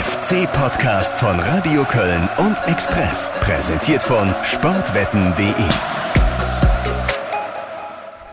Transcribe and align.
FC-Podcast 0.00 1.18
von 1.18 1.38
Radio 1.40 1.84
Köln 1.84 2.26
und 2.38 2.56
Express. 2.66 3.30
Präsentiert 3.40 4.02
von 4.02 4.34
sportwetten.de. 4.44 5.99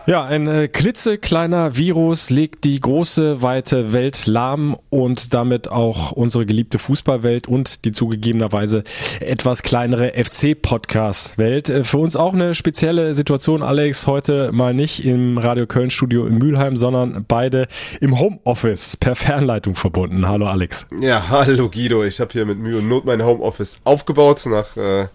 Ja, 0.08 0.24
ein 0.24 0.48
äh, 0.48 0.68
klitzekleiner 0.68 1.76
Virus 1.76 2.30
legt 2.30 2.64
die 2.64 2.80
große, 2.80 3.42
weite 3.42 3.92
Welt 3.92 4.24
lahm 4.24 4.74
und 4.88 5.34
damit 5.34 5.70
auch 5.70 6.12
unsere 6.12 6.46
geliebte 6.46 6.78
Fußballwelt 6.78 7.46
und 7.46 7.84
die 7.84 7.92
zugegebenerweise 7.92 8.84
etwas 9.20 9.62
kleinere 9.62 10.14
FC-Podcast-Welt. 10.14 11.68
Äh, 11.68 11.84
für 11.84 11.98
uns 11.98 12.16
auch 12.16 12.32
eine 12.32 12.54
spezielle 12.54 13.14
Situation, 13.14 13.62
Alex, 13.62 14.06
heute 14.06 14.50
mal 14.50 14.72
nicht 14.72 15.04
im 15.04 15.36
Radio 15.36 15.66
Köln 15.66 15.90
Studio 15.90 16.26
in 16.26 16.38
Mülheim, 16.38 16.78
sondern 16.78 17.26
beide 17.28 17.68
im 18.00 18.18
Homeoffice 18.18 18.96
per 18.96 19.14
Fernleitung 19.14 19.74
verbunden. 19.74 20.26
Hallo 20.26 20.46
Alex. 20.46 20.86
Ja, 21.02 21.28
hallo 21.28 21.68
Guido. 21.68 22.02
Ich 22.02 22.18
habe 22.18 22.32
hier 22.32 22.46
mit 22.46 22.58
Mühe 22.58 22.78
und 22.78 22.88
Not 22.88 23.04
mein 23.04 23.22
Homeoffice 23.22 23.78
aufgebaut 23.84 24.46
nach 24.46 24.74
äh, 24.78 25.08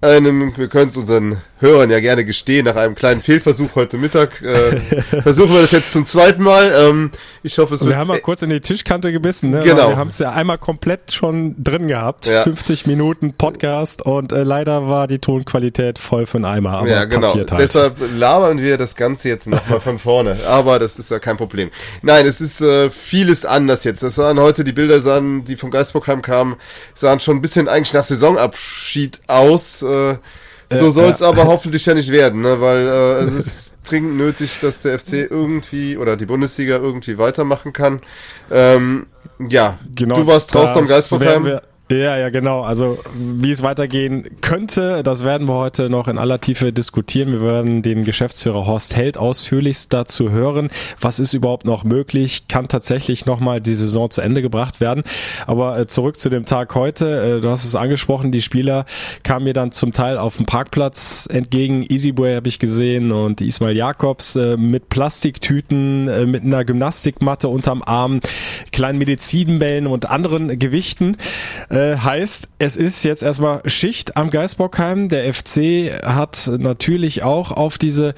einem, 0.00 0.56
wir 0.56 0.68
können 0.68 0.88
es 0.88 0.96
unseren 0.96 1.38
Hörern 1.58 1.90
ja 1.90 2.00
gerne 2.00 2.24
gestehen, 2.24 2.64
nach 2.64 2.76
einem 2.76 2.94
kleinen 2.94 3.20
Fehlversuch 3.20 3.74
heute 3.74 3.98
Mittag, 3.98 4.40
äh, 4.40 4.76
versuchen 5.22 5.52
wir 5.52 5.60
das 5.60 5.72
jetzt 5.72 5.92
zum 5.92 6.06
zweiten 6.06 6.42
Mal. 6.42 6.72
Ähm, 6.74 7.10
ich 7.42 7.58
hoffe, 7.58 7.74
es 7.74 7.80
wir 7.80 7.86
wird. 7.86 7.96
Wir 7.96 8.00
haben 8.00 8.08
mal 8.08 8.20
kurz 8.20 8.40
in 8.40 8.48
die 8.48 8.60
Tischkante 8.60 9.12
gebissen, 9.12 9.50
ne? 9.50 9.60
Genau. 9.60 9.90
Wir 9.90 9.96
haben 9.96 10.08
es 10.08 10.18
ja 10.18 10.30
einmal 10.30 10.56
komplett 10.56 11.12
schon 11.12 11.54
drin 11.62 11.86
gehabt. 11.86 12.26
Ja. 12.26 12.44
50 12.44 12.86
Minuten 12.86 13.34
Podcast 13.34 14.00
und 14.02 14.32
äh, 14.32 14.42
leider 14.42 14.88
war 14.88 15.06
die 15.06 15.18
Tonqualität 15.18 15.98
voll 15.98 16.24
für 16.24 16.38
den 16.38 16.46
Eimer. 16.46 16.78
Aber 16.78 16.88
ja, 16.88 17.04
genau. 17.04 17.26
Passiert 17.26 17.50
halt. 17.52 17.60
Deshalb 17.60 17.96
labern 18.16 18.58
wir 18.60 18.78
das 18.78 18.94
Ganze 18.96 19.28
jetzt 19.28 19.46
nochmal 19.46 19.80
von 19.80 19.98
vorne. 19.98 20.38
Aber 20.46 20.78
das 20.78 20.98
ist 20.98 21.10
ja 21.10 21.18
kein 21.18 21.36
Problem. 21.36 21.70
Nein, 22.00 22.26
es 22.26 22.40
ist 22.40 22.62
äh, 22.62 22.88
vieles 22.90 23.44
anders 23.44 23.84
jetzt. 23.84 24.02
Das 24.02 24.14
sahen 24.14 24.40
heute 24.40 24.64
die 24.64 24.72
Bilder 24.72 25.00
sahen, 25.00 25.44
die 25.44 25.56
vom 25.56 25.70
Geistbockheim 25.70 26.22
kamen, 26.22 26.56
sahen 26.94 27.20
schon 27.20 27.36
ein 27.36 27.42
bisschen 27.42 27.68
eigentlich 27.68 27.92
nach 27.92 28.04
Saisonabschied 28.04 29.20
aus. 29.26 29.82
Äh, 29.90 30.16
so 30.78 30.90
soll 30.90 31.10
es 31.10 31.20
ja. 31.20 31.28
aber 31.28 31.44
hoffentlich 31.46 31.84
ja 31.86 31.94
nicht 31.94 32.10
werden, 32.10 32.42
ne? 32.42 32.60
weil 32.60 32.86
äh, 32.86 33.24
es 33.24 33.32
ist 33.32 33.74
dringend 33.84 34.16
nötig, 34.16 34.60
dass 34.60 34.82
der 34.82 34.98
FC 34.98 35.14
irgendwie 35.14 35.96
oder 35.96 36.16
die 36.16 36.26
Bundesliga 36.26 36.76
irgendwie 36.76 37.18
weitermachen 37.18 37.72
kann. 37.72 38.00
Ähm, 38.50 39.06
ja, 39.38 39.78
genau, 39.94 40.14
du 40.14 40.26
warst 40.26 40.54
draußen 40.54 40.78
am 40.78 40.86
Geistbockheim. 40.86 41.60
Ja, 41.90 42.16
ja, 42.16 42.28
genau. 42.28 42.60
Also 42.60 42.98
wie 43.14 43.50
es 43.50 43.64
weitergehen 43.64 44.36
könnte, 44.42 45.02
das 45.02 45.24
werden 45.24 45.48
wir 45.48 45.54
heute 45.54 45.90
noch 45.90 46.06
in 46.06 46.18
aller 46.18 46.40
Tiefe 46.40 46.72
diskutieren. 46.72 47.32
Wir 47.32 47.42
werden 47.42 47.82
den 47.82 48.04
Geschäftsführer 48.04 48.64
Horst 48.64 48.94
Held 48.94 49.18
ausführlichst 49.18 49.92
dazu 49.92 50.30
hören. 50.30 50.70
Was 51.00 51.18
ist 51.18 51.32
überhaupt 51.32 51.66
noch 51.66 51.82
möglich? 51.82 52.46
Kann 52.46 52.68
tatsächlich 52.68 53.26
nochmal 53.26 53.60
die 53.60 53.74
Saison 53.74 54.08
zu 54.08 54.20
Ende 54.20 54.40
gebracht 54.40 54.80
werden? 54.80 55.02
Aber 55.48 55.80
äh, 55.80 55.88
zurück 55.88 56.16
zu 56.16 56.30
dem 56.30 56.46
Tag 56.46 56.76
heute. 56.76 57.38
Äh, 57.38 57.40
du 57.40 57.50
hast 57.50 57.64
es 57.64 57.74
angesprochen, 57.74 58.30
die 58.30 58.42
Spieler 58.42 58.84
kamen 59.24 59.46
mir 59.46 59.54
dann 59.54 59.72
zum 59.72 59.92
Teil 59.92 60.16
auf 60.16 60.36
dem 60.36 60.46
Parkplatz 60.46 61.28
entgegen. 61.28 61.84
Easyboy 61.88 62.36
habe 62.36 62.46
ich 62.46 62.60
gesehen 62.60 63.10
und 63.10 63.40
Ismail 63.40 63.76
Jakobs 63.76 64.36
äh, 64.36 64.56
mit 64.56 64.90
Plastiktüten, 64.90 66.30
mit 66.30 66.44
einer 66.44 66.64
Gymnastikmatte 66.64 67.48
unterm 67.48 67.82
Arm, 67.84 68.20
kleinen 68.70 68.98
Medizinbällen 68.98 69.88
und 69.88 70.08
anderen 70.08 70.56
Gewichten. 70.56 71.16
Äh, 71.80 71.96
heißt, 71.96 72.48
es 72.58 72.76
ist 72.76 73.04
jetzt 73.04 73.22
erstmal 73.22 73.62
Schicht 73.64 74.18
am 74.18 74.28
Geisbockheim. 74.28 75.08
Der 75.08 75.32
FC 75.32 75.90
hat 76.04 76.50
natürlich 76.58 77.22
auch 77.22 77.52
auf 77.52 77.78
diese 77.78 78.14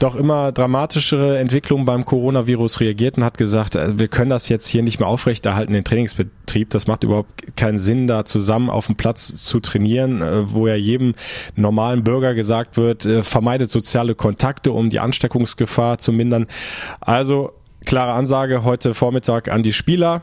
doch 0.00 0.16
immer 0.16 0.52
dramatischere 0.52 1.38
Entwicklung 1.38 1.86
beim 1.86 2.04
Coronavirus 2.04 2.80
reagiert 2.80 3.16
und 3.16 3.24
hat 3.24 3.38
gesagt, 3.38 3.74
äh, 3.74 3.98
wir 3.98 4.08
können 4.08 4.28
das 4.28 4.50
jetzt 4.50 4.66
hier 4.66 4.82
nicht 4.82 5.00
mehr 5.00 5.08
aufrechterhalten, 5.08 5.72
den 5.72 5.84
Trainingsbetrieb. 5.84 6.68
Das 6.68 6.88
macht 6.88 7.02
überhaupt 7.02 7.56
keinen 7.56 7.78
Sinn, 7.78 8.06
da 8.06 8.26
zusammen 8.26 8.68
auf 8.68 8.84
dem 8.84 8.96
Platz 8.96 9.34
zu 9.34 9.60
trainieren, 9.60 10.20
äh, 10.20 10.52
wo 10.52 10.66
ja 10.66 10.74
jedem 10.74 11.14
normalen 11.56 12.04
Bürger 12.04 12.34
gesagt 12.34 12.76
wird, 12.76 13.08
vermeidet 13.22 13.70
soziale 13.70 14.14
Kontakte, 14.14 14.72
um 14.72 14.90
die 14.90 15.00
Ansteckungsgefahr 15.00 15.96
zu 15.96 16.12
mindern. 16.12 16.48
Also 17.00 17.52
klare 17.86 18.12
Ansage 18.12 18.62
heute 18.62 18.92
Vormittag 18.92 19.50
an 19.50 19.62
die 19.62 19.72
Spieler. 19.72 20.20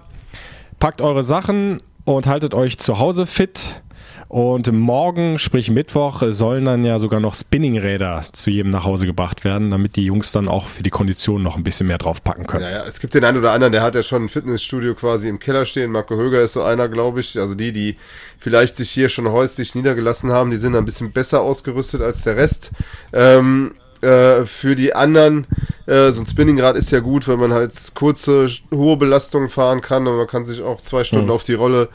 Packt 0.80 1.02
eure 1.02 1.24
Sachen, 1.24 1.82
und 2.08 2.26
haltet 2.26 2.54
euch 2.54 2.78
zu 2.78 3.00
Hause 3.00 3.26
fit. 3.26 3.82
Und 4.30 4.72
morgen, 4.74 5.40
sprich 5.40 5.70
Mittwoch, 5.72 6.22
sollen 6.30 6.66
dann 6.66 6.84
ja 6.84 7.00
sogar 7.00 7.22
noch 7.22 7.34
Spinningräder 7.34 8.26
zu 8.34 8.50
jedem 8.50 8.72
nach 8.72 8.84
Hause 8.84 9.06
gebracht 9.06 9.46
werden, 9.46 9.72
damit 9.72 9.96
die 9.96 10.04
Jungs 10.04 10.34
dann 10.34 10.50
auch 10.50 10.68
für 10.68 10.84
die 10.84 10.90
Konditionen 10.90 11.44
noch 11.44 11.56
ein 11.56 11.64
bisschen 11.64 11.88
mehr 11.88 11.98
draufpacken 11.98 12.46
können. 12.46 12.64
Ja, 12.64 12.72
ja, 12.72 12.86
es 12.86 13.00
gibt 13.00 13.14
den 13.14 13.24
einen 13.24 13.38
oder 13.38 13.52
anderen, 13.52 13.72
der 13.72 13.84
hat 13.84 13.96
ja 13.96 14.04
schon 14.04 14.26
ein 14.26 14.30
Fitnessstudio 14.30 14.96
quasi 14.96 15.30
im 15.30 15.40
Keller 15.40 15.66
stehen. 15.66 15.92
Marco 15.92 16.16
Höger 16.16 16.42
ist 16.42 16.54
so 16.54 16.64
einer, 16.64 16.90
glaube 16.90 17.22
ich. 17.22 17.40
Also 17.40 17.56
die, 17.56 17.72
die 17.72 17.98
vielleicht 18.38 18.78
sich 18.78 18.90
hier 18.90 19.08
schon 19.08 19.30
häuslich 19.30 19.76
niedergelassen 19.76 20.32
haben, 20.32 20.52
die 20.52 20.58
sind 20.58 20.76
ein 20.76 20.86
bisschen 20.86 21.12
besser 21.12 21.42
ausgerüstet 21.42 22.02
als 22.02 22.24
der 22.24 22.36
Rest. 22.36 22.72
Ähm, 23.14 23.76
äh, 24.02 24.46
für 24.46 24.76
die 24.76 24.94
anderen, 24.94 25.48
äh, 25.88 26.12
so 26.12 26.22
ein 26.22 26.26
Spinningrad 26.26 26.76
ist 26.76 26.92
ja 26.92 27.00
gut, 27.00 27.28
weil 27.28 27.38
man 27.38 27.54
halt 27.54 27.74
kurze, 27.96 28.48
hohe 28.72 28.98
Belastungen 28.98 29.50
fahren 29.50 29.82
kann 29.82 30.08
und 30.08 30.18
man 30.18 30.28
kann 30.28 30.46
sich 30.46 30.62
auch 30.62 30.82
zwei 30.82 31.04
Stunden 31.04 31.26
mhm. 31.26 31.32
auf 31.32 31.44
die 31.44 31.54
Rolle, 31.54 31.90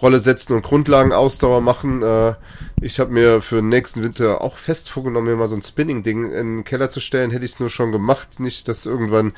Rolle 0.00 0.20
setzen 0.20 0.54
und 0.54 0.62
Grundlagenausdauer 0.62 1.60
machen. 1.60 2.02
Äh, 2.02 2.34
ich 2.80 3.00
habe 3.00 3.12
mir 3.12 3.40
für 3.40 3.56
den 3.56 3.70
nächsten 3.70 4.04
Winter 4.04 4.40
auch 4.40 4.56
fest 4.56 4.88
vorgenommen, 4.88 5.26
mir 5.26 5.36
mal 5.36 5.48
so 5.48 5.56
ein 5.56 5.62
Spinning-Ding 5.62 6.30
in 6.30 6.56
den 6.58 6.64
Keller 6.64 6.90
zu 6.90 7.00
stellen. 7.00 7.32
Hätte 7.32 7.44
ich 7.44 7.52
es 7.52 7.60
nur 7.60 7.70
schon 7.70 7.90
gemacht. 7.90 8.38
Nicht, 8.38 8.68
dass 8.68 8.86
irgendwann 8.86 9.32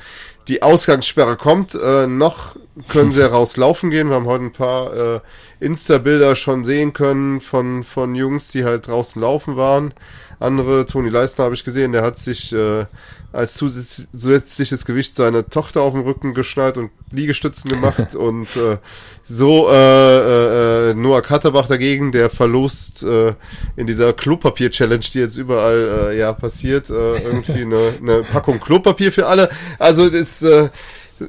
die 0.47 0.61
Ausgangssperre 0.61 1.37
kommt. 1.37 1.73
Äh, 1.73 2.05
noch 2.05 2.55
können 2.87 3.11
sie 3.11 3.21
rauslaufen 3.31 3.89
gehen. 3.89 4.09
Wir 4.09 4.15
haben 4.15 4.25
heute 4.25 4.45
ein 4.45 4.51
paar 4.51 4.93
äh, 4.93 5.19
Insta-Bilder 5.59 6.35
schon 6.35 6.63
sehen 6.63 6.93
können 6.93 7.41
von, 7.41 7.83
von 7.83 8.13
Jungs, 8.13 8.49
die 8.49 8.63
halt 8.63 8.87
draußen 8.87 9.19
laufen 9.19 9.55
waren. 9.55 9.93
Andere, 10.41 10.85
Toni 10.85 11.09
Leistner 11.09 11.45
habe 11.45 11.55
ich 11.55 11.63
gesehen, 11.63 11.91
der 11.91 12.01
hat 12.01 12.17
sich 12.17 12.51
äh, 12.53 12.85
als 13.31 13.53
zusätzliches 13.53 14.85
Gewicht 14.85 15.15
seine 15.15 15.47
Tochter 15.47 15.81
auf 15.81 15.93
den 15.93 16.01
Rücken 16.01 16.33
geschnallt 16.33 16.77
und 16.77 16.91
Liegestützen 17.11 17.69
gemacht 17.69 18.15
und 18.15 18.55
äh, 18.55 18.77
so 19.23 19.69
äh, 19.69 20.89
äh, 20.89 20.93
Noah 20.93 21.21
Katterbach 21.21 21.67
dagegen, 21.67 22.11
der 22.11 22.29
verlost 22.29 23.03
äh, 23.03 23.33
in 23.75 23.87
dieser 23.87 24.13
Klopapier-Challenge, 24.13 25.05
die 25.13 25.19
jetzt 25.19 25.37
überall 25.37 26.09
äh, 26.11 26.19
ja 26.19 26.33
passiert, 26.33 26.89
äh, 26.89 27.13
irgendwie 27.13 27.61
eine, 27.61 27.93
eine 28.01 28.21
Packung 28.23 28.59
Klopapier 28.59 29.11
für 29.11 29.27
alle. 29.27 29.49
Also 29.79 30.09
das 30.09 30.41
äh, 30.41 30.69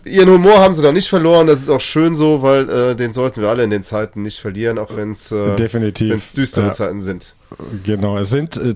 Ihren 0.04 0.30
Humor 0.30 0.58
haben 0.58 0.72
sie 0.72 0.82
noch 0.82 0.92
nicht 0.92 1.10
verloren, 1.10 1.46
das 1.46 1.60
ist 1.60 1.68
auch 1.68 1.80
schön 1.80 2.14
so, 2.14 2.40
weil 2.40 2.68
äh, 2.70 2.96
den 2.96 3.12
sollten 3.12 3.42
wir 3.42 3.50
alle 3.50 3.62
in 3.62 3.68
den 3.68 3.82
Zeiten 3.82 4.22
nicht 4.22 4.40
verlieren, 4.40 4.78
auch 4.78 4.96
wenn 4.96 5.10
es 5.10 5.30
äh, 5.32 5.54
düstere 5.54 6.66
ja. 6.66 6.72
Zeiten 6.72 7.02
sind. 7.02 7.34
Genau, 7.84 8.16
es 8.16 8.30
sind 8.30 8.56
äh, 8.56 8.74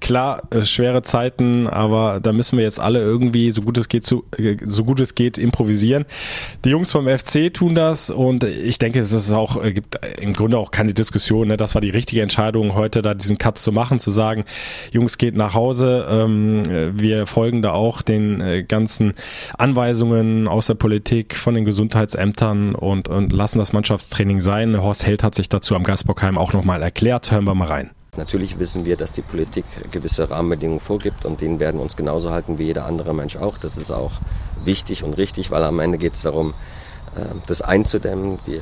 klar, 0.00 0.42
äh, 0.50 0.62
schwere 0.62 1.02
Zeiten, 1.02 1.66
aber 1.66 2.20
da 2.20 2.32
müssen 2.32 2.58
wir 2.58 2.64
jetzt 2.64 2.80
alle 2.80 3.00
irgendwie, 3.00 3.50
so 3.50 3.62
gut 3.62 3.78
es 3.78 3.88
geht, 3.88 4.04
zu, 4.04 4.24
äh, 4.36 4.56
so 4.66 4.84
gut 4.84 5.00
es 5.00 5.14
geht, 5.14 5.38
improvisieren. 5.38 6.04
Die 6.64 6.70
Jungs 6.70 6.90
vom 6.92 7.06
FC 7.06 7.52
tun 7.52 7.74
das 7.74 8.10
und 8.10 8.44
ich 8.44 8.78
denke, 8.78 8.98
es 8.98 9.12
ist 9.12 9.32
auch, 9.32 9.62
äh, 9.62 9.72
gibt 9.72 9.98
im 10.20 10.32
Grunde 10.32 10.58
auch 10.58 10.70
keine 10.70 10.94
Diskussion. 10.94 11.48
Ne? 11.48 11.56
Das 11.56 11.74
war 11.74 11.82
die 11.82 11.90
richtige 11.90 12.22
Entscheidung, 12.22 12.74
heute 12.74 13.02
da 13.02 13.14
diesen 13.14 13.38
Cut 13.38 13.58
zu 13.58 13.72
machen, 13.72 13.98
zu 13.98 14.10
sagen, 14.10 14.44
Jungs 14.92 15.18
geht 15.18 15.36
nach 15.36 15.54
Hause, 15.54 16.06
ähm, 16.10 16.92
wir 16.94 17.26
folgen 17.26 17.62
da 17.62 17.72
auch 17.72 18.02
den 18.02 18.66
ganzen 18.66 19.14
Anweisungen 19.58 20.48
aus 20.48 20.66
der 20.66 20.74
Politik, 20.74 21.36
von 21.36 21.54
den 21.54 21.64
Gesundheitsämtern 21.64 22.74
und, 22.74 23.08
und 23.08 23.32
lassen 23.32 23.58
das 23.58 23.72
Mannschaftstraining 23.72 24.40
sein. 24.40 24.80
Horst 24.80 25.06
Held 25.06 25.22
hat 25.22 25.34
sich 25.34 25.48
dazu 25.48 25.74
am 25.74 25.84
Gasbockheim 25.84 26.38
auch 26.38 26.52
nochmal 26.52 26.82
erklärt. 26.82 27.30
Hören 27.30 27.44
wir 27.44 27.54
mal 27.54 27.68
rein. 27.68 27.90
Natürlich 28.16 28.58
wissen 28.58 28.84
wir, 28.84 28.96
dass 28.96 29.12
die 29.12 29.22
Politik 29.22 29.64
gewisse 29.92 30.28
Rahmenbedingungen 30.30 30.80
vorgibt 30.80 31.24
und 31.24 31.40
denen 31.40 31.60
werden 31.60 31.80
uns 31.80 31.96
genauso 31.96 32.32
halten 32.32 32.58
wie 32.58 32.64
jeder 32.64 32.84
andere 32.86 33.14
Mensch 33.14 33.36
auch. 33.36 33.56
Das 33.56 33.76
ist 33.76 33.92
auch 33.92 34.12
wichtig 34.64 35.04
und 35.04 35.14
richtig, 35.14 35.50
weil 35.52 35.62
am 35.62 35.78
Ende 35.78 35.96
geht 35.96 36.14
es 36.14 36.22
darum, 36.22 36.54
äh, 37.14 37.20
das 37.46 37.62
einzudämmen, 37.62 38.38
die, 38.48 38.60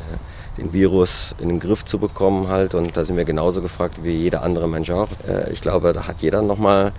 den 0.58 0.74
Virus 0.74 1.34
in 1.38 1.48
den 1.48 1.60
Griff 1.60 1.84
zu 1.86 1.98
bekommen 1.98 2.48
halt. 2.48 2.74
Und 2.74 2.96
da 2.96 3.04
sind 3.04 3.16
wir 3.16 3.24
genauso 3.24 3.62
gefragt 3.62 4.00
wie 4.02 4.12
jeder 4.12 4.42
andere 4.42 4.68
Mensch 4.68 4.90
auch. 4.90 5.08
Äh, 5.26 5.50
ich 5.50 5.62
glaube, 5.62 5.94
da 5.94 6.06
hat 6.06 6.20
jeder 6.20 6.42
nochmal 6.42 6.92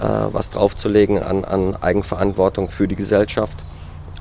äh, 0.00 0.04
was 0.04 0.50
draufzulegen 0.50 1.20
an, 1.20 1.44
an 1.44 1.74
Eigenverantwortung 1.74 2.68
für 2.68 2.86
die 2.86 2.96
Gesellschaft. 2.96 3.58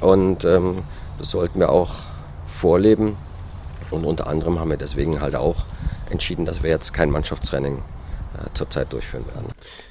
Und 0.01 0.45
ähm, 0.45 0.79
das 1.19 1.29
sollten 1.29 1.59
wir 1.59 1.69
auch 1.69 1.91
vorleben. 2.47 3.17
Und 3.91 4.03
unter 4.03 4.25
anderem 4.25 4.59
haben 4.59 4.71
wir 4.71 4.77
deswegen 4.77 5.21
halt 5.21 5.35
auch 5.35 5.65
entschieden, 6.11 6.45
dass 6.45 6.63
wir 6.63 6.69
jetzt 6.69 6.93
kein 6.93 7.09
Mannschaftstraining 7.09 7.77
äh, 8.37 8.49
zurzeit 8.53 8.93
durchführen 8.93 9.25
werden. 9.33 9.47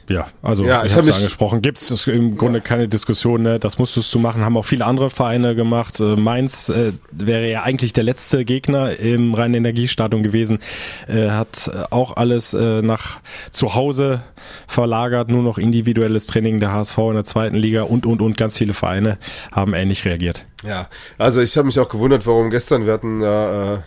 Ja, 0.08 0.26
also 0.42 0.64
Ja, 0.64 0.82
ich 0.82 0.86
ich 0.86 0.92
hab 0.92 1.02
habe 1.02 1.10
es 1.10 1.16
angesprochen. 1.16 1.62
Gibt 1.62 1.78
es 1.78 2.06
im 2.06 2.36
Grunde 2.36 2.60
keine 2.60 2.86
Diskussion, 2.86 3.42
ne? 3.42 3.58
das 3.58 3.78
musstest 3.78 4.14
du 4.14 4.20
machen, 4.20 4.42
haben 4.42 4.56
auch 4.56 4.64
viele 4.64 4.84
andere 4.84 5.10
Vereine 5.10 5.56
gemacht. 5.56 5.98
Äh, 5.98 6.16
Mainz 6.16 6.68
äh, 6.68 6.92
wäre 7.10 7.50
ja 7.50 7.62
eigentlich 7.64 7.92
der 7.92 8.04
letzte 8.04 8.44
Gegner 8.44 8.98
im 8.98 9.34
reinen 9.34 9.54
Energiestadion 9.54 10.22
gewesen, 10.22 10.60
äh, 11.08 11.30
hat 11.30 11.68
äh, 11.74 11.84
auch 11.90 12.16
alles 12.16 12.54
äh, 12.54 12.82
nach 12.82 13.20
zu 13.50 13.74
Hause 13.74 14.20
verlagert, 14.68 15.28
nur 15.28 15.42
noch 15.42 15.58
individuelles 15.58 16.26
Training 16.26 16.60
der 16.60 16.72
HSV 16.72 16.98
in 16.98 17.14
der 17.14 17.24
zweiten 17.24 17.56
Liga 17.56 17.82
und, 17.82 18.06
und, 18.06 18.22
und 18.22 18.36
ganz 18.36 18.58
viele 18.58 18.74
Vereine 18.74 19.18
haben 19.50 19.74
ähnlich 19.74 20.04
reagiert. 20.04 20.44
Ja, 20.62 20.88
also 21.18 21.40
ich 21.40 21.56
habe 21.56 21.66
mich 21.66 21.80
auch 21.80 21.88
gewundert, 21.88 22.26
warum 22.26 22.50
gestern, 22.50 22.86
wir 22.86 22.92
hatten 22.92 23.22
ja, 23.22 23.74
äh, 23.74 23.78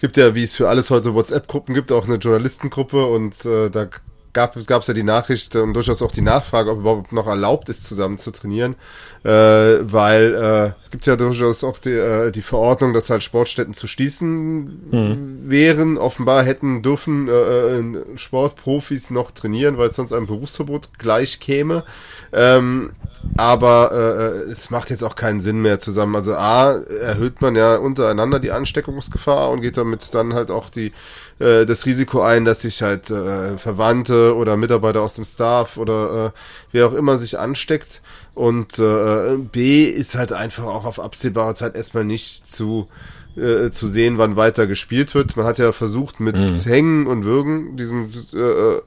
gibt 0.00 0.16
ja, 0.16 0.34
wie 0.34 0.44
es 0.44 0.56
für 0.56 0.68
alles 0.68 0.90
heute 0.90 1.14
WhatsApp-Gruppen 1.14 1.74
gibt, 1.74 1.92
auch 1.92 2.06
eine 2.06 2.16
Journalistengruppe 2.16 3.06
und 3.06 3.44
äh, 3.44 3.70
da 3.70 3.88
gab 4.32 4.56
es 4.56 4.86
ja 4.86 4.94
die 4.94 5.02
Nachricht 5.02 5.56
und 5.56 5.74
durchaus 5.74 6.02
auch 6.02 6.12
die 6.12 6.22
Nachfrage, 6.22 6.70
ob 6.70 6.78
überhaupt 6.78 7.12
noch 7.12 7.26
erlaubt 7.26 7.68
ist, 7.68 7.84
zusammen 7.84 8.18
zu 8.18 8.30
trainieren, 8.30 8.76
äh, 9.24 9.30
weil 9.30 10.34
äh, 10.34 10.84
es 10.84 10.90
gibt 10.92 11.06
ja 11.06 11.16
durchaus 11.16 11.64
auch 11.64 11.78
die, 11.78 11.90
äh, 11.90 12.30
die 12.30 12.42
Verordnung, 12.42 12.92
dass 12.94 13.10
halt 13.10 13.24
Sportstätten 13.24 13.74
zu 13.74 13.86
schließen 13.86 15.40
wären. 15.44 15.98
Offenbar 15.98 16.44
hätten 16.44 16.82
dürfen 16.82 17.28
äh, 17.28 17.32
äh, 17.32 18.16
Sportprofis 18.16 19.10
noch 19.10 19.32
trainieren, 19.32 19.78
weil 19.78 19.88
es 19.88 19.96
sonst 19.96 20.12
einem 20.12 20.26
Berufsverbot 20.26 20.90
gleich 20.98 21.40
käme. 21.40 21.84
Ähm, 22.32 22.92
aber 23.36 23.92
äh, 23.92 24.50
es 24.50 24.70
macht 24.70 24.90
jetzt 24.90 25.02
auch 25.02 25.14
keinen 25.14 25.40
Sinn 25.40 25.60
mehr 25.60 25.78
zusammen. 25.78 26.14
Also 26.14 26.34
A, 26.34 26.72
erhöht 26.72 27.40
man 27.40 27.56
ja 27.56 27.76
untereinander 27.76 28.40
die 28.40 28.50
Ansteckungsgefahr 28.50 29.50
und 29.50 29.60
geht 29.60 29.76
damit 29.76 30.14
dann 30.14 30.34
halt 30.34 30.50
auch 30.50 30.70
die 30.70 30.92
äh, 31.38 31.66
das 31.66 31.86
Risiko 31.86 32.22
ein, 32.22 32.44
dass 32.44 32.62
sich 32.62 32.82
halt 32.82 33.10
äh, 33.10 33.58
Verwandte 33.58 34.34
oder 34.36 34.56
Mitarbeiter 34.56 35.02
aus 35.02 35.14
dem 35.14 35.24
Staff 35.24 35.76
oder 35.76 36.26
äh, 36.26 36.38
wer 36.72 36.86
auch 36.88 36.94
immer 36.94 37.18
sich 37.18 37.38
ansteckt. 37.38 38.02
Und 38.34 38.78
äh, 38.78 39.36
B 39.36 39.84
ist 39.84 40.14
halt 40.14 40.32
einfach 40.32 40.64
auch 40.64 40.84
auf 40.84 41.00
absehbare 41.00 41.54
Zeit 41.54 41.76
erstmal 41.76 42.04
nicht 42.04 42.46
zu 42.46 42.88
äh, 43.36 43.70
zu 43.70 43.88
sehen, 43.88 44.18
wann 44.18 44.36
weiter 44.36 44.66
gespielt 44.66 45.14
wird. 45.14 45.36
Man 45.36 45.46
hat 45.46 45.58
ja 45.58 45.72
versucht, 45.72 46.18
mit 46.18 46.36
Hängen 46.64 47.06
und 47.06 47.24
Würgen 47.24 47.76
diesen 47.76 48.10
äh, 48.32 48.38
äh, 48.38 48.82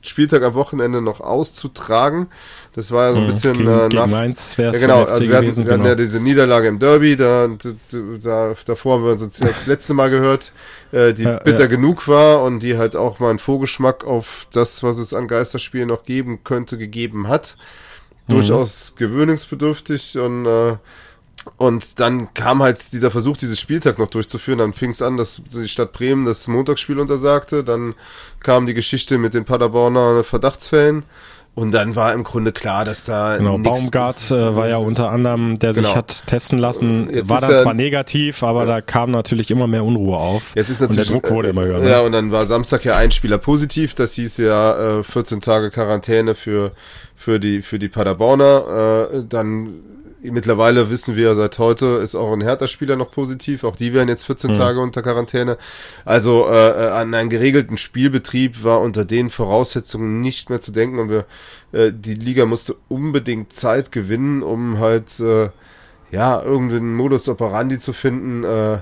Spieltag 0.00 0.42
am 0.42 0.54
Wochenende 0.54 1.02
noch 1.02 1.20
auszutragen. 1.20 2.28
Das 2.72 2.92
war 2.92 3.08
ja 3.08 3.14
so 3.14 3.20
ein 3.20 3.26
bisschen 3.26 3.54
gegen, 3.54 3.68
äh, 3.68 3.88
gegen 3.88 4.02
nach, 4.02 4.06
Mainz 4.06 4.56
ja, 4.56 4.70
genau, 4.70 5.04
also 5.04 5.26
wir 5.26 5.34
hatten, 5.34 5.46
gewesen. 5.46 5.64
wir 5.64 5.72
hatten 5.72 5.82
genau. 5.82 5.88
ja 5.90 5.94
diese 5.96 6.20
Niederlage 6.20 6.68
im 6.68 6.78
Derby, 6.78 7.16
da, 7.16 7.48
da 8.22 8.54
davor 8.64 8.96
haben 8.96 9.04
wir 9.04 9.12
uns 9.12 9.22
jetzt 9.22 9.42
das 9.42 9.66
letzte 9.66 9.94
Mal 9.94 10.10
gehört, 10.10 10.52
äh, 10.92 11.12
die 11.12 11.24
Ja, 11.24 11.38
bitter 11.38 11.62
ja. 11.62 11.66
genug 11.66 12.06
war 12.06 12.42
und 12.42 12.60
die 12.60 12.76
halt 12.76 12.94
auch 12.94 13.18
mal 13.18 13.30
einen 13.30 13.38
Vorgeschmack 13.40 14.04
auf 14.04 14.46
das, 14.52 14.82
was 14.82 14.98
es 14.98 15.12
an 15.12 15.26
Geisterspielen 15.26 15.88
noch 15.88 16.04
geben 16.04 16.44
könnte, 16.44 16.78
gegeben 16.78 17.26
hat. 17.26 17.56
Mhm. 18.28 18.34
Durchaus 18.34 18.94
gewöhnungsbedürftig 18.96 20.16
und 20.18 20.46
äh, 20.46 20.76
und 21.56 22.00
dann 22.00 22.32
kam 22.34 22.62
halt 22.62 22.92
dieser 22.92 23.10
Versuch, 23.10 23.36
dieses 23.36 23.60
Spieltag 23.60 23.98
noch 23.98 24.08
durchzuführen. 24.10 24.58
Dann 24.58 24.72
fing 24.72 24.90
es 24.90 25.02
an, 25.02 25.16
dass 25.16 25.40
die 25.52 25.68
Stadt 25.68 25.92
Bremen 25.92 26.24
das 26.24 26.48
Montagsspiel 26.48 26.98
untersagte. 26.98 27.62
Dann 27.64 27.94
kam 28.40 28.66
die 28.66 28.74
Geschichte 28.74 29.18
mit 29.18 29.34
den 29.34 29.44
Paderborner 29.44 30.24
Verdachtsfällen. 30.24 31.04
Und 31.56 31.70
dann 31.70 31.94
war 31.94 32.12
im 32.12 32.24
Grunde 32.24 32.50
klar, 32.50 32.84
dass 32.84 33.04
da 33.04 33.36
Genau, 33.36 33.56
Baumgart 33.58 34.28
äh, 34.32 34.56
war 34.56 34.66
ja 34.66 34.78
unter 34.78 35.12
anderem, 35.12 35.56
der 35.60 35.72
sich 35.72 35.84
Genau. 35.84 35.94
hat 35.94 36.26
testen 36.26 36.58
lassen, 36.58 37.08
Jetzt 37.14 37.28
war 37.28 37.40
dann 37.40 37.56
zwar 37.56 37.74
negativ, 37.74 38.42
aber 38.42 38.66
da 38.66 38.80
kam 38.80 39.12
natürlich 39.12 39.52
immer 39.52 39.68
mehr 39.68 39.84
Unruhe 39.84 40.16
auf. 40.16 40.50
Jetzt 40.56 40.70
ist 40.70 40.80
und 40.80 40.90
der 40.96 41.04
natürlich 41.04 41.22
Druck 41.22 41.30
wurde 41.30 41.50
immer 41.50 41.62
höher. 41.62 41.80
äh, 41.80 41.88
Ja, 41.88 41.98
Ne? 42.00 42.06
und 42.06 42.10
dann 42.12 42.32
war 42.32 42.46
Samstag 42.46 42.84
ja 42.84 42.96
ein 42.96 43.12
Spieler 43.12 43.38
positiv. 43.38 43.94
Das 43.94 44.14
hieß 44.14 44.38
ja 44.38 44.98
äh, 44.98 45.02
14 45.04 45.40
Tage 45.40 45.70
Quarantäne 45.70 46.34
für 46.34 46.72
für 47.14 47.38
die 47.38 47.62
für 47.62 47.78
die 47.78 47.88
Paderborner. 47.88 49.10
Äh, 49.12 49.22
dann 49.28 49.74
mittlerweile 50.30 50.90
wissen 50.90 51.16
wir 51.16 51.34
seit 51.34 51.58
heute 51.58 51.86
ist 52.02 52.14
auch 52.14 52.32
ein 52.32 52.40
Hertha-Spieler 52.40 52.96
noch 52.96 53.10
positiv. 53.10 53.64
Auch 53.64 53.76
die 53.76 53.92
werden 53.92 54.08
jetzt 54.08 54.24
14 54.24 54.54
Tage 54.54 54.80
unter 54.80 55.02
Quarantäne. 55.02 55.58
Also 56.04 56.48
äh, 56.48 56.86
äh, 56.86 56.90
an 56.90 57.14
einen 57.14 57.30
geregelten 57.30 57.78
Spielbetrieb 57.78 58.64
war 58.64 58.80
unter 58.80 59.04
den 59.04 59.30
Voraussetzungen 59.30 60.20
nicht 60.20 60.50
mehr 60.50 60.60
zu 60.60 60.72
denken. 60.72 60.98
Und 60.98 61.10
wir 61.10 61.26
äh, 61.72 61.92
die 61.92 62.14
Liga 62.14 62.46
musste 62.46 62.76
unbedingt 62.88 63.52
Zeit 63.52 63.92
gewinnen, 63.92 64.42
um 64.42 64.78
halt 64.78 65.20
äh, 65.20 65.50
ja 66.10 66.42
irgendeinen 66.42 66.94
Modus 66.94 67.28
operandi 67.28 67.78
zu 67.78 67.92
finden. 67.92 68.44
Äh, 68.44 68.78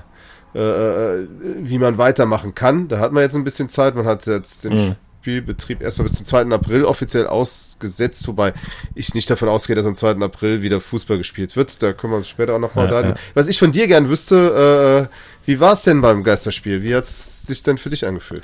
äh, 0.55 1.27
wie 1.61 1.79
man 1.79 1.97
weitermachen 1.97 2.53
kann. 2.53 2.87
Da 2.87 2.99
hat 2.99 3.11
man 3.11 3.23
jetzt 3.23 3.35
ein 3.35 3.43
bisschen 3.43 3.69
Zeit. 3.69 3.95
Man 3.95 4.05
hat 4.05 4.27
jetzt 4.27 4.65
den 4.65 4.95
Spielbetrieb 5.23 5.81
erstmal 5.81 6.03
bis 6.09 6.17
zum 6.17 6.25
2. 6.25 6.47
April 6.47 6.83
offiziell 6.83 7.27
ausgesetzt, 7.27 8.27
wobei 8.27 8.53
ich 8.93 9.13
nicht 9.13 9.29
davon 9.29 9.47
ausgehe, 9.47 9.73
dass 9.73 9.85
am 9.85 9.95
2. 9.95 10.17
April 10.17 10.61
wieder 10.61 10.81
Fußball 10.81 11.17
gespielt 11.17 11.55
wird. 11.55 11.81
Da 11.81 11.93
können 11.93 12.11
wir 12.11 12.17
uns 12.17 12.27
später 12.27 12.55
auch 12.55 12.59
noch 12.59 12.75
mal 12.75 12.81
Ja, 12.81 12.87
unterhalten. 12.87 13.09
ja. 13.17 13.31
Was 13.33 13.47
ich 13.47 13.57
von 13.57 13.71
dir 13.71 13.87
gern 13.87 14.09
wüsste, 14.09 15.09
äh, 15.09 15.15
wie 15.45 15.61
war 15.61 15.73
es 15.73 15.83
denn 15.83 16.01
beim 16.01 16.25
Geisterspiel? 16.25 16.83
Wie 16.83 16.93
hat 16.93 17.05
es 17.05 17.43
sich 17.47 17.63
denn 17.63 17.77
für 17.77 17.89
dich 17.89 18.05
angefühlt? 18.05 18.43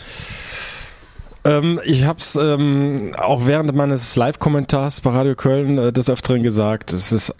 Ähm, 1.44 1.82
ich 1.84 2.06
habe 2.06 2.20
es 2.20 2.36
ähm, 2.38 3.12
auch 3.18 3.46
während 3.46 3.76
meines 3.76 4.16
Live-Kommentars 4.16 5.02
bei 5.02 5.10
Radio 5.12 5.36
Köln 5.36 5.78
äh, 5.78 5.92
des 5.92 6.10
Öfteren 6.10 6.44
gesagt, 6.44 6.94
es 6.94 7.12
ist 7.12 7.36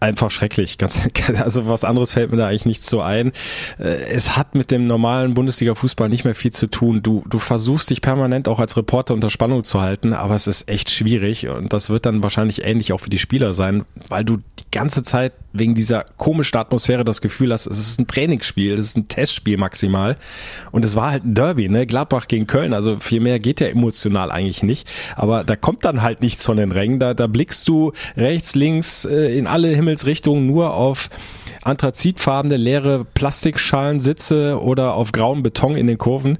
einfach 0.00 0.30
schrecklich. 0.30 0.78
Ganz, 0.78 1.00
also 1.42 1.68
was 1.68 1.84
anderes 1.84 2.12
fällt 2.12 2.30
mir 2.30 2.36
da 2.36 2.48
eigentlich 2.48 2.66
nicht 2.66 2.82
so 2.82 3.00
ein. 3.00 3.32
Äh, 3.78 3.96
Es 4.10 4.36
hat 4.36 4.54
mit 4.54 4.70
dem 4.70 4.86
normalen 4.86 5.34
Bundesliga-Fußball 5.34 6.08
nicht 6.08 6.24
mehr 6.24 6.34
viel 6.34 6.52
zu 6.52 6.68
tun. 6.68 7.02
Du, 7.02 7.24
du 7.28 7.38
versuchst 7.38 7.90
dich 7.90 8.00
permanent 8.00 8.48
auch 8.48 8.58
als 8.58 8.76
Reporter 8.76 9.14
unter 9.14 9.30
Spannung 9.30 9.64
zu 9.64 9.80
halten, 9.80 10.12
aber 10.12 10.34
es 10.34 10.46
ist 10.46 10.68
echt 10.68 10.90
schwierig 10.90 11.48
und 11.48 11.72
das 11.72 11.90
wird 11.90 12.06
dann 12.06 12.22
wahrscheinlich 12.22 12.64
ähnlich 12.64 12.92
auch 12.92 13.00
für 13.00 13.10
die 13.10 13.18
Spieler 13.18 13.54
sein, 13.54 13.84
weil 14.08 14.24
du 14.24 14.38
ganze 14.76 15.02
Zeit 15.02 15.32
wegen 15.52 15.74
dieser 15.74 16.04
komischen 16.16 16.58
Atmosphäre 16.58 17.04
das 17.04 17.20
Gefühl 17.20 17.52
hast, 17.52 17.66
es 17.66 17.78
ist 17.78 17.98
ein 17.98 18.06
Trainingsspiel, 18.06 18.74
es 18.74 18.86
ist 18.86 18.96
ein 18.96 19.08
Testspiel 19.08 19.56
maximal 19.56 20.16
und 20.70 20.84
es 20.84 20.94
war 20.94 21.10
halt 21.10 21.24
ein 21.24 21.34
Derby, 21.34 21.68
ne? 21.68 21.86
Gladbach 21.86 22.28
gegen 22.28 22.46
Köln, 22.46 22.74
also 22.74 22.98
viel 22.98 23.20
mehr 23.20 23.38
geht 23.38 23.60
ja 23.60 23.68
emotional 23.68 24.30
eigentlich 24.30 24.62
nicht, 24.62 24.88
aber 25.16 25.44
da 25.44 25.56
kommt 25.56 25.84
dann 25.84 26.02
halt 26.02 26.20
nichts 26.20 26.44
von 26.44 26.58
den 26.58 26.72
Rängen, 26.72 27.00
da, 27.00 27.14
da 27.14 27.26
blickst 27.26 27.66
du 27.68 27.92
rechts, 28.16 28.54
links 28.54 29.04
äh, 29.04 29.36
in 29.36 29.46
alle 29.46 29.68
Himmelsrichtungen 29.68 30.46
nur 30.46 30.74
auf 30.74 31.08
anthrazitfarbene 31.62 32.56
leere 32.56 33.04
Plastikschalensitze 33.04 34.60
oder 34.60 34.94
auf 34.94 35.12
grauen 35.12 35.42
Beton 35.42 35.76
in 35.76 35.86
den 35.86 35.98
Kurven. 35.98 36.38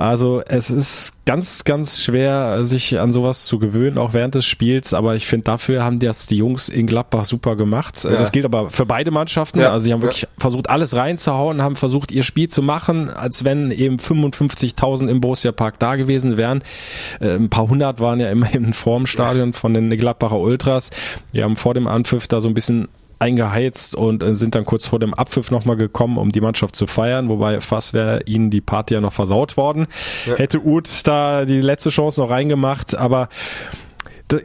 Also 0.00 0.42
es 0.46 0.70
ist 0.70 1.26
ganz, 1.26 1.64
ganz 1.64 2.00
schwer, 2.00 2.64
sich 2.64 2.98
an 2.98 3.12
sowas 3.12 3.44
zu 3.44 3.58
gewöhnen, 3.58 3.98
auch 3.98 4.14
während 4.14 4.34
des 4.34 4.46
Spiels. 4.46 4.94
Aber 4.94 5.14
ich 5.14 5.26
finde, 5.26 5.44
dafür 5.44 5.84
haben 5.84 5.98
das 5.98 6.26
die 6.26 6.38
Jungs 6.38 6.70
in 6.70 6.86
Gladbach 6.86 7.26
super 7.26 7.54
gemacht. 7.54 8.02
Ja. 8.04 8.12
Das 8.12 8.32
gilt 8.32 8.46
aber 8.46 8.70
für 8.70 8.86
beide 8.86 9.10
Mannschaften. 9.10 9.60
Ja. 9.60 9.72
Also 9.72 9.84
sie 9.84 9.92
haben 9.92 10.00
wirklich 10.00 10.26
versucht, 10.38 10.70
alles 10.70 10.96
reinzuhauen, 10.96 11.60
haben 11.60 11.76
versucht, 11.76 12.12
ihr 12.12 12.22
Spiel 12.22 12.48
zu 12.48 12.62
machen, 12.62 13.10
als 13.10 13.44
wenn 13.44 13.70
eben 13.70 13.98
55.000 13.98 15.08
im 15.08 15.20
Borussia 15.20 15.52
Park 15.52 15.78
da 15.78 15.96
gewesen 15.96 16.38
wären. 16.38 16.62
Äh, 17.20 17.34
ein 17.34 17.50
paar 17.50 17.68
hundert 17.68 18.00
waren 18.00 18.20
ja 18.20 18.30
immerhin 18.30 18.72
vorm 18.72 19.06
Stadion 19.06 19.52
von 19.52 19.74
den 19.74 19.90
Gladbacher 19.90 20.38
Ultras. 20.38 20.92
Die 21.34 21.44
haben 21.44 21.56
vor 21.56 21.74
dem 21.74 21.86
Anpfiff 21.86 22.26
da 22.26 22.40
so 22.40 22.48
ein 22.48 22.54
bisschen 22.54 22.88
eingeheizt 23.20 23.94
und 23.94 24.22
äh, 24.22 24.34
sind 24.34 24.54
dann 24.54 24.64
kurz 24.64 24.86
vor 24.86 24.98
dem 24.98 25.14
Abpfiff 25.14 25.50
nochmal 25.50 25.76
gekommen, 25.76 26.18
um 26.18 26.32
die 26.32 26.40
Mannschaft 26.40 26.74
zu 26.74 26.86
feiern, 26.86 27.28
wobei 27.28 27.60
fast 27.60 27.94
wäre 27.94 28.22
ihnen 28.26 28.50
die 28.50 28.60
Party 28.60 28.94
ja 28.94 29.00
noch 29.00 29.12
versaut 29.12 29.56
worden. 29.56 29.86
Hätte 30.36 30.64
Uth 30.64 31.06
da 31.06 31.44
die 31.44 31.60
letzte 31.60 31.90
Chance 31.90 32.20
noch 32.20 32.30
reingemacht, 32.30 32.96
aber 32.96 33.28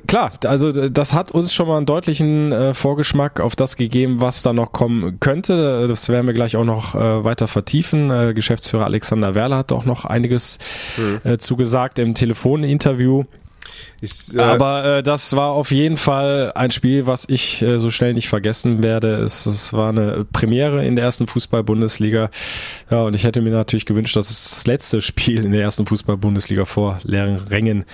klar, 0.07 0.31
also 0.45 0.71
das 0.89 1.13
hat 1.13 1.31
uns 1.31 1.53
schon 1.53 1.67
mal 1.67 1.77
einen 1.77 1.85
deutlichen 1.85 2.51
äh, 2.51 2.73
Vorgeschmack 2.73 3.39
auf 3.39 3.55
das 3.55 3.75
gegeben, 3.75 4.19
was 4.19 4.41
da 4.41 4.53
noch 4.53 4.71
kommen 4.71 5.19
könnte. 5.19 5.87
Das 5.87 6.09
werden 6.09 6.27
wir 6.27 6.33
gleich 6.33 6.55
auch 6.55 6.65
noch 6.65 6.95
äh, 6.95 7.23
weiter 7.23 7.47
vertiefen. 7.47 8.09
Äh, 8.09 8.33
Geschäftsführer 8.33 8.85
Alexander 8.85 9.35
Werler 9.35 9.57
hat 9.57 9.71
auch 9.71 9.85
noch 9.85 10.05
einiges 10.05 10.59
äh, 11.23 11.37
zugesagt 11.37 11.99
im 11.99 12.15
Telefoninterview. 12.15 13.23
Ich, 14.01 14.35
äh, 14.35 14.41
Aber 14.41 14.97
äh, 14.97 15.03
das 15.03 15.35
war 15.35 15.49
auf 15.49 15.71
jeden 15.71 15.97
Fall 15.97 16.51
ein 16.55 16.71
Spiel, 16.71 17.05
was 17.05 17.27
ich 17.29 17.61
äh, 17.61 17.79
so 17.79 17.91
schnell 17.91 18.13
nicht 18.13 18.27
vergessen 18.27 18.83
werde. 18.83 19.15
Es, 19.15 19.45
es 19.45 19.73
war 19.73 19.89
eine 19.89 20.25
Premiere 20.31 20.85
in 20.85 20.95
der 20.95 21.05
ersten 21.05 21.27
Fußball-Bundesliga. 21.27 22.29
Ja, 22.91 23.03
und 23.03 23.15
ich 23.15 23.23
hätte 23.23 23.41
mir 23.41 23.51
natürlich 23.51 23.85
gewünscht, 23.85 24.15
dass 24.15 24.29
es 24.29 24.49
das 24.49 24.67
letzte 24.67 25.01
Spiel 25.01 25.45
in 25.45 25.51
der 25.51 25.61
ersten 25.61 25.85
Fußball-Bundesliga 25.85 26.65
vor 26.65 26.99
leeren 27.03 27.37
Rängen 27.37 27.85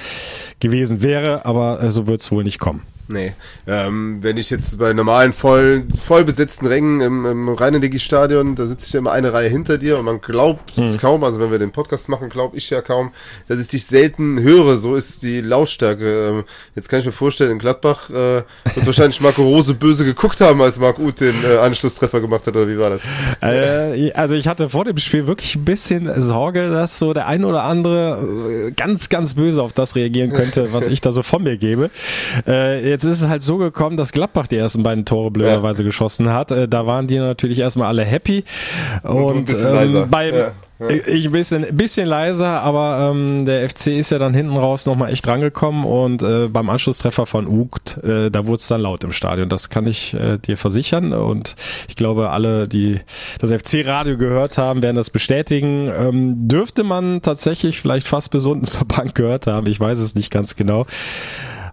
gewesen 0.60 1.04
wäre. 1.04 1.46
Aber 1.46 1.82
äh, 1.82 1.92
so 1.92 2.08
wird 2.08 2.22
es 2.22 2.32
wohl 2.32 2.44
nicht 2.44 2.60
kommen. 2.60 2.84
Nee. 3.12 3.34
Ähm, 3.68 4.20
wenn 4.22 4.38
ich 4.38 4.50
jetzt 4.50 4.78
bei 4.80 4.94
normalen 4.94 5.34
voll, 5.34 5.84
voll 6.04 6.24
besetzten 6.24 6.66
Rängen 6.66 7.02
im, 7.02 7.26
im 7.26 7.50
Rheinendigi-Stadion, 7.50 8.56
da 8.56 8.66
sitze 8.66 8.88
ich 8.88 8.94
ja 8.94 9.00
immer 9.00 9.12
eine 9.12 9.34
Reihe 9.34 9.50
hinter 9.50 9.78
dir 9.78 10.00
und 10.00 10.06
man 10.06 10.22
glaubt 10.22 10.78
es 10.78 10.94
hm. 10.94 11.02
kaum, 11.02 11.24
also 11.24 11.40
wenn 11.40 11.52
wir 11.52 11.60
den 11.60 11.72
Podcast 11.72 12.10
machen, 12.10 12.30
glaube 12.30 12.58
ich 12.58 12.70
ja 12.70 12.82
kaum, 12.82 13.12
dass 13.48 13.60
ich 13.60 13.68
dich 13.68 13.86
selten 13.86 14.42
höre, 14.42 14.78
so 14.78 14.96
ist 14.96 15.24
die 15.24 15.42
Lautstärke. 15.42 16.30
Ähm, 16.30 16.44
jetzt 16.76 16.90
kann 16.90 17.00
ich 17.00 17.06
mir 17.06 17.12
vorstellen, 17.12 17.52
in 17.52 17.60
Gladbach 17.60 18.10
äh, 18.10 18.14
wird 18.14 18.86
wahrscheinlich 18.86 19.22
Marco 19.22 19.44
Rose 19.44 19.74
böse 19.74 20.06
geguckt 20.06 20.42
haben, 20.42 20.62
als 20.62 20.80
Marc 20.80 21.00
Uth 21.00 21.22
den 21.22 21.36
äh, 21.44 21.58
Anschlusstreffer 21.58 22.22
gemacht 22.22 22.48
hat, 22.48 22.56
oder 22.56 22.68
wie 22.68 22.78
war 22.78 22.90
das? 22.90 23.02
Äh, 23.42 24.12
also 24.14 24.36
ich 24.36 24.48
hatte 24.48 24.70
vor 24.70 24.86
dem 24.86 24.98
Spiel 24.98 25.28
wirklich 25.28 25.56
ein 25.56 25.66
bisschen 25.66 26.20
Sorge, 26.20 26.70
dass 26.70 26.98
so 26.98 27.14
der 27.14 27.28
ein 27.28 27.46
oder 27.46 27.64
andere 27.64 28.68
äh, 28.68 28.72
ganz, 28.72 29.10
ganz 29.10 29.34
böse 29.34 29.62
auf 29.62 29.74
das 29.74 29.96
reagieren 29.96 30.32
könnte, 30.32 30.74
was 30.74 30.88
ich 30.88 31.02
da 31.02 31.12
so 31.12 31.24
von 31.24 31.44
mir 31.44 31.58
gebe. 31.58 31.90
Äh, 32.48 32.90
jetzt 32.90 33.01
ist 33.04 33.22
es 33.22 33.28
halt 33.28 33.42
so 33.42 33.58
gekommen, 33.58 33.98
dass 33.98 34.12
Gladbach 34.12 34.48
die 34.48 34.58
ersten 34.58 34.84
beiden 34.84 35.06
Tore 35.06 35.32
blöderweise 35.32 35.84
ja. 35.84 35.88
geschossen 35.88 36.30
hat. 36.30 36.52
Äh, 36.52 36.68
da 36.68 36.86
waren 36.86 37.08
die 37.08 37.18
natürlich 37.20 37.60
erstmal 37.60 37.88
alle 37.88 38.04
happy. 38.04 38.44
Und, 39.04 39.14
und 39.14 39.50
ähm, 39.50 40.08
beim, 40.10 40.34
ja. 40.34 40.52
Ich 40.90 41.28
ein 41.28 41.32
bisschen, 41.32 41.78
bisschen 41.78 42.08
leiser, 42.08 42.62
aber 42.62 43.12
ähm, 43.12 43.46
der 43.46 43.70
FC 43.70 43.88
ist 43.88 44.10
ja 44.10 44.18
dann 44.18 44.34
hinten 44.34 44.58
raus 44.58 44.88
nochmal 44.88 45.14
echt 45.14 45.28
rangekommen 45.28 45.86
und 45.86 46.24
äh, 46.24 46.48
beim 46.48 46.72
Anschlusstreffer 46.72 47.28
von 47.28 47.48
Ugt, 47.48 47.98
äh, 48.04 48.32
da 48.32 48.48
wurde 48.48 48.58
es 48.58 48.68
dann 48.68 48.82
laut 48.82 49.04
im 49.04 49.12
Stadion. 49.12 49.48
Das 49.48 49.70
kann 49.70 49.86
ich 49.86 50.16
äh, 50.16 50.40
dir 50.40 50.58
versichern 50.58 51.14
und 51.14 51.56
ich 51.88 51.96
glaube, 51.96 52.32
alle, 52.32 52.68
die 52.68 53.00
das 53.38 53.52
FC-Radio 53.52 54.18
gehört 54.18 54.58
haben, 54.58 54.82
werden 54.82 54.96
das 54.96 55.12
bestätigen. 55.12 55.92
Ähm, 55.96 56.48
dürfte 56.48 56.84
man 56.84 57.22
tatsächlich 57.22 57.80
vielleicht 57.80 58.08
fast 58.08 58.32
bis 58.32 58.46
unten 58.46 58.66
zur 58.66 58.88
Bank 58.88 59.14
gehört 59.14 59.46
haben, 59.46 59.68
ich 59.68 59.80
weiß 59.80 60.00
es 60.00 60.16
nicht 60.16 60.32
ganz 60.32 60.56
genau. 60.56 60.88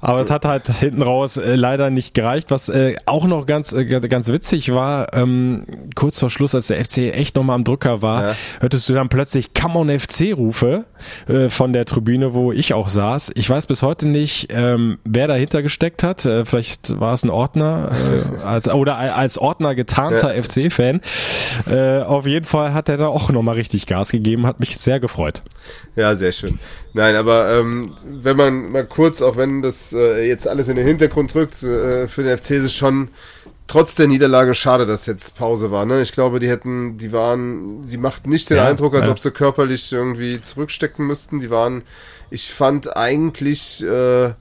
Aber 0.00 0.20
es 0.20 0.30
hat 0.30 0.44
halt 0.44 0.66
hinten 0.68 1.02
raus 1.02 1.36
äh, 1.36 1.54
leider 1.54 1.90
nicht 1.90 2.14
gereicht. 2.14 2.50
Was 2.50 2.68
äh, 2.68 2.96
auch 3.06 3.26
noch 3.26 3.46
ganz 3.46 3.72
äh, 3.72 3.84
ganz 3.84 4.28
witzig 4.28 4.72
war, 4.72 5.14
ähm, 5.14 5.64
kurz 5.94 6.20
vor 6.20 6.30
Schluss, 6.30 6.54
als 6.54 6.68
der 6.68 6.84
FC 6.84 7.14
echt 7.14 7.36
nochmal 7.36 7.56
am 7.56 7.64
Drücker 7.64 8.02
war, 8.02 8.28
ja. 8.28 8.34
hörtest 8.60 8.88
du 8.88 8.94
dann 8.94 9.08
plötzlich 9.08 9.54
Come 9.54 9.78
on 9.78 9.98
FC 9.98 10.34
Rufe 10.36 10.84
äh, 11.28 11.48
von 11.50 11.72
der 11.72 11.84
Tribüne, 11.84 12.34
wo 12.34 12.52
ich 12.52 12.74
auch 12.74 12.88
saß. 12.88 13.32
Ich 13.34 13.48
weiß 13.48 13.66
bis 13.66 13.82
heute 13.82 14.06
nicht, 14.06 14.48
ähm, 14.50 14.98
wer 15.04 15.28
dahinter 15.28 15.62
gesteckt 15.62 16.02
hat. 16.02 16.24
Äh, 16.24 16.44
vielleicht 16.44 16.98
war 17.00 17.14
es 17.14 17.24
ein 17.24 17.30
Ordner 17.30 17.90
äh, 17.92 18.46
als, 18.46 18.68
oder 18.68 18.96
als 18.96 19.38
Ordner 19.38 19.74
getarnter 19.74 20.34
ja. 20.34 20.42
FC-Fan. 20.42 21.00
Äh, 21.70 22.02
auf 22.02 22.26
jeden 22.26 22.46
Fall 22.46 22.74
hat 22.74 22.88
er 22.88 22.96
da 22.96 23.08
auch 23.08 23.30
nochmal 23.30 23.56
richtig 23.56 23.86
Gas 23.86 24.10
gegeben, 24.10 24.46
hat 24.46 24.60
mich 24.60 24.78
sehr 24.78 25.00
gefreut. 25.00 25.42
Ja, 25.96 26.14
sehr 26.14 26.32
schön. 26.32 26.58
Nein, 26.98 27.14
aber 27.14 27.56
ähm, 27.56 27.92
wenn 28.02 28.36
man 28.36 28.72
mal 28.72 28.84
kurz, 28.84 29.22
auch 29.22 29.36
wenn 29.36 29.62
das 29.62 29.92
äh, 29.92 30.26
jetzt 30.26 30.48
alles 30.48 30.66
in 30.66 30.74
den 30.74 30.84
Hintergrund 30.84 31.32
rückt, 31.36 31.62
äh, 31.62 32.08
für 32.08 32.24
den 32.24 32.36
FC 32.36 32.50
ist 32.50 32.64
es 32.64 32.74
schon 32.74 33.10
trotz 33.68 33.94
der 33.94 34.08
Niederlage 34.08 34.52
schade, 34.52 34.84
dass 34.84 35.06
jetzt 35.06 35.36
Pause 35.36 35.70
war. 35.70 35.86
Ne? 35.86 36.00
Ich 36.00 36.10
glaube, 36.10 36.40
die 36.40 36.48
hätten, 36.48 36.98
die 36.98 37.12
waren, 37.12 37.86
die 37.86 37.98
machten 37.98 38.30
nicht 38.30 38.50
den 38.50 38.56
ja, 38.56 38.66
Eindruck, 38.66 38.96
als 38.96 39.06
ja. 39.06 39.12
ob 39.12 39.20
sie 39.20 39.30
körperlich 39.30 39.92
irgendwie 39.92 40.40
zurückstecken 40.40 41.06
müssten. 41.06 41.38
Die 41.38 41.50
waren, 41.50 41.82
ich 42.30 42.52
fand 42.52 42.96
eigentlich, 42.96 43.80
äh, 43.84 44.24
äh, 44.24 44.34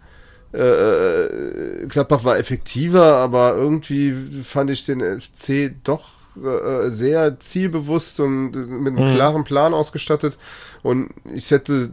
äh 0.56 1.86
Gladbach 1.88 2.24
war 2.24 2.40
effektiver, 2.40 3.18
aber 3.18 3.54
irgendwie 3.56 4.16
fand 4.44 4.72
ich 4.72 4.84
den 4.84 5.22
FC 5.22 5.76
doch 5.84 6.10
äh, 6.44 6.90
sehr 6.90 7.40
zielbewusst 7.40 8.20
und 8.20 8.52
mit 8.52 8.98
einem 8.98 9.10
mhm. 9.10 9.16
klaren 9.16 9.44
Plan 9.44 9.74
ausgestattet. 9.74 10.38
Und 10.84 11.10
ich 11.34 11.52
hätte 11.52 11.90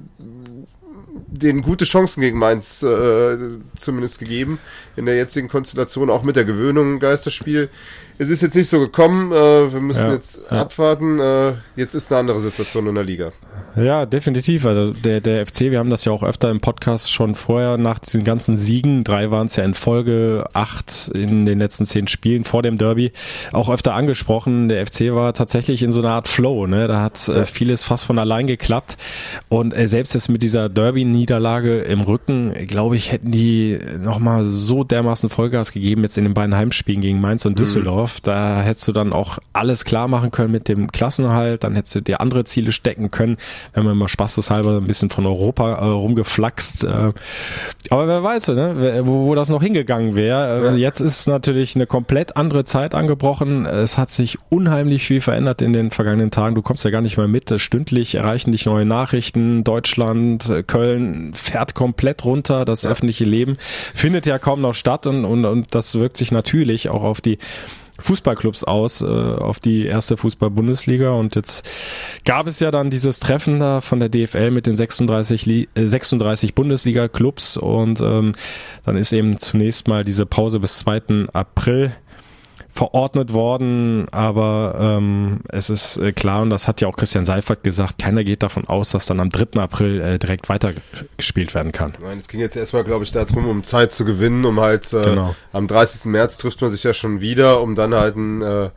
denen 1.27 1.63
gute 1.63 1.85
Chancen 1.85 2.21
gegen 2.21 2.39
Mainz 2.39 2.83
äh, 2.83 3.37
zumindest 3.77 4.19
gegeben. 4.19 4.59
In 4.97 5.07
der 5.07 5.17
jetzigen 5.17 5.49
Konstellation, 5.49 6.11
auch 6.11 6.23
mit 6.23 6.37
der 6.37 6.45
Gewöhnung 6.45 7.01
Geisterspiel. 7.01 7.71
Es 8.17 8.31
ist 8.31 8.43
jetzt 8.43 8.55
nicht 8.55 8.69
so 8.69 8.79
gekommen. 8.79 9.33
Äh, 9.33 9.73
wir 9.73 9.81
müssen 9.81 10.07
ja, 10.07 10.13
jetzt 10.13 10.39
ja. 10.51 10.61
abwarten. 10.61 11.19
Äh, 11.19 11.55
jetzt 11.75 11.95
ist 11.95 12.13
eine 12.13 12.21
andere 12.21 12.41
Situation 12.41 12.87
in 12.87 12.95
der 12.95 13.05
Liga. 13.05 13.33
Ja, 13.77 14.07
definitiv. 14.07 14.67
Also 14.67 14.93
der, 14.93 15.21
der 15.21 15.45
FC, 15.45 15.63
wir 15.63 15.81
haben 15.81 15.91
das 15.91 16.05
ja 16.05 16.13
auch 16.13 16.23
öfter 16.23 16.49
im 16.51 16.61
Podcast 16.61 17.11
schon 17.11 17.35
vorher 17.35 17.77
nach 17.77 17.99
diesen 17.99 18.23
ganzen 18.23 18.57
Siegen, 18.57 19.03
drei 19.03 19.33
waren 19.33 19.47
es 19.47 19.57
ja 19.57 19.65
in 19.65 19.75
Folge, 19.75 20.45
acht 20.53 21.11
in 21.13 21.45
den 21.45 21.59
letzten 21.59 21.85
zehn 21.85 22.07
Spielen 22.07 22.45
vor 22.45 22.63
dem 22.63 22.79
Derby, 22.79 23.11
auch 23.53 23.69
öfter 23.69 23.95
angesprochen. 23.95 24.69
Der 24.69 24.87
FC 24.87 25.13
war 25.13 25.35
tatsächlich 25.35 25.83
in 25.83 25.91
so 25.91 26.03
einer 26.03 26.13
Art 26.13 26.29
Flow. 26.29 26.69
Ne? 26.69 26.87
Da 26.87 27.01
hat 27.01 27.29
äh, 27.29 27.45
vieles 27.47 27.83
fast 27.83 28.05
von 28.05 28.21
allein 28.21 28.47
geklappt. 28.47 28.97
Und 29.49 29.77
äh, 29.77 29.89
selbst 29.89 30.15
jetzt 30.15 30.29
mit 30.29 30.43
dieser 30.43 30.69
Derby-Niederlage 30.69 31.81
im 31.81 32.03
Rücken, 32.03 32.53
glaube 32.69 32.95
ich, 32.95 33.11
hätten 33.11 33.33
die 33.33 33.79
nochmal 34.01 34.45
so 34.45 34.85
dermaßen 34.85 35.31
Vollgas 35.31 35.73
gegeben, 35.73 36.03
jetzt 36.03 36.17
in 36.17 36.25
den 36.25 36.35
beiden 36.35 36.55
Heimspielen 36.55 37.01
gegen 37.01 37.21
Mainz 37.21 37.45
und 37.45 37.59
mhm. 37.59 37.65
Düsseldorf. 38.05 38.21
Da 38.21 38.63
hättest 38.63 38.89
du 38.89 38.93
dann 38.93 39.13
auch 39.13 39.39
alles 39.53 39.85
klar 39.85 40.09
machen 40.09 40.31
können 40.31 40.53
mit 40.53 40.69
dem 40.69 40.91
Klassenhalt, 40.91 41.65
dann 41.65 41.75
hättest 41.75 41.95
du 41.95 42.01
dir 42.01 42.21
andere 42.21 42.45
Ziele 42.45 42.73
stecken 42.73 43.11
können 43.11 43.37
wenn 43.73 43.85
man 43.85 43.97
mal 43.97 44.09
spaßeshalber 44.09 44.79
ein 44.79 44.87
bisschen 44.87 45.11
von 45.11 45.27
Europa 45.27 45.75
äh, 45.75 45.85
rumgeflaxt. 45.85 46.85
Äh, 46.85 47.13
aber 47.91 48.09
wer 48.09 48.23
weiß, 48.23 48.49
ne, 48.49 49.03
wo, 49.05 49.27
wo 49.27 49.35
das 49.35 49.49
noch 49.49 49.63
hingegangen 49.63 50.15
wäre. 50.17 50.75
Äh, 50.75 50.77
jetzt 50.77 51.01
ist 51.01 51.27
natürlich 51.27 51.75
eine 51.75 51.87
komplett 51.87 52.37
andere 52.37 52.65
Zeit 52.65 52.95
angebrochen. 52.95 53.67
Es 53.67 53.99
hat 53.99 54.11
sich 54.11 54.39
unheimlich 54.49 55.05
viel 55.07 55.21
verändert 55.21 55.63
in 55.63 55.73
den 55.73 55.91
vergangenen 55.91 56.31
Tagen. 56.31 56.55
Du 56.55 56.63
kommst 56.63 56.85
ja 56.85 56.91
gar 56.91 57.01
nicht 57.01 57.17
mehr 57.17 57.29
mit. 57.29 57.53
Stündlich 57.61 58.15
erreichen 58.15 58.53
dich 58.53 58.67
neue 58.67 58.85
Nachrichten. 58.85 59.65
Deutschland, 59.65 60.49
äh, 60.49 60.63
Köln 60.63 61.33
fährt 61.35 61.75
komplett 61.75 62.25
runter. 62.25 62.65
Das 62.65 62.83
ja. 62.83 62.91
öffentliche 62.91 63.25
Leben 63.25 63.57
findet 63.59 64.27
ja 64.27 64.39
kaum 64.39 64.61
noch 64.61 64.75
statt 64.75 65.07
und, 65.07 65.25
und, 65.25 65.45
und 65.45 65.75
das 65.75 65.95
wirkt 65.99 66.17
sich 66.17 66.33
natürlich 66.33 66.89
auch 66.89 67.03
auf 67.03 67.21
die 67.21 67.39
Fußballclubs 67.99 68.65
aus 68.65 69.03
äh, 69.03 69.05
auf 69.05 69.61
die 69.61 69.87
erste 69.87 70.17
Fußball-Bundesliga 70.17 71.11
und 71.11 71.37
jetzt 71.37 71.65
gab 72.25 72.47
es 72.47 72.59
ja 72.61 72.71
dann 72.71 72.91
dieses 72.91 73.21
Treffen 73.21 73.61
da 73.61 73.81
von 73.81 74.01
der 74.01 74.09
DFL 74.09 74.51
mit 74.51 74.67
den 74.67 74.75
36, 74.75 75.49
äh, 75.49 75.87
36 75.87 76.55
Bundesliga-Clubs 76.55 77.57
und 77.57 78.01
ähm, 78.01 78.33
dann 78.85 78.97
ist 78.97 79.13
eben 79.13 79.39
zunächst 79.39 79.87
mal 79.87 80.05
diese 80.05 80.27
Pause 80.27 80.59
bis 80.59 80.79
2. 80.79 81.29
April 81.33 81.95
verordnet 82.75 83.33
worden, 83.33 84.07
aber 84.11 84.77
ähm, 84.81 85.43
es 85.49 85.71
ist 85.71 85.97
äh, 85.97 86.13
klar, 86.13 86.43
und 86.43 86.51
das 86.51 86.67
hat 86.67 86.81
ja 86.81 86.89
auch 86.89 86.97
Christian 86.97 87.25
Seifert 87.25 87.63
gesagt, 87.63 87.99
keiner 87.99 88.25
geht 88.25 88.43
davon 88.43 88.67
aus, 88.67 88.91
dass 88.91 89.07
dann 89.07 89.21
am 89.21 89.31
3. 89.31 89.61
April 89.61 90.01
äh, 90.01 90.19
direkt 90.19 90.49
weitergespielt 90.49 91.55
werden 91.55 91.71
kann. 91.71 91.95
Nein, 92.03 92.19
es 92.19 92.27
ging 92.27 92.41
jetzt 92.41 92.57
erstmal, 92.57 92.83
glaube 92.83 93.05
ich, 93.05 93.13
darum, 93.13 93.49
um 93.49 93.63
Zeit 93.63 93.93
zu 93.93 94.05
gewinnen, 94.05 94.45
um 94.45 94.59
halt 94.59 94.93
äh, 94.93 95.05
genau. 95.05 95.37
am 95.53 95.69
30. 95.69 96.07
März 96.07 96.37
trifft 96.37 96.61
man 96.63 96.71
sich 96.71 96.83
ja 96.83 96.93
schon 96.93 97.21
wieder, 97.21 97.61
um 97.61 97.77
dann 97.77 97.95
halt 97.95 98.17
ein 98.17 98.43
äh, 98.43 98.71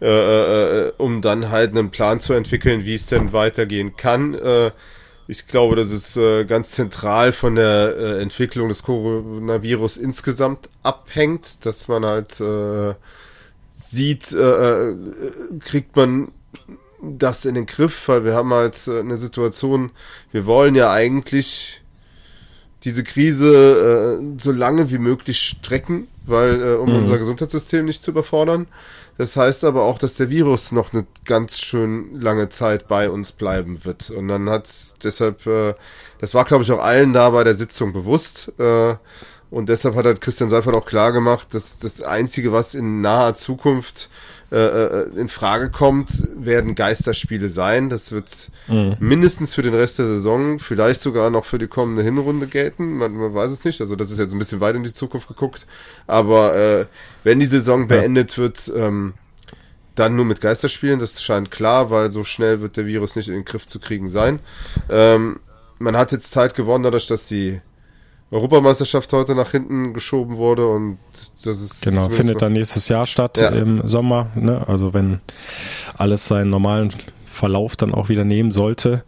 äh, 0.00 0.86
äh, 0.88 0.92
um 0.98 1.22
dann 1.22 1.50
halt 1.50 1.76
einen 1.76 1.90
Plan 1.90 2.18
zu 2.18 2.32
entwickeln, 2.32 2.84
wie 2.84 2.94
es 2.94 3.06
denn 3.06 3.32
weitergehen 3.32 3.96
kann. 3.96 4.34
Äh, 4.34 4.72
ich 5.28 5.46
glaube, 5.46 5.76
das 5.76 5.90
ist 5.90 6.16
äh, 6.16 6.44
ganz 6.44 6.70
zentral 6.70 7.32
von 7.32 7.54
der 7.54 7.96
äh, 7.96 8.22
Entwicklung 8.22 8.68
des 8.68 8.82
Coronavirus 8.82 9.96
insgesamt 9.96 10.68
abhängt, 10.82 11.66
dass 11.66 11.86
man 11.86 12.04
halt 12.04 12.40
äh, 12.40 12.94
sieht, 13.78 14.32
äh, 14.32 14.90
äh, 14.90 14.96
kriegt 15.60 15.94
man 15.94 16.32
das 17.00 17.44
in 17.44 17.54
den 17.54 17.66
Griff, 17.66 18.08
weil 18.08 18.24
wir 18.24 18.34
haben 18.34 18.52
halt 18.52 18.76
äh, 18.88 18.98
eine 18.98 19.16
Situation, 19.16 19.92
wir 20.32 20.46
wollen 20.46 20.74
ja 20.74 20.90
eigentlich 20.90 21.80
diese 22.84 23.04
Krise 23.04 24.20
äh, 24.20 24.38
so 24.38 24.50
lange 24.50 24.90
wie 24.90 24.98
möglich 24.98 25.40
strecken, 25.40 26.08
weil 26.26 26.60
äh, 26.60 26.74
um 26.74 26.90
mhm. 26.90 26.96
unser 26.96 27.18
Gesundheitssystem 27.18 27.84
nicht 27.84 28.02
zu 28.02 28.10
überfordern. 28.10 28.66
Das 29.16 29.36
heißt 29.36 29.64
aber 29.64 29.82
auch, 29.82 29.98
dass 29.98 30.16
der 30.16 30.30
Virus 30.30 30.70
noch 30.70 30.92
eine 30.92 31.04
ganz 31.24 31.58
schön 31.58 32.20
lange 32.20 32.48
Zeit 32.48 32.86
bei 32.86 33.10
uns 33.10 33.32
bleiben 33.32 33.84
wird. 33.84 34.10
Und 34.10 34.28
dann 34.28 34.48
hat 34.48 34.72
deshalb, 35.02 35.46
äh, 35.46 35.74
das 36.20 36.34
war 36.34 36.44
glaube 36.44 36.64
ich 36.64 36.72
auch 36.72 36.82
allen 36.82 37.12
da 37.12 37.30
bei 37.30 37.44
der 37.44 37.54
Sitzung 37.54 37.92
bewusst. 37.92 38.52
Äh, 38.58 38.96
und 39.50 39.68
deshalb 39.68 39.94
hat 39.94 40.04
halt 40.04 40.20
Christian 40.20 40.50
Seifert 40.50 40.74
auch 40.74 40.86
klar 40.86 41.12
gemacht, 41.12 41.48
dass 41.52 41.78
das 41.78 42.02
Einzige, 42.02 42.52
was 42.52 42.74
in 42.74 43.00
naher 43.00 43.34
Zukunft 43.34 44.10
äh, 44.50 44.56
äh, 44.56 45.08
in 45.16 45.28
Frage 45.28 45.70
kommt, 45.70 46.26
werden 46.34 46.74
Geisterspiele 46.74 47.48
sein. 47.48 47.90
Das 47.90 48.12
wird 48.12 48.50
mhm. 48.66 48.96
mindestens 48.98 49.54
für 49.54 49.62
den 49.62 49.74
Rest 49.74 49.98
der 49.98 50.06
Saison, 50.06 50.58
vielleicht 50.58 51.00
sogar 51.00 51.30
noch 51.30 51.44
für 51.44 51.58
die 51.58 51.66
kommende 51.66 52.02
Hinrunde 52.02 52.46
gelten. 52.46 52.96
Man, 52.96 53.14
man, 53.14 53.34
weiß 53.34 53.50
es 53.50 53.64
nicht. 53.64 53.80
Also 53.80 53.94
das 53.94 54.10
ist 54.10 54.18
jetzt 54.18 54.32
ein 54.32 54.38
bisschen 54.38 54.60
weit 54.60 54.74
in 54.74 54.84
die 54.84 54.94
Zukunft 54.94 55.28
geguckt. 55.28 55.66
Aber 56.06 56.56
äh, 56.56 56.86
wenn 57.24 57.40
die 57.40 57.46
Saison 57.46 57.82
ja. 57.82 57.86
beendet 57.86 58.38
wird, 58.38 58.72
ähm, 58.74 59.14
dann 59.94 60.16
nur 60.16 60.24
mit 60.24 60.40
Geisterspielen. 60.40 61.00
Das 61.00 61.22
scheint 61.22 61.50
klar, 61.50 61.90
weil 61.90 62.10
so 62.10 62.24
schnell 62.24 62.60
wird 62.60 62.76
der 62.76 62.86
Virus 62.86 63.16
nicht 63.16 63.28
in 63.28 63.34
den 63.34 63.44
Griff 63.44 63.66
zu 63.66 63.80
kriegen 63.80 64.08
sein. 64.08 64.40
Ähm, 64.88 65.40
man 65.78 65.96
hat 65.96 66.12
jetzt 66.12 66.30
Zeit 66.30 66.54
gewonnen, 66.54 66.84
dadurch, 66.84 67.06
dass 67.06 67.26
die 67.26 67.60
Europameisterschaft 68.30 69.12
heute 69.12 69.34
nach 69.34 69.52
hinten 69.52 69.94
geschoben 69.94 70.36
wurde 70.36 70.66
und 70.68 70.98
das 71.44 71.60
ist 71.60 71.82
genau 71.82 72.10
findet 72.10 72.42
dann 72.42 72.52
nächstes 72.52 72.88
Jahr 72.88 73.06
statt 73.06 73.38
ja. 73.38 73.48
im 73.48 73.86
Sommer, 73.86 74.28
ne? 74.34 74.62
Also 74.66 74.92
wenn 74.92 75.20
alles 75.96 76.28
seinen 76.28 76.50
normalen 76.50 76.92
Verlauf 77.24 77.76
dann 77.76 77.94
auch 77.94 78.08
wieder 78.08 78.24
nehmen 78.24 78.50
sollte. 78.50 79.04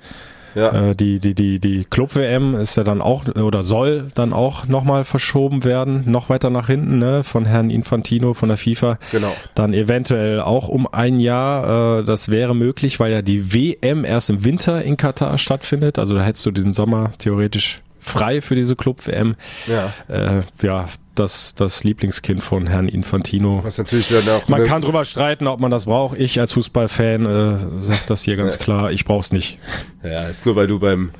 Ja. 0.55 0.91
Äh, 0.91 0.97
die, 0.97 1.21
die, 1.21 1.35
die, 1.35 1.61
die 1.61 1.85
Club-WM 1.85 2.55
ist 2.57 2.77
ja 2.77 2.83
dann 2.83 3.00
auch 3.00 3.25
oder 3.37 3.62
soll 3.62 4.11
dann 4.15 4.33
auch 4.33 4.67
nochmal 4.67 5.05
verschoben 5.05 5.65
werden, 5.65 6.11
noch 6.11 6.29
weiter 6.29 6.50
nach 6.50 6.67
hinten, 6.67 6.99
ne, 6.99 7.23
von 7.23 7.45
Herrn 7.45 7.71
Infantino 7.71 8.35
von 8.35 8.49
der 8.49 8.59
FIFA. 8.59 8.99
Genau. 9.12 9.33
Dann 9.55 9.75
eventuell 9.75 10.41
auch 10.41 10.69
um 10.69 10.93
ein 10.93 11.21
Jahr. 11.21 12.00
Äh, 12.00 12.05
das 12.05 12.31
wäre 12.31 12.57
möglich, 12.57 12.99
weil 12.99 13.12
ja 13.12 13.23
die 13.23 13.53
WM 13.53 14.05
erst 14.05 14.31
im 14.31 14.45
Winter 14.45 14.83
in 14.83 14.97
Katar 14.97 15.39
stattfindet. 15.39 15.99
Also 15.99 16.15
da 16.17 16.23
hättest 16.23 16.45
du 16.47 16.50
diesen 16.50 16.73
Sommer 16.73 17.11
theoretisch 17.19 17.83
frei 18.00 18.40
für 18.40 18.54
diese 18.54 18.76
Club-WM. 18.76 19.37
Ja. 19.66 19.92
Äh, 20.09 20.42
ja, 20.62 20.88
das, 21.14 21.54
das 21.54 21.85
Lieblingskind 21.85 22.42
von 22.42 22.66
Herrn 22.66 22.88
Infantino. 22.88 23.61
Was 23.62 23.78
natürlich 23.78 24.09
dann 24.09 24.28
auch 24.28 24.49
man 24.49 24.64
kann 24.64 24.83
drüber 24.83 25.04
streiten, 25.04 25.47
ob 25.47 25.61
man 25.61 25.71
das 25.71 25.85
braucht. 25.85 26.19
Ich 26.19 26.40
als 26.40 26.52
Fußballfan 26.54 27.26
äh, 27.26 27.83
sage 27.83 28.00
das 28.07 28.23
hier 28.23 28.37
ganz 28.37 28.59
klar, 28.59 28.90
ich 28.90 29.04
brauch's 29.04 29.33
nicht. 29.33 29.59
Ja, 30.02 30.23
ist 30.25 30.47
nur 30.47 30.57
weil 30.57 30.66
du 30.66 30.78
beim 30.78 31.11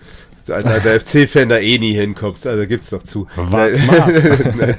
als 0.49 0.66
alter 0.66 0.99
FC-Fan 1.00 1.49
da 1.49 1.59
eh 1.59 1.78
nie 1.78 1.92
hinkommst. 1.92 2.47
Also 2.47 2.66
gibt's 2.66 2.90
doch 2.90 3.02
zu. 3.02 3.26
Warte 3.37 3.85
mal. 3.85 4.12
nein, 4.59 4.75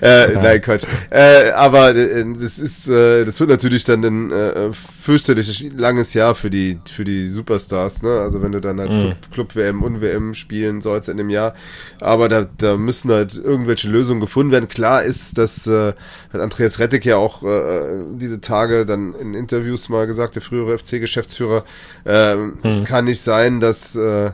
äh, 0.00 0.32
nein, 0.34 0.60
Quatsch. 0.60 0.84
Äh, 1.10 1.50
aber 1.50 1.94
äh, 1.94 2.24
das 2.40 2.58
ist, 2.58 2.88
äh, 2.88 3.24
das 3.24 3.38
wird 3.40 3.50
natürlich 3.50 3.84
dann 3.84 4.02
ein 4.02 4.32
äh, 4.32 4.72
fürchterlich 4.72 5.70
langes 5.76 6.14
Jahr 6.14 6.34
für 6.34 6.50
die 6.50 6.78
für 6.90 7.04
die 7.04 7.28
Superstars. 7.28 8.02
Ne? 8.02 8.20
Also 8.20 8.42
wenn 8.42 8.52
du 8.52 8.60
dann 8.60 8.80
halt 8.80 8.90
mhm. 8.90 9.12
Club, 9.32 9.54
WM 9.54 9.82
und 9.82 10.00
WM 10.00 10.34
spielen 10.34 10.80
sollst 10.80 11.08
in 11.08 11.16
dem 11.16 11.30
Jahr. 11.30 11.54
Aber 12.00 12.28
da, 12.28 12.46
da 12.58 12.76
müssen 12.76 13.10
halt 13.10 13.34
irgendwelche 13.34 13.88
Lösungen 13.88 14.20
gefunden 14.20 14.52
werden. 14.52 14.68
Klar 14.68 15.02
ist, 15.02 15.38
dass 15.38 15.66
äh, 15.66 15.92
hat 16.32 16.40
Andreas 16.40 16.78
Rettig 16.78 17.04
ja 17.04 17.16
auch 17.16 17.42
äh, 17.42 18.04
diese 18.14 18.40
Tage 18.40 18.86
dann 18.86 19.14
in 19.14 19.34
Interviews 19.34 19.88
mal 19.88 20.06
gesagt, 20.06 20.34
der 20.34 20.42
frühere 20.42 20.78
FC-Geschäftsführer, 20.78 21.64
äh, 22.04 22.36
mhm. 22.36 22.58
es 22.62 22.84
kann 22.84 23.04
nicht 23.04 23.20
sein, 23.20 23.60
dass 23.60 23.94
äh, 23.96 24.32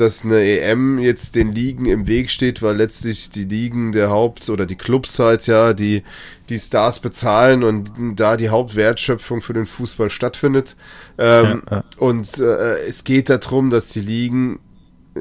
dass 0.00 0.24
eine 0.24 0.40
EM 0.40 0.98
jetzt 0.98 1.34
den 1.34 1.52
Ligen 1.52 1.86
im 1.86 2.06
Weg 2.06 2.30
steht, 2.30 2.62
weil 2.62 2.76
letztlich 2.76 3.30
die 3.30 3.44
Ligen 3.44 3.92
der 3.92 4.10
Haupt- 4.10 4.48
oder 4.48 4.66
die 4.66 4.76
Clubs 4.76 5.18
halt 5.18 5.46
ja 5.46 5.72
die, 5.72 6.02
die 6.48 6.58
Stars 6.58 7.00
bezahlen 7.00 7.64
und 7.64 7.92
da 8.16 8.36
die 8.36 8.48
Hauptwertschöpfung 8.48 9.42
für 9.42 9.52
den 9.52 9.66
Fußball 9.66 10.10
stattfindet. 10.10 10.76
Ähm, 11.18 11.62
ja, 11.70 11.76
ja. 11.76 11.84
Und 11.96 12.38
äh, 12.38 12.86
es 12.86 13.04
geht 13.04 13.28
darum, 13.30 13.70
dass 13.70 13.90
die 13.90 14.00
Ligen 14.00 14.60
äh, 15.14 15.20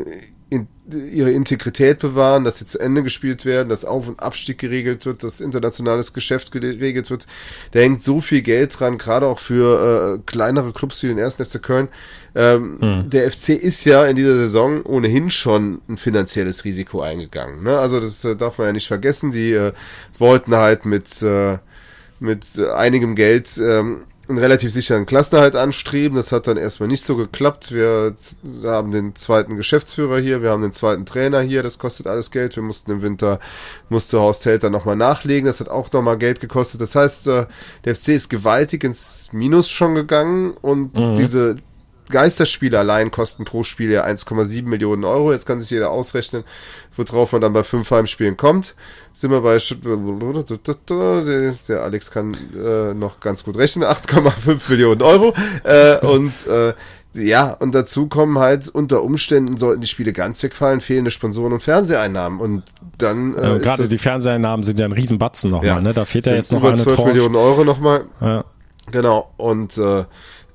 ihre 0.94 1.32
Integrität 1.32 2.00
bewahren, 2.00 2.44
dass 2.44 2.60
sie 2.60 2.66
zu 2.66 2.80
Ende 2.80 3.04
gespielt 3.04 3.46
werden, 3.46 3.70
dass 3.70 3.86
Auf- 3.86 4.08
und 4.08 4.22
Abstieg 4.22 4.58
geregelt 4.58 5.06
wird, 5.06 5.24
dass 5.24 5.42
internationales 5.42 6.14
Geschäft 6.14 6.52
geregelt 6.52 7.10
wird. 7.10 7.28
Da 7.72 7.80
hängt 7.80 8.04
so 8.04 8.22
viel 8.22 8.42
Geld 8.42 8.80
dran, 8.80 8.98
gerade 8.98 9.28
auch 9.28 9.40
für 9.40 10.16
äh, 10.16 10.20
kleinere 10.26 10.72
Clubs 10.72 11.04
wie 11.04 11.08
den 11.08 11.20
1. 11.20 11.36
FC 11.36 11.62
Köln. 11.62 11.90
Ähm, 12.36 12.78
mhm. 12.80 13.10
Der 13.10 13.32
FC 13.32 13.50
ist 13.50 13.84
ja 13.86 14.06
in 14.06 14.16
dieser 14.16 14.36
Saison 14.36 14.84
ohnehin 14.84 15.30
schon 15.30 15.82
ein 15.90 15.98
finanzielles 15.98 16.64
Risiko 16.64 17.02
eingegangen. 17.02 17.64
Ne? 17.64 17.78
Also 17.78 18.00
das 18.00 18.24
äh, 18.24 18.36
darf 18.36 18.58
man 18.58 18.68
ja 18.68 18.74
nicht 18.74 18.88
vergessen. 18.88 19.32
Die 19.32 19.54
äh, 19.54 19.74
wollten 20.18 20.56
halt 20.56 20.86
mit, 20.86 21.22
äh, 21.22 21.58
mit 22.20 22.60
einigem 22.60 23.16
Geld 23.16 23.58
ähm, 23.58 24.04
einen 24.30 24.38
relativ 24.38 24.72
sicheren 24.72 25.06
Klassenerhalt 25.06 25.56
anstreben. 25.56 26.16
Das 26.16 26.32
hat 26.32 26.48
dann 26.48 26.58
erstmal 26.58 26.90
nicht 26.90 27.04
so 27.04 27.16
geklappt. 27.16 27.72
Wir 27.72 28.14
haben 28.64 28.92
den 28.92 29.16
zweiten 29.16 29.56
Geschäftsführer 29.56 30.20
hier, 30.20 30.42
wir 30.42 30.52
haben 30.52 30.62
den 30.62 30.72
zweiten 30.72 31.06
Trainer 31.06 31.42
hier, 31.42 31.64
das 31.64 31.80
kostet 31.80 32.08
alles 32.08 32.32
Geld. 32.32 32.56
Wir 32.56 32.64
mussten 32.64 32.92
im 32.92 33.02
Winter, 33.02 33.40
musste 33.90 34.20
Horst 34.20 34.46
Held 34.46 34.64
dann 34.64 34.72
nochmal 34.72 34.96
nachlegen, 34.96 35.48
das 35.48 35.60
hat 35.60 35.70
auch 35.70 35.92
nochmal 35.92 36.18
Geld 36.18 36.40
gekostet. 36.40 36.82
Das 36.82 36.96
heißt, 36.96 37.28
äh, 37.28 37.46
der 37.86 37.96
FC 37.96 38.10
ist 38.10 38.30
gewaltig 38.30 38.84
ins 38.84 39.30
Minus 39.32 39.70
schon 39.70 39.96
gegangen 39.96 40.52
und 40.62 40.98
mhm. 40.98 41.18
diese 41.18 41.56
Geisterspiele 42.10 42.80
allein 42.80 43.12
kosten 43.12 43.46
pro 43.46 43.64
Spiel 43.64 43.92
ja 43.92 44.06
1,7 44.06 44.64
Millionen 44.64 45.04
Euro. 45.04 45.32
Jetzt 45.32 45.46
kann 45.46 45.60
sich 45.60 45.70
jeder 45.70 45.92
ausrechnen, 45.92 46.44
worauf 46.98 47.32
man 47.32 47.42
dann 47.42 47.54
bei 47.54 47.64
fünf 47.64 47.90
Heimspielen 47.92 48.38
kommt. 48.38 48.76
Sind 49.14 49.32
wir 49.32 49.42
bei 49.42 49.58
der 51.68 51.82
Alex 51.82 52.12
kann 52.12 52.36
äh, 52.56 52.94
noch 52.94 53.20
ganz 53.20 53.44
gut 53.44 53.58
rechnen, 53.58 53.84
8,5 53.90 54.70
Millionen 54.70 55.02
Euro. 55.02 55.34
Äh, 55.64 55.98
und 56.06 56.34
äh, 56.48 56.74
ja, 57.14 57.52
und 57.52 57.74
dazu 57.74 58.08
kommen 58.08 58.38
halt 58.38 58.68
unter 58.68 59.02
Umständen 59.02 59.58
sollten 59.58 59.82
die 59.82 59.88
Spiele 59.88 60.14
ganz 60.14 60.42
wegfallen, 60.44 60.82
fehlende 60.82 61.12
Sponsoren 61.12 61.54
und 61.54 61.64
Fernseheinnahmen. 61.64 62.40
Und 62.40 62.64
dann 62.98 63.36
äh, 63.36 63.42
ja, 63.42 63.58
gerade 63.58 63.90
die 63.90 63.98
Fernseheinnahmen 63.98 64.64
sind 64.64 64.80
ja 64.80 64.86
ein 64.86 64.92
Riesenbatzen 64.92 65.52
nochmal, 65.52 65.68
ja, 65.68 65.82
ne? 65.82 65.94
Da 65.94 66.06
fehlt 66.06 66.26
ja 66.26 66.36
jetzt 66.36 66.52
noch 66.52 66.60
über 66.60 66.70
eine 66.70 66.78
12 66.78 66.96
Tranche. 66.96 67.12
Millionen 67.14 67.36
Euro 67.36 67.64
nochmal. 67.64 68.06
Ja. 68.22 68.44
Genau. 68.92 69.32
Und 69.38 69.78
äh, 69.78 70.06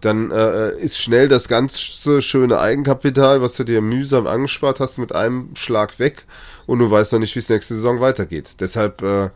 dann 0.03 0.31
äh, 0.31 0.77
ist 0.79 0.99
schnell 0.99 1.29
das 1.29 1.49
ganz 1.49 1.81
schöne 2.21 2.59
Eigenkapital, 2.59 3.41
was 3.41 3.55
du 3.57 3.65
dir 3.65 3.81
mühsam 3.81 4.27
angespart 4.27 4.81
hast, 4.81 4.99
mit 4.99 5.15
einem 5.15 5.55
Schlag 5.55 5.99
weg 5.99 6.25
und 6.67 6.81
du 6.81 6.91
weißt 6.91 7.13
noch 7.13 7.21
nicht, 7.21 7.35
wie 7.35 7.41
es 7.41 7.49
nächste 7.49 7.75
Saison 7.75 8.01
weitergeht. 8.01 8.61
Deshalb 8.61 9.03
äh, 9.03 9.31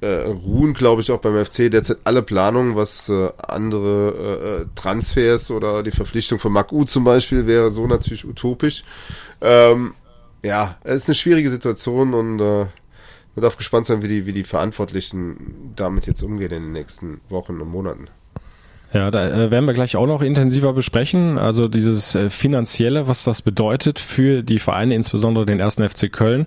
äh, 0.00 0.28
ruhen, 0.28 0.74
glaube 0.74 1.02
ich, 1.02 1.10
auch 1.10 1.20
beim 1.20 1.44
FC 1.44 1.70
derzeit 1.70 1.98
alle 2.04 2.22
Planungen, 2.22 2.76
was 2.76 3.08
äh, 3.08 3.30
andere 3.36 4.10
äh, 4.10 4.62
äh 4.62 4.66
Transfers 4.74 5.50
oder 5.50 5.82
die 5.82 5.90
Verpflichtung 5.90 6.38
von 6.38 6.52
Marc 6.52 6.72
U 6.72 6.84
zum 6.84 7.04
Beispiel 7.04 7.46
wäre 7.46 7.70
so 7.70 7.86
natürlich 7.86 8.24
utopisch. 8.24 8.84
Ähm, 9.40 9.94
ja, 10.42 10.78
es 10.84 11.02
ist 11.02 11.08
eine 11.08 11.14
schwierige 11.14 11.50
Situation 11.50 12.14
und 12.14 12.40
äh, 12.40 12.66
man 13.34 13.42
darf 13.42 13.56
gespannt 13.56 13.86
sein, 13.86 14.02
wie 14.02 14.08
die, 14.08 14.26
wie 14.26 14.32
die 14.32 14.44
Verantwortlichen 14.44 15.72
damit 15.76 16.06
jetzt 16.06 16.22
umgehen 16.22 16.52
in 16.52 16.62
den 16.64 16.72
nächsten 16.72 17.20
Wochen 17.28 17.60
und 17.60 17.68
Monaten. 17.68 18.08
Ja, 18.92 19.10
da 19.10 19.28
äh, 19.28 19.50
werden 19.50 19.66
wir 19.66 19.74
gleich 19.74 19.96
auch 19.96 20.06
noch 20.06 20.22
intensiver 20.22 20.72
besprechen. 20.72 21.38
Also 21.38 21.68
dieses 21.68 22.14
äh, 22.14 22.30
finanzielle, 22.30 23.06
was 23.06 23.24
das 23.24 23.42
bedeutet 23.42 23.98
für 23.98 24.42
die 24.42 24.58
Vereine, 24.58 24.94
insbesondere 24.94 25.44
den 25.44 25.60
ersten 25.60 25.86
FC 25.86 26.10
Köln 26.10 26.46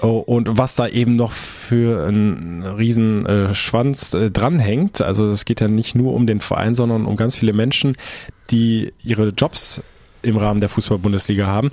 oh, 0.00 0.18
und 0.18 0.56
was 0.56 0.76
da 0.76 0.86
eben 0.86 1.16
noch 1.16 1.32
für 1.32 2.06
einen 2.06 2.62
riesen 2.62 3.26
äh, 3.26 3.54
Schwanz 3.54 4.16
dranhängt. 4.32 5.02
Also 5.02 5.28
es 5.30 5.44
geht 5.44 5.60
ja 5.60 5.68
nicht 5.68 5.94
nur 5.96 6.14
um 6.14 6.26
den 6.26 6.40
Verein, 6.40 6.74
sondern 6.74 7.04
um 7.04 7.16
ganz 7.16 7.36
viele 7.36 7.52
Menschen, 7.52 7.96
die 8.50 8.92
ihre 9.02 9.28
Jobs 9.28 9.82
im 10.22 10.36
Rahmen 10.36 10.60
der 10.60 10.68
Fußball-Bundesliga 10.68 11.48
haben. 11.48 11.70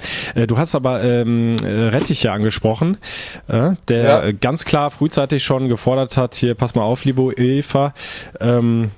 Du 0.48 0.58
hast 0.58 0.74
aber 0.74 1.04
ähm, 1.04 1.56
Rettich 1.62 2.24
ja 2.24 2.34
angesprochen, 2.34 2.98
äh, 3.48 3.74
der 3.88 4.04
ja. 4.04 4.32
ganz 4.32 4.66
klar 4.66 4.90
frühzeitig 4.90 5.44
schon 5.44 5.70
gefordert 5.70 6.18
hat, 6.18 6.34
hier 6.34 6.56
pass 6.56 6.74
mal 6.74 6.82
auf, 6.82 7.06
liebe 7.06 7.22
UEFA, 7.22 7.94
ähm, 8.40 8.90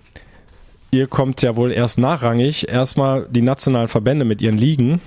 ihr 0.91 1.08
kommt 1.08 1.41
ja 1.41 1.56
wohl 1.56 1.71
erst 1.71 1.97
nachrangig. 1.97 2.67
Erstmal 2.69 3.27
die 3.30 3.41
nationalen 3.41 3.88
Verbände 3.88 4.25
mit 4.25 4.41
ihren 4.41 4.58
Ligen. 4.58 5.01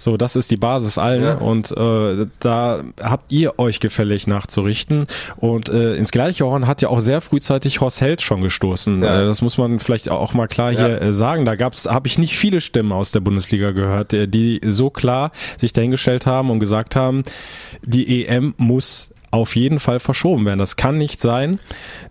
So, 0.00 0.16
das 0.16 0.36
ist 0.36 0.52
die 0.52 0.56
Basis 0.56 0.96
allen 0.96 1.22
ja. 1.24 1.34
und 1.34 1.72
äh, 1.72 2.26
da 2.38 2.82
habt 3.02 3.32
ihr 3.32 3.58
euch 3.58 3.80
gefällig 3.80 4.28
nachzurichten. 4.28 5.06
Und 5.36 5.68
äh, 5.68 5.96
ins 5.96 6.12
gleiche 6.12 6.46
Horn 6.46 6.68
hat 6.68 6.82
ja 6.82 6.88
auch 6.88 7.00
sehr 7.00 7.20
frühzeitig 7.20 7.80
Horst 7.80 8.00
Held 8.00 8.22
schon 8.22 8.40
gestoßen. 8.40 9.02
Ja. 9.02 9.22
Äh, 9.22 9.26
das 9.26 9.42
muss 9.42 9.58
man 9.58 9.80
vielleicht 9.80 10.08
auch 10.08 10.34
mal 10.34 10.46
klar 10.46 10.70
ja. 10.70 10.78
hier 10.86 11.02
äh, 11.02 11.12
sagen. 11.12 11.44
Da 11.44 11.56
gab's, 11.56 11.86
habe 11.86 12.06
ich 12.06 12.16
nicht 12.16 12.36
viele 12.36 12.60
Stimmen 12.60 12.92
aus 12.92 13.10
der 13.10 13.20
Bundesliga 13.20 13.72
gehört, 13.72 14.12
die, 14.12 14.28
die 14.28 14.60
so 14.64 14.88
klar 14.88 15.32
sich 15.56 15.72
dahingestellt 15.72 16.26
haben 16.26 16.50
und 16.50 16.60
gesagt 16.60 16.94
haben, 16.94 17.24
die 17.82 18.24
EM 18.24 18.54
muss 18.56 19.10
auf 19.30 19.56
jeden 19.56 19.78
Fall 19.78 20.00
verschoben 20.00 20.46
werden. 20.46 20.58
Das 20.58 20.76
kann 20.76 20.98
nicht 20.98 21.20
sein, 21.20 21.58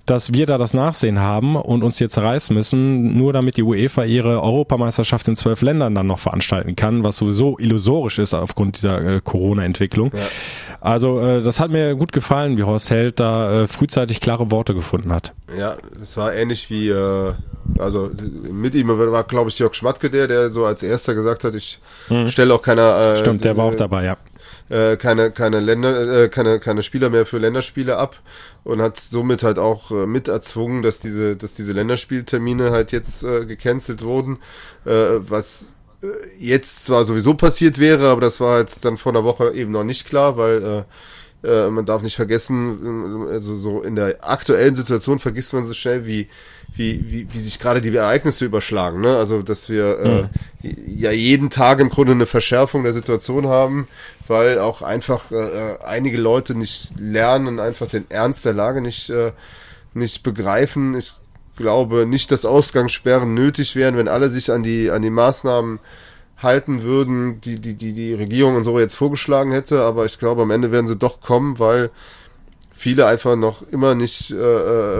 dass 0.05 0.33
wir 0.33 0.45
da 0.45 0.57
das 0.57 0.73
Nachsehen 0.73 1.19
haben 1.19 1.55
und 1.55 1.83
uns 1.83 1.99
jetzt 1.99 2.17
reißen 2.17 2.55
müssen, 2.55 3.17
nur 3.17 3.33
damit 3.33 3.57
die 3.57 3.63
UEFA 3.63 4.03
ihre 4.03 4.41
Europameisterschaft 4.41 5.27
in 5.27 5.35
zwölf 5.35 5.61
Ländern 5.61 5.95
dann 5.95 6.07
noch 6.07 6.19
veranstalten 6.19 6.75
kann, 6.75 7.03
was 7.03 7.17
sowieso 7.17 7.57
illusorisch 7.57 8.19
ist 8.19 8.33
aufgrund 8.33 8.77
dieser 8.77 9.15
äh, 9.15 9.21
Corona-Entwicklung. 9.23 10.11
Ja. 10.13 10.19
Also 10.79 11.19
äh, 11.19 11.41
das 11.41 11.59
hat 11.59 11.71
mir 11.71 11.95
gut 11.95 12.11
gefallen, 12.11 12.57
wie 12.57 12.63
Horst 12.63 12.91
Held 12.91 13.19
da 13.19 13.63
äh, 13.63 13.67
frühzeitig 13.67 14.21
klare 14.21 14.51
Worte 14.51 14.73
gefunden 14.73 15.11
hat. 15.11 15.33
Ja, 15.57 15.75
das 15.99 16.15
war 16.17 16.33
ähnlich 16.35 16.69
wie, 16.69 16.89
äh, 16.89 17.33
also 17.79 18.11
mit 18.49 18.75
ihm 18.75 18.89
war, 18.89 19.23
glaube 19.23 19.49
ich, 19.49 19.57
Jörg 19.57 19.73
Schmatke 19.73 20.09
der, 20.09 20.27
der 20.27 20.49
so 20.51 20.65
als 20.65 20.83
erster 20.83 21.15
gesagt 21.15 21.43
hat, 21.43 21.55
ich 21.55 21.79
mhm. 22.09 22.27
stelle 22.27 22.53
auch 22.53 22.61
keiner... 22.61 23.13
Äh, 23.13 23.17
Stimmt, 23.17 23.43
der 23.43 23.57
war 23.57 23.65
auch 23.65 23.75
dabei, 23.75 24.05
ja 24.05 24.17
äh, 24.69 24.97
keine 24.97 25.31
keine 25.31 25.59
Länder 25.59 26.23
äh, 26.23 26.29
keine 26.29 26.59
keine 26.59 26.83
Spieler 26.83 27.09
mehr 27.09 27.25
für 27.25 27.37
Länderspiele 27.37 27.97
ab 27.97 28.17
und 28.63 28.81
hat 28.81 28.97
somit 28.97 29.43
halt 29.43 29.59
auch 29.59 29.91
äh, 29.91 30.05
mit 30.05 30.27
erzwungen, 30.27 30.83
dass 30.83 30.99
diese 30.99 31.35
dass 31.35 31.53
diese 31.53 31.73
Länderspieltermine 31.73 32.71
halt 32.71 32.91
jetzt 32.91 33.23
äh, 33.23 33.45
gecancelt 33.45 34.03
wurden, 34.03 34.39
äh, 34.85 34.91
was 35.17 35.75
äh, 36.01 36.07
jetzt 36.37 36.85
zwar 36.85 37.03
sowieso 37.03 37.33
passiert 37.33 37.79
wäre, 37.79 38.09
aber 38.09 38.21
das 38.21 38.39
war 38.39 38.55
halt 38.55 38.83
dann 38.83 38.97
vor 38.97 39.13
einer 39.13 39.23
Woche 39.23 39.53
eben 39.53 39.71
noch 39.71 39.83
nicht 39.83 40.07
klar, 40.07 40.37
weil 40.37 40.85
äh, 41.43 41.47
äh, 41.47 41.69
man 41.69 41.85
darf 41.85 42.01
nicht 42.01 42.15
vergessen, 42.15 43.27
also 43.29 43.55
so 43.55 43.81
in 43.81 43.95
der 43.95 44.27
aktuellen 44.27 44.73
Situation 44.73 45.19
vergisst 45.19 45.53
man 45.53 45.63
so 45.63 45.73
schnell, 45.73 46.05
wie 46.05 46.27
wie, 46.75 47.11
wie, 47.11 47.27
wie 47.31 47.39
sich 47.39 47.59
gerade 47.59 47.81
die 47.81 47.95
Ereignisse 47.95 48.45
überschlagen. 48.45 49.01
Ne? 49.01 49.17
Also, 49.17 49.41
dass 49.41 49.69
wir 49.69 49.99
äh, 49.99 50.21
mhm. 50.67 50.77
ja 50.97 51.11
jeden 51.11 51.49
Tag 51.49 51.79
im 51.79 51.89
Grunde 51.89 52.11
eine 52.11 52.25
Verschärfung 52.25 52.83
der 52.83 52.93
Situation 52.93 53.47
haben, 53.47 53.87
weil 54.29 54.59
auch 54.59 54.81
einfach 54.81 55.31
äh, 55.31 55.77
einige 55.83 56.17
Leute 56.17 56.55
nicht 56.55 56.99
lernen, 56.99 57.59
einfach 57.59 57.87
den 57.87 58.09
Ernst 58.09 58.45
der 58.45 58.53
Lage 58.53 58.81
nicht, 58.81 59.09
äh, 59.09 59.31
nicht 59.93 60.23
begreifen. 60.23 60.95
Ich 60.95 61.13
glaube 61.55 62.05
nicht, 62.05 62.31
dass 62.31 62.45
Ausgangssperren 62.45 63.33
nötig 63.33 63.75
wären, 63.75 63.97
wenn 63.97 64.07
alle 64.07 64.29
sich 64.29 64.51
an 64.51 64.63
die, 64.63 64.91
an 64.91 65.01
die 65.01 65.09
Maßnahmen 65.09 65.79
halten 66.37 66.83
würden, 66.83 67.41
die, 67.41 67.59
die, 67.59 67.73
die 67.73 67.93
die 67.93 68.13
Regierung 68.13 68.55
und 68.55 68.63
so 68.63 68.79
jetzt 68.79 68.95
vorgeschlagen 68.95 69.51
hätte, 69.51 69.81
aber 69.81 70.05
ich 70.05 70.19
glaube, 70.19 70.43
am 70.43 70.51
Ende 70.51 70.71
werden 70.71 70.85
sie 70.85 70.95
doch 70.95 71.19
kommen, 71.19 71.57
weil 71.57 71.89
viele 72.71 73.07
einfach 73.07 73.35
noch 73.35 73.63
immer 73.71 73.95
nicht 73.95 74.31
äh, 74.31 74.35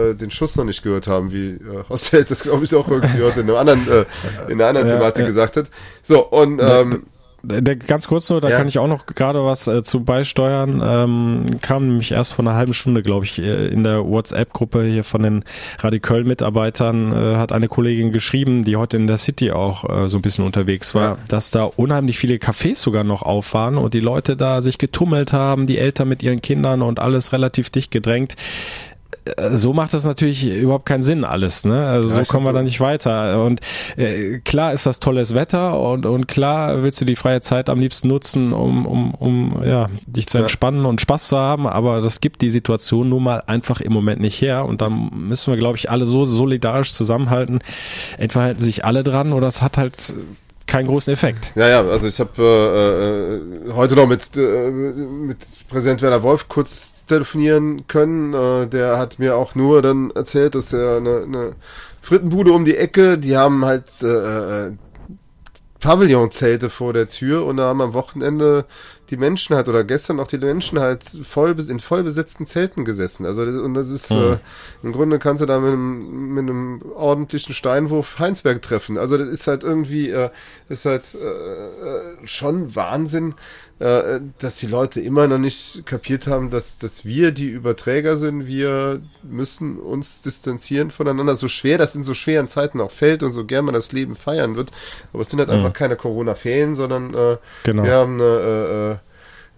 äh 0.09 0.15
den 0.15 0.31
Schuss 0.31 0.55
noch 0.55 0.65
nicht 0.65 0.81
gehört 0.81 1.07
haben, 1.07 1.31
wie 1.31 1.49
äh, 1.49 1.83
Hosselt 1.89 2.31
das 2.31 2.41
glaube 2.41 2.65
ich 2.65 2.73
auch 2.73 2.87
irgendwie 2.87 3.21
heute 3.23 3.41
in, 3.41 3.49
einem 3.49 3.57
anderen, 3.57 3.87
äh, 3.87 4.05
in 4.47 4.53
einer 4.53 4.69
anderen 4.69 4.87
Thematik 4.87 5.19
ja, 5.19 5.23
ja. 5.23 5.27
gesagt 5.27 5.57
hat. 5.57 5.69
So, 6.01 6.25
und 6.25 6.59
ähm, 6.59 7.05
der, 7.43 7.75
ganz 7.75 8.07
kurz 8.07 8.29
nur, 8.29 8.41
da 8.41 8.49
ja. 8.49 8.57
kann 8.57 8.67
ich 8.67 8.79
auch 8.79 8.87
noch 8.87 9.05
gerade 9.05 9.43
was 9.45 9.67
äh, 9.67 9.83
zu 9.83 10.03
beisteuern. 10.03 10.81
Ähm, 10.83 11.45
kam 11.61 11.87
nämlich 11.87 12.11
erst 12.11 12.33
vor 12.33 12.43
einer 12.43 12.55
halben 12.55 12.73
Stunde, 12.73 13.01
glaube 13.01 13.25
ich, 13.25 13.39
äh, 13.39 13.67
in 13.67 13.83
der 13.83 14.05
WhatsApp-Gruppe 14.05 14.83
hier 14.83 15.03
von 15.03 15.23
den 15.23 15.43
Radiköll-Mitarbeitern 15.79 17.13
äh, 17.13 17.35
hat 17.37 17.51
eine 17.51 17.67
Kollegin 17.67 18.11
geschrieben, 18.11 18.63
die 18.63 18.75
heute 18.75 18.97
in 18.97 19.07
der 19.07 19.17
City 19.17 19.51
auch 19.51 19.87
äh, 19.87 20.09
so 20.09 20.17
ein 20.17 20.21
bisschen 20.21 20.45
unterwegs 20.45 20.95
war, 20.95 21.03
ja. 21.03 21.17
dass 21.27 21.51
da 21.51 21.63
unheimlich 21.63 22.17
viele 22.17 22.35
Cafés 22.35 22.77
sogar 22.77 23.03
noch 23.03 23.21
auf 23.21 23.53
waren 23.53 23.77
und 23.77 23.93
die 23.93 23.99
Leute 23.99 24.35
da 24.35 24.61
sich 24.61 24.77
getummelt 24.77 25.33
haben, 25.33 25.67
die 25.67 25.77
Eltern 25.77 26.09
mit 26.09 26.23
ihren 26.23 26.41
Kindern 26.41 26.81
und 26.81 26.99
alles 26.99 27.33
relativ 27.33 27.69
dicht 27.69 27.91
gedrängt 27.91 28.35
so 29.51 29.73
macht 29.73 29.93
das 29.93 30.05
natürlich 30.05 30.47
überhaupt 30.49 30.85
keinen 30.85 31.03
Sinn 31.03 31.23
alles, 31.23 31.65
ne? 31.65 31.87
Also 31.87 32.09
ja, 32.09 32.23
so 32.23 32.31
kommen 32.31 32.45
wir 32.45 32.53
da 32.53 32.61
nicht 32.61 32.79
weiter. 32.79 33.43
Und 33.43 33.61
äh, 33.95 34.39
klar 34.39 34.73
ist 34.73 34.85
das 34.85 34.99
tolles 34.99 35.33
Wetter 35.35 35.79
und, 35.79 36.05
und 36.05 36.27
klar 36.27 36.83
willst 36.83 37.01
du 37.01 37.05
die 37.05 37.15
freie 37.15 37.41
Zeit 37.41 37.69
am 37.69 37.79
liebsten 37.79 38.07
nutzen, 38.07 38.53
um, 38.53 38.85
um, 38.85 39.13
um 39.13 39.63
ja, 39.65 39.89
dich 40.05 40.27
zu 40.27 40.37
entspannen 40.37 40.83
ja. 40.83 40.89
und 40.89 41.01
Spaß 41.01 41.27
zu 41.27 41.37
haben, 41.37 41.67
aber 41.67 42.01
das 42.01 42.21
gibt 42.21 42.41
die 42.41 42.49
Situation 42.49 43.09
nun 43.09 43.23
mal 43.23 43.43
einfach 43.47 43.81
im 43.81 43.93
Moment 43.93 44.21
nicht 44.21 44.41
her. 44.41 44.65
Und 44.65 44.81
da 44.81 44.89
müssen 44.89 45.51
wir, 45.51 45.57
glaube 45.57 45.77
ich, 45.77 45.89
alle 45.89 46.05
so 46.05 46.25
solidarisch 46.25 46.93
zusammenhalten. 46.93 47.59
Entweder 48.17 48.45
halten 48.45 48.63
sich 48.63 48.85
alle 48.85 49.03
dran 49.03 49.33
oder 49.33 49.47
es 49.47 49.61
hat 49.61 49.77
halt 49.77 50.13
keinen 50.67 50.87
großen 50.87 51.11
Effekt. 51.13 51.51
Ja, 51.55 51.67
ja, 51.67 51.81
also 51.81 52.07
ich 52.07 52.19
habe 52.19 52.31
äh, 52.37 53.69
äh, 53.69 53.73
heute 53.73 53.95
noch 53.95 54.05
mit, 54.05 54.35
äh, 54.37 54.69
mit 54.69 55.39
Präsident 55.69 56.01
Werner 56.01 56.23
Wolf 56.23 56.47
kurz 56.47 57.05
telefonieren 57.05 57.87
können. 57.87 58.33
Äh, 58.33 58.67
der 58.67 58.97
hat 58.97 59.17
mir 59.17 59.37
auch 59.37 59.55
nur 59.55 59.81
dann 59.81 60.11
erzählt, 60.11 60.55
dass 60.55 60.73
er 60.73 60.97
eine, 60.97 61.23
eine 61.23 61.51
Frittenbude 62.01 62.51
um 62.51 62.65
die 62.65 62.77
Ecke, 62.77 63.17
die 63.17 63.35
haben 63.35 63.65
halt 63.65 63.85
äh, 64.03 64.67
äh 64.67 64.71
Pavillonzelte 65.79 66.71
vor 66.71 66.91
der 66.91 67.07
Tür 67.07 67.45
und 67.45 67.57
da 67.57 67.65
haben 67.65 67.81
am 67.81 67.93
Wochenende 67.93 68.65
die 69.09 69.17
Menschen 69.17 69.55
halt 69.55 69.69
oder 69.69 69.83
gestern 69.83 70.19
auch 70.19 70.27
die 70.27 70.37
Menschen 70.37 70.79
halt 70.79 71.03
voll 71.03 71.55
in 71.67 71.79
voll 71.79 72.03
besetzten 72.03 72.45
Zelten 72.45 72.85
gesessen. 72.85 73.25
Also 73.25 73.43
und 73.43 73.73
das 73.73 73.89
ist 73.89 74.11
mhm. 74.11 74.17
äh, 74.17 74.37
im 74.83 74.91
Grunde 74.91 75.19
kannst 75.19 75.41
du 75.41 75.45
da 75.45 75.59
mit 75.59 75.71
einem, 75.71 76.33
mit 76.33 76.43
einem 76.43 76.81
ordentlichen 76.95 77.53
Steinwurf 77.53 78.19
Heinsberg 78.19 78.61
treffen. 78.61 78.97
Also 78.97 79.17
das 79.17 79.27
ist 79.27 79.47
halt 79.47 79.63
irgendwie 79.63 80.09
äh, 80.09 80.29
ist 80.69 80.85
halt 80.85 81.03
äh, 81.15 81.25
äh 81.25 82.27
schon 82.27 82.75
Wahnsinn, 82.75 83.35
äh, 83.79 84.19
dass 84.39 84.57
die 84.57 84.67
Leute 84.67 85.01
immer 85.01 85.27
noch 85.27 85.37
nicht 85.37 85.85
kapiert 85.85 86.27
haben, 86.27 86.49
dass 86.49 86.79
dass 86.79 87.05
wir 87.05 87.31
die 87.31 87.47
Überträger 87.47 88.17
sind. 88.17 88.47
Wir 88.47 89.01
müssen 89.23 89.77
uns 89.77 90.23
distanzieren 90.23 90.89
voneinander. 90.89 91.35
So 91.35 91.47
schwer 91.47 91.77
das 91.77 91.95
in 91.95 92.03
so 92.03 92.13
schweren 92.13 92.47
Zeiten 92.47 92.81
auch 92.81 92.91
fällt 92.91 93.21
und 93.23 93.31
so 93.31 93.45
gern 93.45 93.65
man 93.65 93.73
das 93.73 93.91
Leben 93.91 94.15
feiern 94.15 94.55
wird, 94.55 94.71
aber 95.13 95.21
es 95.21 95.29
sind 95.29 95.39
halt 95.39 95.49
mhm. 95.49 95.55
einfach 95.55 95.73
keine 95.73 95.95
Corona-Ferien, 95.95 96.75
sondern 96.75 97.13
äh, 97.13 97.37
genau. 97.63 97.83
wir 97.83 97.93
haben 97.93 98.15
eine 98.15 98.23
äh, 98.23 98.91
äh 98.93 98.97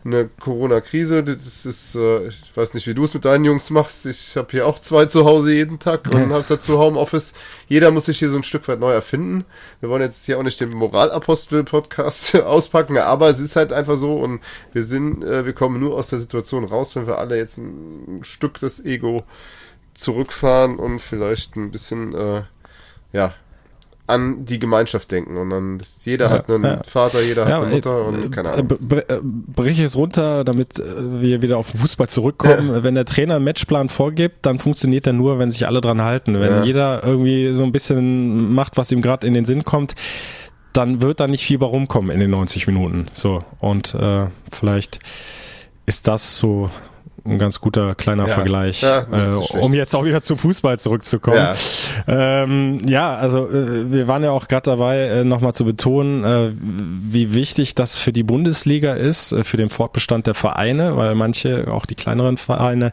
eine 0.06 0.30
Corona-Krise. 0.40 1.24
Das 1.24 1.66
ist, 1.66 1.96
äh, 1.96 2.28
ich 2.28 2.56
weiß 2.56 2.74
nicht, 2.74 2.88
wie 2.88 2.94
du 2.94 3.04
es 3.04 3.14
mit 3.14 3.26
deinen 3.26 3.46
Jungs 3.46 3.70
machst. 3.70 4.06
Ich 4.06 4.38
habe 4.38 4.48
hier 4.52 4.66
auch 4.66 4.80
zwei 4.80 5.06
zu 5.06 5.26
Hause 5.26 5.54
jeden 5.54 5.80
Tag 5.80 6.08
und 6.14 6.32
habe 6.32 6.46
dazu 6.48 6.80
Homeoffice. 6.80 7.34
Jeder 7.68 7.92
muss 7.92 8.06
sich 8.06 8.20
hier 8.20 8.30
so 8.30 8.38
ein 8.38 8.44
Stück 8.44 8.68
weit 8.68 8.80
neu 8.80 8.92
erfinden. 8.92 9.46
Wir 9.82 9.90
wollen 9.90 10.02
jetzt 10.02 10.26
hier 10.26 10.38
auch 10.40 10.44
nicht 10.44 10.60
den 10.60 10.70
Moralapostel-Podcast 10.70 12.36
auspacken, 12.44 12.98
aber 12.98 13.30
es 13.30 13.40
ist 13.40 13.56
halt 13.56 13.74
einfach 13.74 13.98
so 13.98 14.18
und 14.18 14.42
wir 14.74 14.84
sind, 14.84 15.24
äh, 15.24 15.46
wir 15.46 15.54
kommen 15.54 15.80
nur 15.80 15.96
aus 15.96 16.10
der 16.10 16.20
Situation 16.20 16.64
raus, 16.64 16.96
wenn 16.96 17.08
wir 17.08 17.18
alle 17.18 17.38
jetzt 17.38 17.58
ein 17.58 18.22
Stück 18.24 18.60
des 18.60 18.84
Ego 18.84 19.24
zurückfahren 19.94 20.80
und 20.80 21.00
vielleicht 21.00 21.56
ein 21.58 21.72
bisschen, 21.72 22.16
äh, 22.16 22.44
ja, 23.12 23.34
an 24.10 24.46
die 24.46 24.60
Gemeinschaft 24.60 25.12
denken 25.12 25.38
und 25.38 25.52
dann 25.52 25.82
jeder 26.04 26.26
ja, 26.26 26.32
hat 26.32 26.52
einen 26.52 26.64
ja. 26.64 26.82
Vater, 26.84 27.22
jeder 27.22 27.48
ja, 27.48 27.58
hat 27.58 27.64
eine 27.64 27.76
Mutter 27.76 28.06
und 28.06 28.26
äh, 28.26 28.30
keine 28.30 28.52
Ahnung. 28.52 28.70
Äh, 28.72 29.20
brich 29.22 29.80
es 29.80 29.96
runter, 29.96 30.44
damit 30.44 30.80
äh, 30.80 31.22
wir 31.22 31.42
wieder 31.42 31.58
auf 31.58 31.72
den 31.72 31.80
Fußball 31.80 32.10
zurückkommen. 32.10 32.84
Wenn 32.84 32.96
der 32.96 33.06
Trainer 33.06 33.36
einen 33.36 33.46
Matchplan 33.46 33.90
vorgibt, 33.90 34.46
dann 34.46 34.60
funktioniert 34.60 35.06
er 35.08 35.14
nur, 35.14 35.40
wenn 35.40 35.52
sich 35.52 35.68
alle 35.68 35.82
dran 35.82 36.02
halten. 36.02 36.40
Wenn 36.40 36.64
jeder 36.64 37.04
irgendwie 37.04 37.52
so 37.54 37.64
ein 37.64 37.72
bisschen 37.72 38.54
macht, 38.54 38.78
was 38.78 38.92
ihm 38.92 39.02
gerade 39.02 39.28
in 39.28 39.34
den 39.34 39.46
Sinn 39.46 39.64
kommt, 39.64 39.96
dann 40.74 41.02
wird 41.02 41.20
da 41.20 41.28
nicht 41.28 41.44
viel 41.44 41.58
bei 41.58 41.66
rumkommen 41.66 42.12
in 42.12 42.20
den 42.20 42.32
90 42.32 42.68
Minuten. 42.68 43.08
So 43.14 43.44
und 43.60 43.94
äh, 43.94 44.28
vielleicht 44.52 45.00
ist 45.86 46.08
das 46.08 46.40
so 46.40 46.70
ein 47.26 47.40
ganz 47.40 47.62
guter 47.62 47.96
kleiner 47.96 48.28
ja. 48.28 48.34
Vergleich, 48.34 48.82
ja, 48.82 49.06
äh, 49.12 49.58
um 49.58 49.74
jetzt 49.74 49.96
auch 49.96 50.06
wieder 50.06 50.22
zum 50.22 50.38
Fußball 50.38 50.80
zurückzukommen. 50.80 51.38
Ja, 51.38 52.44
ähm, 52.44 52.80
ja 52.86 53.16
also 53.16 53.48
äh, 53.48 53.92
wir 53.92 54.08
waren 54.08 54.24
ja 54.24 54.32
auch 54.32 54.48
gerade 54.48 54.70
dabei, 54.70 55.00
äh, 55.00 55.24
nochmal 55.24 55.54
zu 55.54 55.66
betonen, 55.66 56.24
äh, 56.24 56.52
wie 56.60 57.34
wichtig 57.34 57.76
das 57.76 57.98
für 57.98 58.14
die 58.14 58.24
Bundesliga 58.24 58.94
ist, 58.94 59.32
äh, 59.32 59.44
für 59.44 59.58
den 59.58 59.70
Fortbestand 59.70 60.28
der 60.28 60.34
Vereine, 60.34 60.98
weil 60.98 61.16
manche, 61.16 61.72
auch 61.72 61.86
die 61.86 61.96
kleineren 61.96 62.38
Vereine, 62.38 62.92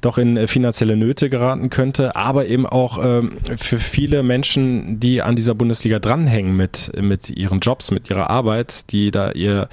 doch 0.00 0.18
in 0.18 0.36
äh, 0.36 0.46
finanzielle 0.46 0.96
Nöte 0.96 1.30
geraten 1.30 1.70
könnte, 1.70 2.16
aber 2.16 2.46
eben 2.46 2.66
auch 2.66 3.02
äh, 3.02 3.22
für 3.56 3.78
viele 3.78 4.22
Menschen, 4.22 5.00
die 5.00 5.22
an 5.22 5.36
dieser 5.36 5.54
Bundesliga 5.54 5.98
dranhängen 5.98 6.56
mit, 6.56 6.92
mit 7.00 7.30
ihren 7.30 7.60
Jobs, 7.60 7.90
mit 7.90 8.10
ihrer 8.10 8.30
Arbeit, 8.30 8.90
die 8.92 9.10
da 9.10 9.32
ihr, 9.32 9.68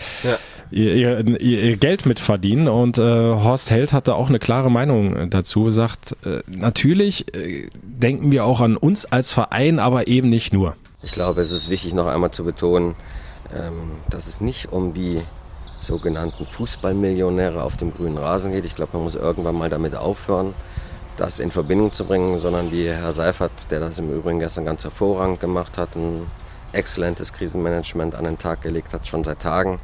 ihr, 0.72 0.94
ihr, 0.94 1.42
ihr, 1.42 1.78
Geld 1.78 2.06
mitverdienen 2.06 2.68
und 2.68 2.98
äh, 2.98 3.02
Horst 3.02 3.72
Held 3.72 3.89
hat 3.94 4.08
da 4.08 4.14
auch 4.14 4.30
eine 4.30 4.40
klare 4.40 4.72
Meinung 4.72 5.30
dazu, 5.30 5.72
sagt, 5.72 6.16
äh, 6.26 6.42
natürlich 6.48 7.36
äh, 7.36 7.68
denken 7.82 8.32
wir 8.32 8.46
auch 8.46 8.62
an 8.62 8.78
uns 8.78 9.06
als 9.06 9.32
Verein, 9.32 9.80
aber 9.80 10.08
eben 10.08 10.30
nicht 10.30 10.54
nur. 10.54 10.76
Ich 11.02 11.12
glaube, 11.12 11.42
es 11.42 11.52
ist 11.52 11.70
wichtig 11.70 11.94
noch 11.94 12.08
einmal 12.08 12.32
zu 12.32 12.44
betonen, 12.44 12.96
ähm, 13.56 13.94
dass 14.10 14.28
es 14.28 14.42
nicht 14.42 14.72
um 14.72 14.94
die 14.94 15.22
sogenannten 15.80 16.46
Fußballmillionäre 16.46 17.64
auf 17.64 17.78
dem 17.78 17.94
grünen 17.94 18.18
Rasen 18.18 18.52
geht. 18.52 18.66
Ich 18.66 18.76
glaube, 18.76 18.92
man 18.94 19.04
muss 19.04 19.16
irgendwann 19.16 19.56
mal 19.56 19.70
damit 19.70 19.96
aufhören, 19.96 20.54
das 21.18 21.40
in 21.40 21.52
Verbindung 21.52 21.94
zu 21.94 22.06
bringen, 22.06 22.38
sondern 22.38 22.72
wie 22.72 22.88
Herr 22.88 23.14
Seifert, 23.14 23.72
der 23.72 23.80
das 23.80 24.00
im 24.00 24.14
Übrigen 24.14 24.40
gestern 24.40 24.66
ganz 24.66 24.84
hervorragend 24.84 25.40
gemacht 25.40 25.78
hat, 25.78 25.96
ein 25.96 26.28
exzellentes 26.74 27.34
Krisenmanagement 27.34 28.16
an 28.16 28.26
den 28.26 28.38
Tag 28.38 28.62
gelegt 28.62 28.94
hat, 28.94 29.08
schon 29.08 29.24
seit 29.24 29.40
Tagen, 29.40 29.80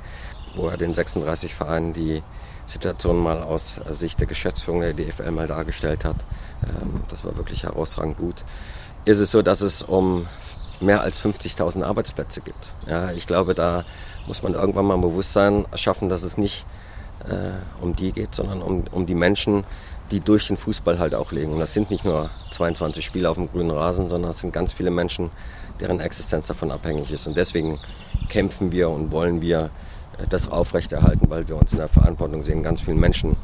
wo 0.56 0.68
er 0.68 0.78
den 0.78 0.94
36 0.94 1.54
Vereinen 1.54 1.94
die 1.94 2.22
Situation 2.66 3.18
mal 3.18 3.42
aus 3.44 3.82
Sicht 3.92 4.20
der 4.20 4.28
Geschäftsführung 4.28 4.82
der 4.82 4.94
DFL 4.94 5.32
mal 5.32 5.48
dargestellt 5.48 6.06
hat. 6.06 6.18
Ähm, 6.64 7.02
das 7.10 7.24
war 7.24 7.38
wirklich 7.38 7.64
herausragend 7.64 8.18
gut. 8.18 8.44
Ist 9.06 9.20
es 9.20 9.32
so, 9.32 9.42
dass 9.42 9.62
es 9.62 9.84
um 9.84 10.28
mehr 10.80 11.02
als 11.02 11.22
50.000 11.22 11.84
Arbeitsplätze 11.84 12.42
gibt. 12.42 12.76
Ja, 12.88 13.12
ich 13.12 13.28
glaube, 13.28 13.54
da 13.54 13.86
muss 14.28 14.44
man 14.44 14.54
irgendwann 14.54 14.86
mal 14.86 14.96
ein 14.96 15.02
Bewusstsein 15.02 15.66
schaffen, 15.76 16.10
dass 16.10 16.24
es 16.24 16.38
nicht 16.38 16.66
äh, 17.30 17.52
um 17.82 17.96
die 17.96 18.12
geht, 18.12 18.36
sondern 18.36 18.62
um, 18.62 18.84
um 18.92 19.06
die 19.06 19.16
Menschen, 19.16 19.64
die 20.12 20.20
durch 20.20 20.48
den 20.48 20.58
Fußball 20.58 21.00
halt 21.00 21.16
auch 21.16 21.32
legen. 21.32 21.54
Und 21.54 21.60
das 21.60 21.74
sind 21.74 21.90
nicht 21.90 22.06
nur 22.06 22.30
22 22.52 23.04
Spiele 23.04 23.30
auf 23.30 23.38
dem 23.38 23.52
grünen 23.52 23.72
Rasen, 23.72 24.10
sondern 24.10 24.32
es 24.32 24.40
sind 24.40 24.54
ganz 24.54 24.74
viele 24.74 24.92
Menschen, 24.92 25.32
deren 25.80 26.00
Existenz 26.00 26.48
davon 26.48 26.72
abhängig 26.72 27.12
ist. 27.12 27.26
Und 27.28 27.38
deswegen 27.38 27.80
kämpfen 28.30 28.72
wir 28.72 28.90
und 28.90 29.12
wollen 29.12 29.42
wir 29.42 29.72
das 30.30 30.48
aufrechterhalten, 30.48 31.30
weil 31.30 31.48
wir 31.48 31.56
uns 31.56 31.72
in 31.72 31.80
der 31.80 31.88
Verantwortung 31.88 32.44
sehen, 32.44 32.64
ganz 32.64 32.82
vielen 32.82 33.00
Menschen 33.00 33.36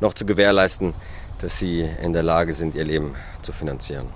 noch 0.00 0.14
zu 0.14 0.26
gewährleisten, 0.26 0.94
dass 1.40 1.58
sie 1.58 1.88
in 2.02 2.12
der 2.12 2.22
Lage 2.22 2.52
sind, 2.52 2.74
ihr 2.74 2.84
Leben 2.84 3.14
zu 3.42 3.52
finanzieren. 3.52 4.06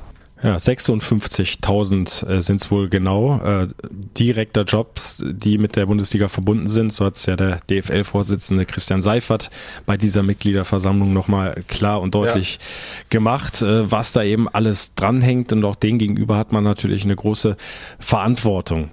Ja, 0.42 0.56
56.000 0.56 2.26
äh, 2.26 2.40
sind 2.40 2.62
es 2.62 2.70
wohl 2.70 2.88
genau. 2.88 3.40
Äh, 3.44 3.68
direkter 4.16 4.64
Jobs, 4.64 5.22
die 5.22 5.58
mit 5.58 5.76
der 5.76 5.84
Bundesliga 5.84 6.28
verbunden 6.28 6.66
sind. 6.66 6.94
So 6.94 7.04
hat 7.04 7.16
es 7.16 7.26
ja 7.26 7.36
der 7.36 7.58
DFL-Vorsitzende 7.68 8.64
Christian 8.64 9.02
Seifert 9.02 9.50
bei 9.84 9.98
dieser 9.98 10.22
Mitgliederversammlung 10.22 11.12
nochmal 11.12 11.62
klar 11.68 12.00
und 12.00 12.14
deutlich 12.14 12.54
ja. 12.54 13.04
gemacht, 13.10 13.60
äh, 13.60 13.90
was 13.90 14.12
da 14.12 14.22
eben 14.22 14.48
alles 14.48 14.94
dranhängt. 14.94 15.52
Und 15.52 15.62
auch 15.64 15.76
denen 15.76 15.98
gegenüber 15.98 16.38
hat 16.38 16.52
man 16.52 16.64
natürlich 16.64 17.04
eine 17.04 17.16
große 17.16 17.58
Verantwortung 17.98 18.90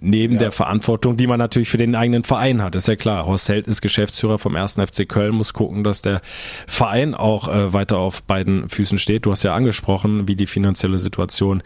neben 0.00 0.34
ja. 0.34 0.40
der 0.40 0.52
Verantwortung, 0.52 1.16
die 1.16 1.26
man 1.26 1.38
natürlich 1.38 1.68
für 1.68 1.76
den 1.76 1.94
eigenen 1.94 2.24
Verein 2.24 2.62
hat. 2.62 2.74
Ist 2.74 2.88
ja 2.88 2.96
klar. 2.96 3.26
Horst 3.26 3.48
Held 3.48 3.66
ist 3.66 3.80
Geschäftsführer 3.80 4.38
vom 4.38 4.56
1. 4.56 4.74
FC 4.74 5.08
Köln, 5.08 5.34
muss 5.34 5.52
gucken, 5.52 5.84
dass 5.84 6.02
der 6.02 6.20
Verein 6.66 7.14
auch 7.14 7.48
äh, 7.48 7.72
weiter 7.72 7.98
auf 7.98 8.22
beiden 8.22 8.68
Füßen 8.68 8.98
steht. 8.98 9.26
Du 9.26 9.30
hast 9.30 9.42
ja 9.42 9.54
angesprochen, 9.54 10.28
wie 10.28 10.36
die 10.36 10.46
finanzielle 10.46 10.98
Situation 10.98 11.62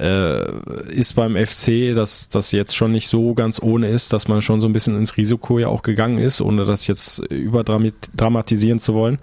äh, 0.00 0.50
ist 0.90 1.14
beim 1.14 1.36
FC, 1.36 1.94
dass 1.94 2.28
das 2.28 2.52
jetzt 2.52 2.76
schon 2.76 2.92
nicht 2.92 3.08
so 3.08 3.34
ganz 3.34 3.60
ohne 3.62 3.88
ist, 3.88 4.12
dass 4.12 4.28
man 4.28 4.42
schon 4.42 4.60
so 4.60 4.68
ein 4.68 4.72
bisschen 4.72 4.96
ins 4.96 5.16
Risiko 5.16 5.58
ja 5.58 5.68
auch 5.68 5.82
gegangen 5.82 6.18
ist, 6.18 6.40
ohne 6.40 6.64
das 6.64 6.86
jetzt 6.86 7.18
überdramatisieren 7.30 8.78
zu 8.78 8.94
wollen. 8.94 9.18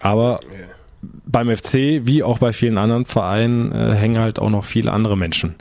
Aber 0.00 0.40
beim 1.24 1.54
FC, 1.54 2.04
wie 2.04 2.22
auch 2.22 2.38
bei 2.38 2.52
vielen 2.52 2.78
anderen 2.78 3.06
Vereinen, 3.06 3.72
äh, 3.72 3.94
hängen 3.94 4.18
halt 4.18 4.38
auch 4.38 4.50
noch 4.50 4.64
viele 4.64 4.92
andere 4.92 5.16
Menschen 5.16 5.54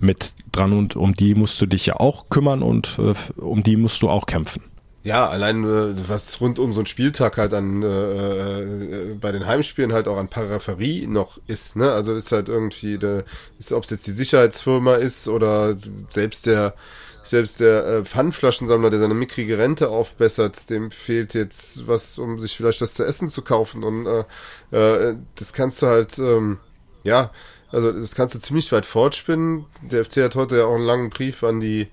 mit 0.00 0.32
dran 0.58 0.72
und 0.72 0.96
um 0.96 1.14
die 1.14 1.34
musst 1.34 1.60
du 1.60 1.66
dich 1.66 1.86
ja 1.86 1.96
auch 1.96 2.28
kümmern 2.28 2.62
und 2.62 2.98
äh, 2.98 3.14
um 3.40 3.62
die 3.62 3.76
musst 3.76 4.02
du 4.02 4.08
auch 4.08 4.26
kämpfen. 4.26 4.62
Ja, 5.04 5.28
allein 5.28 5.64
äh, 5.64 5.94
was 6.08 6.40
rund 6.40 6.58
um 6.58 6.72
so 6.72 6.80
einen 6.80 6.86
Spieltag 6.86 7.38
halt 7.38 7.54
an 7.54 7.82
äh, 7.82 7.86
äh, 7.86 9.14
bei 9.14 9.32
den 9.32 9.46
Heimspielen 9.46 9.92
halt 9.92 10.08
auch 10.08 10.18
an 10.18 10.28
Parapherie 10.28 11.06
noch 11.06 11.38
ist, 11.46 11.76
ne? 11.76 11.92
Also 11.92 12.14
ist 12.14 12.32
halt 12.32 12.48
irgendwie, 12.48 12.96
ob 12.96 13.84
es 13.84 13.90
jetzt 13.90 14.06
die 14.06 14.12
Sicherheitsfirma 14.12 14.96
ist 14.96 15.28
oder 15.28 15.76
selbst 16.10 16.46
der 16.46 16.74
selbst 17.28 17.60
der 17.60 17.86
äh, 17.86 18.04
Pfandflaschensammler, 18.04 18.90
der 18.90 19.00
seine 19.00 19.14
mickrige 19.14 19.58
Rente 19.58 19.88
aufbessert, 19.88 20.70
dem 20.70 20.90
fehlt 20.90 21.34
jetzt 21.34 21.86
was, 21.86 22.18
um 22.18 22.40
sich 22.40 22.56
vielleicht 22.56 22.80
was 22.80 22.94
zu 22.94 23.04
essen 23.04 23.28
zu 23.28 23.42
kaufen. 23.42 23.84
Und 23.84 24.06
äh, 24.06 24.24
äh, 25.10 25.16
das 25.34 25.52
kannst 25.52 25.82
du 25.82 25.86
halt, 25.86 26.18
ähm, 26.18 26.58
ja, 27.04 27.30
also 27.70 27.92
das 27.92 28.14
kannst 28.14 28.34
du 28.34 28.38
ziemlich 28.38 28.70
weit 28.72 28.86
fortspinnen. 28.86 29.66
Der 29.82 30.04
FC 30.04 30.18
hat 30.18 30.34
heute 30.34 30.58
ja 30.58 30.64
auch 30.64 30.74
einen 30.74 30.84
langen 30.84 31.10
Brief 31.10 31.42
an 31.42 31.60
die 31.60 31.88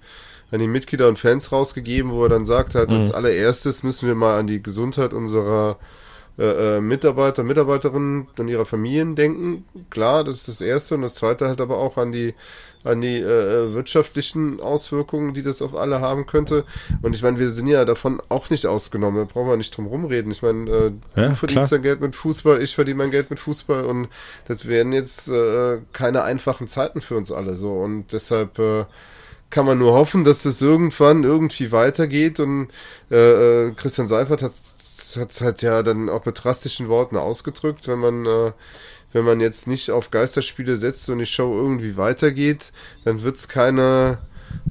an 0.52 0.60
die 0.60 0.68
Mitglieder 0.68 1.08
und 1.08 1.20
Fans 1.20 1.52
rausgegeben, 1.52 2.12
wo 2.12 2.24
er 2.24 2.30
dann 2.30 2.46
sagt 2.46 2.76
halt, 2.76 2.92
mhm. 2.92 2.98
als 2.98 3.12
allererstes 3.12 3.84
müssen 3.84 4.08
wir 4.08 4.16
mal 4.16 4.40
an 4.40 4.48
die 4.48 4.62
Gesundheit 4.62 5.12
unserer 5.14 5.78
äh, 6.38 6.78
äh, 6.78 6.82
Mitarbeiter, 6.82 7.44
Mitarbeiterinnen 7.44 8.28
und 8.38 8.48
ihrer 8.48 8.66
Familien 8.66 9.16
denken. 9.16 9.66
Klar, 9.90 10.24
das 10.24 10.40
ist 10.40 10.48
das 10.48 10.62
Erste. 10.62 10.96
Und 10.96 11.02
das 11.02 11.16
Zweite 11.16 11.48
halt 11.48 11.62
aber 11.62 11.78
auch 11.78 11.98
an 11.98 12.12
die 12.12 12.36
an 12.86 13.02
die 13.02 13.18
äh, 13.18 13.74
wirtschaftlichen 13.74 14.60
Auswirkungen, 14.60 15.34
die 15.34 15.44
das 15.44 15.62
auf 15.62 15.76
alle 15.76 16.02
haben 16.02 16.26
könnte. 16.26 16.64
Und 17.02 17.16
ich 17.16 17.22
meine, 17.22 17.40
wir 17.40 17.50
sind 17.50 17.68
ja 17.68 17.86
davon 17.86 18.22
auch 18.30 18.50
nicht 18.50 18.66
ausgenommen. 18.66 19.26
Da 19.26 19.34
brauchen 19.34 19.50
wir 19.50 19.58
nicht 19.58 19.76
drum 19.76 19.88
rumreden. 19.88 20.32
Ich 20.32 20.42
meine, 20.42 20.70
äh, 20.70 20.92
ja, 21.16 21.30
du 21.30 21.36
verdienst 21.36 21.72
dein 21.72 21.82
Geld 21.82 22.02
mit 22.02 22.16
Fußball, 22.16 22.62
ich 22.62 22.76
verdiene 22.76 22.98
mein 22.98 23.12
Geld 23.12 23.30
mit 23.30 23.40
Fußball 23.40 23.86
und 23.86 24.08
das 24.48 24.68
werden 24.68 24.94
jetzt 24.94 25.28
äh, 25.28 25.80
keine 25.94 26.24
einfachen 26.24 26.68
Zeiten 26.68 27.02
für 27.02 27.18
uns 27.18 27.32
alle 27.32 27.56
so. 27.56 27.74
Und 27.74 28.14
deshalb 28.14 28.60
äh, 28.60 28.86
kann 29.50 29.66
man 29.66 29.78
nur 29.78 29.94
hoffen, 29.94 30.24
dass 30.24 30.44
das 30.44 30.62
irgendwann 30.62 31.24
irgendwie 31.24 31.72
weitergeht 31.72 32.40
und 32.40 32.68
äh, 33.10 33.68
äh 33.68 33.72
Christian 33.72 34.08
Seifert 34.08 34.42
hat 34.42 34.52
es 34.52 35.42
halt 35.42 35.62
ja 35.62 35.82
dann 35.84 36.10
auch 36.10 36.26
mit 36.26 36.44
drastischen 36.44 36.90
Worten 36.90 37.16
ausgedrückt, 37.16 37.88
wenn 37.88 38.00
man 38.00 38.26
äh, 38.26 38.52
wenn 39.16 39.24
man 39.24 39.40
jetzt 39.40 39.66
nicht 39.66 39.92
auf 39.92 40.12
Geisterspiele 40.12 40.76
setzt 40.76 41.10
und 41.10 41.20
die 41.20 41.26
Show 41.26 41.58
irgendwie 41.58 41.96
weitergeht, 41.96 42.74
dann 43.06 43.24
wird 43.24 43.38
es 43.38 43.48
keine 43.48 44.18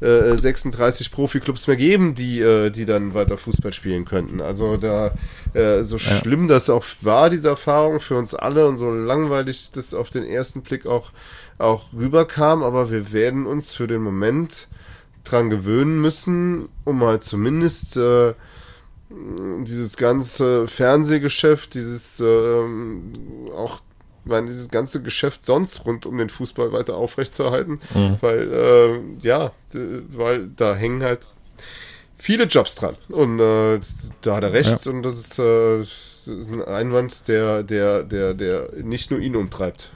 äh, 0.03 0.37
36 0.37 1.11
Profiklubs 1.11 1.67
mehr 1.67 1.77
geben, 1.77 2.15
die, 2.15 2.41
äh, 2.41 2.69
die 2.69 2.85
dann 2.85 3.15
weiter 3.15 3.39
Fußball 3.39 3.73
spielen 3.73 4.05
könnten. 4.05 4.43
Also 4.43 4.77
da, 4.77 5.15
äh, 5.55 5.83
so 5.83 5.97
ja. 5.97 6.19
schlimm 6.19 6.47
das 6.47 6.69
auch 6.69 6.85
war, 7.01 7.31
diese 7.31 7.49
Erfahrung 7.49 8.01
für 8.01 8.19
uns 8.19 8.35
alle 8.35 8.69
und 8.69 8.77
so 8.77 8.91
langweilig 8.91 9.71
das 9.73 9.95
auf 9.95 10.11
den 10.11 10.25
ersten 10.25 10.61
Blick 10.61 10.85
auch, 10.85 11.13
auch 11.57 11.95
rüberkam, 11.95 12.63
aber 12.63 12.91
wir 12.91 13.15
werden 13.15 13.47
uns 13.47 13.73
für 13.73 13.87
den 13.87 14.03
Moment 14.03 14.69
dran 15.25 15.49
gewöhnen 15.49 16.03
müssen, 16.03 16.69
um 16.85 17.03
halt 17.03 17.25
zumindest 17.25 17.97
äh, 17.97 18.35
dieses 19.63 19.97
ganze 19.97 20.69
Fernsehgeschäft, 20.69 21.73
dieses 21.73 22.21
äh, 22.21 22.61
auch 23.57 23.81
meine, 24.25 24.49
dieses 24.49 24.69
ganze 24.69 25.03
Geschäft 25.03 25.45
sonst 25.47 25.85
rund 25.85 26.07
um 26.07 26.19
den 26.19 26.31
Fußball 26.31 26.73
weiter 26.73 26.97
aufrechtzuerhalten, 26.97 27.81
mhm. 27.95 28.17
weil, 28.21 28.53
äh, 28.53 28.99
ja, 29.21 29.53
weil 29.73 30.49
da 30.57 30.75
hängen 30.75 31.03
halt 31.03 31.29
viele 32.17 32.45
Jobs 32.45 32.77
dran. 32.77 32.97
Und 33.09 33.41
äh, 33.41 33.81
da 34.23 34.37
hat 34.37 34.43
er 34.43 34.53
recht 34.53 34.87
ja. 34.87 34.93
und 34.93 35.03
das 35.03 35.19
ist, 35.19 35.39
äh, 35.39 35.79
das 35.79 36.27
ist 36.27 36.53
ein 36.53 36.63
Einwand, 36.63 37.29
der, 37.29 37.63
der, 37.63 38.03
der, 38.03 38.35
der 38.35 38.71
nicht 38.83 39.11
nur 39.11 39.21
ihn 39.21 39.37
umtreibt. 39.37 39.91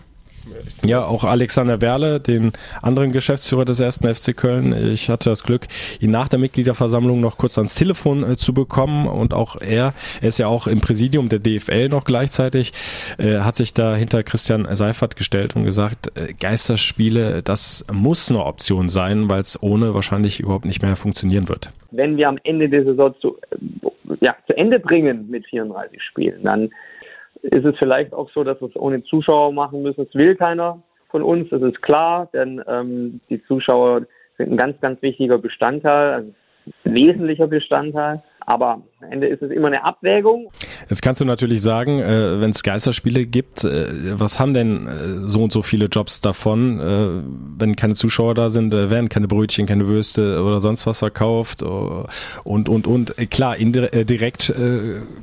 Ja, 0.84 1.04
auch 1.04 1.24
Alexander 1.24 1.80
Werle, 1.80 2.20
den 2.20 2.52
anderen 2.82 3.12
Geschäftsführer 3.12 3.64
des 3.64 3.80
ersten 3.80 4.12
FC 4.12 4.36
Köln. 4.36 4.74
Ich 4.92 5.08
hatte 5.08 5.30
das 5.30 5.44
Glück, 5.44 5.66
ihn 6.00 6.10
nach 6.10 6.28
der 6.28 6.38
Mitgliederversammlung 6.38 7.20
noch 7.20 7.38
kurz 7.38 7.58
ans 7.58 7.74
Telefon 7.74 8.22
äh, 8.22 8.36
zu 8.36 8.54
bekommen 8.54 9.06
und 9.06 9.34
auch 9.34 9.60
er, 9.60 9.94
er 10.20 10.28
ist 10.28 10.38
ja 10.38 10.46
auch 10.46 10.66
im 10.66 10.80
Präsidium 10.80 11.28
der 11.28 11.38
DFL 11.38 11.88
noch 11.88 12.04
gleichzeitig, 12.04 12.72
äh, 13.18 13.38
hat 13.38 13.56
sich 13.56 13.74
da 13.74 13.94
hinter 13.94 14.22
Christian 14.22 14.66
Seifert 14.74 15.16
gestellt 15.16 15.56
und 15.56 15.64
gesagt, 15.64 16.12
äh, 16.16 16.32
Geisterspiele, 16.38 17.42
das 17.42 17.86
muss 17.92 18.30
eine 18.30 18.44
Option 18.44 18.88
sein, 18.88 19.28
weil 19.28 19.40
es 19.40 19.62
ohne 19.62 19.94
wahrscheinlich 19.94 20.40
überhaupt 20.40 20.64
nicht 20.64 20.82
mehr 20.82 20.96
funktionieren 20.96 21.48
wird. 21.48 21.72
Wenn 21.90 22.16
wir 22.16 22.28
am 22.28 22.38
Ende 22.44 22.68
der 22.68 22.84
Saison 22.84 23.14
zu, 23.20 23.38
äh, 23.50 24.16
ja, 24.20 24.36
zu 24.46 24.56
Ende 24.56 24.78
bringen 24.78 25.28
mit 25.30 25.46
34 25.46 26.02
Spielen, 26.02 26.42
dann 26.44 26.70
ist 27.50 27.64
es 27.64 27.76
vielleicht 27.78 28.12
auch 28.12 28.30
so, 28.30 28.44
dass 28.44 28.60
wir 28.60 28.68
es 28.68 28.76
ohne 28.76 29.02
Zuschauer 29.04 29.52
machen 29.52 29.82
müssen. 29.82 30.04
Das 30.04 30.14
will 30.14 30.36
keiner 30.36 30.82
von 31.10 31.22
uns, 31.22 31.48
das 31.50 31.62
ist 31.62 31.80
klar, 31.82 32.28
denn 32.32 32.62
ähm, 32.66 33.20
die 33.30 33.42
Zuschauer 33.44 34.02
sind 34.36 34.52
ein 34.52 34.56
ganz, 34.56 34.80
ganz 34.80 35.00
wichtiger 35.02 35.38
Bestandteil, 35.38 36.12
ein 36.14 36.34
wesentlicher 36.84 37.46
Bestandteil. 37.46 38.22
Aber 38.48 38.82
am 39.00 39.10
Ende 39.10 39.26
ist 39.26 39.42
es 39.42 39.50
immer 39.50 39.66
eine 39.66 39.84
Abwägung. 39.84 40.50
Jetzt 40.88 41.02
kannst 41.02 41.20
du 41.20 41.26
natürlich 41.26 41.60
sagen, 41.60 42.00
äh, 42.00 42.40
wenn 42.40 42.50
es 42.50 42.62
Geisterspiele 42.62 43.26
gibt, 43.26 43.62
äh, 43.64 44.18
was 44.18 44.40
haben 44.40 44.54
denn 44.54 44.86
äh, 44.86 45.28
so 45.28 45.42
und 45.42 45.52
so 45.52 45.60
viele 45.60 45.84
Jobs 45.84 46.22
davon, 46.22 46.80
wenn 47.58 47.76
keine 47.76 47.94
Zuschauer 47.94 48.34
da 48.34 48.48
sind, 48.48 48.72
werden 48.72 49.10
keine 49.10 49.28
Brötchen, 49.28 49.66
keine 49.66 49.86
Würste 49.86 50.42
oder 50.42 50.60
sonst 50.60 50.86
was 50.86 51.00
verkauft 51.00 51.62
und 51.62 52.68
und 52.68 52.86
und 52.86 53.14
klar, 53.30 53.56
indirekt 53.56 54.52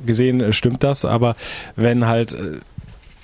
gesehen 0.04 0.52
stimmt 0.52 0.84
das, 0.84 1.04
aber 1.04 1.34
wenn 1.74 2.06
halt 2.06 2.36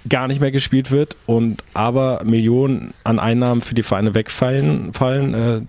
gar 0.09 0.27
nicht 0.27 0.41
mehr 0.41 0.51
gespielt 0.51 0.91
wird 0.91 1.17
und 1.27 1.62
aber 1.75 2.23
Millionen 2.25 2.93
an 3.05 3.19
Einnahmen 3.19 3.62
für 3.62 3.75
die 3.75 3.83
Vereine 3.83 4.15
wegfallen, 4.15 4.93
fallen, 4.93 5.69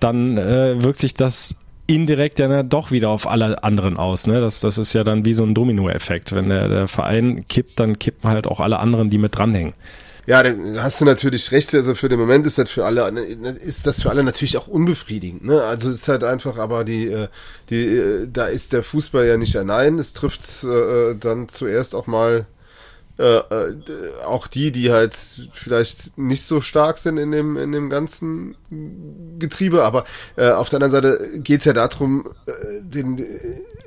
dann 0.00 0.36
wirkt 0.36 0.98
sich 0.98 1.14
das 1.14 1.56
indirekt 1.88 2.38
ja 2.38 2.46
ne, 2.46 2.64
doch 2.64 2.92
wieder 2.92 3.08
auf 3.08 3.26
alle 3.26 3.64
anderen 3.64 3.96
aus. 3.96 4.26
Ne? 4.26 4.40
Das, 4.40 4.60
das 4.60 4.78
ist 4.78 4.92
ja 4.92 5.02
dann 5.02 5.24
wie 5.24 5.32
so 5.32 5.42
ein 5.42 5.54
Dominoeffekt. 5.54 6.34
Wenn 6.34 6.50
der, 6.50 6.68
der 6.68 6.86
Verein 6.86 7.46
kippt, 7.48 7.80
dann 7.80 7.98
kippen 7.98 8.30
halt 8.30 8.46
auch 8.46 8.60
alle 8.60 8.78
anderen, 8.78 9.10
die 9.10 9.18
mit 9.18 9.36
dranhängen. 9.36 9.74
Ja, 10.26 10.42
da 10.42 10.52
hast 10.82 11.00
du 11.00 11.06
natürlich 11.06 11.50
recht. 11.52 11.74
Also 11.74 11.94
für 11.94 12.10
den 12.10 12.20
Moment 12.20 12.44
ist 12.44 12.58
das 12.58 12.70
für 12.70 12.84
alle, 12.84 13.08
ist 13.64 13.86
das 13.86 14.02
für 14.02 14.10
alle 14.10 14.22
natürlich 14.22 14.58
auch 14.58 14.68
unbefriedigend. 14.68 15.42
Ne? 15.42 15.64
Also 15.64 15.88
ist 15.88 16.06
halt 16.06 16.22
einfach, 16.22 16.58
aber 16.58 16.84
die, 16.84 17.06
äh, 17.06 17.28
die, 17.70 17.86
äh, 17.86 18.28
da 18.30 18.44
ist 18.44 18.74
der 18.74 18.82
Fußball 18.82 19.26
ja 19.26 19.38
nicht 19.38 19.56
allein. 19.56 19.98
Es 19.98 20.12
trifft 20.12 20.64
äh, 20.64 21.14
dann 21.14 21.48
zuerst 21.48 21.94
auch 21.94 22.06
mal 22.06 22.44
äh, 23.18 23.38
äh, 23.38 23.74
auch 24.26 24.46
die, 24.46 24.70
die 24.70 24.92
halt 24.92 25.16
vielleicht 25.52 26.16
nicht 26.16 26.44
so 26.44 26.60
stark 26.60 26.98
sind 26.98 27.18
in 27.18 27.32
dem, 27.32 27.56
in 27.56 27.72
dem 27.72 27.90
ganzen 27.90 28.54
Getriebe, 29.38 29.84
aber 29.84 30.04
äh, 30.36 30.50
auf 30.50 30.68
der 30.68 30.76
anderen 30.76 30.92
Seite 30.92 31.40
geht's 31.40 31.64
ja 31.64 31.72
darum, 31.72 32.28
äh, 32.46 32.52
den, 32.80 33.26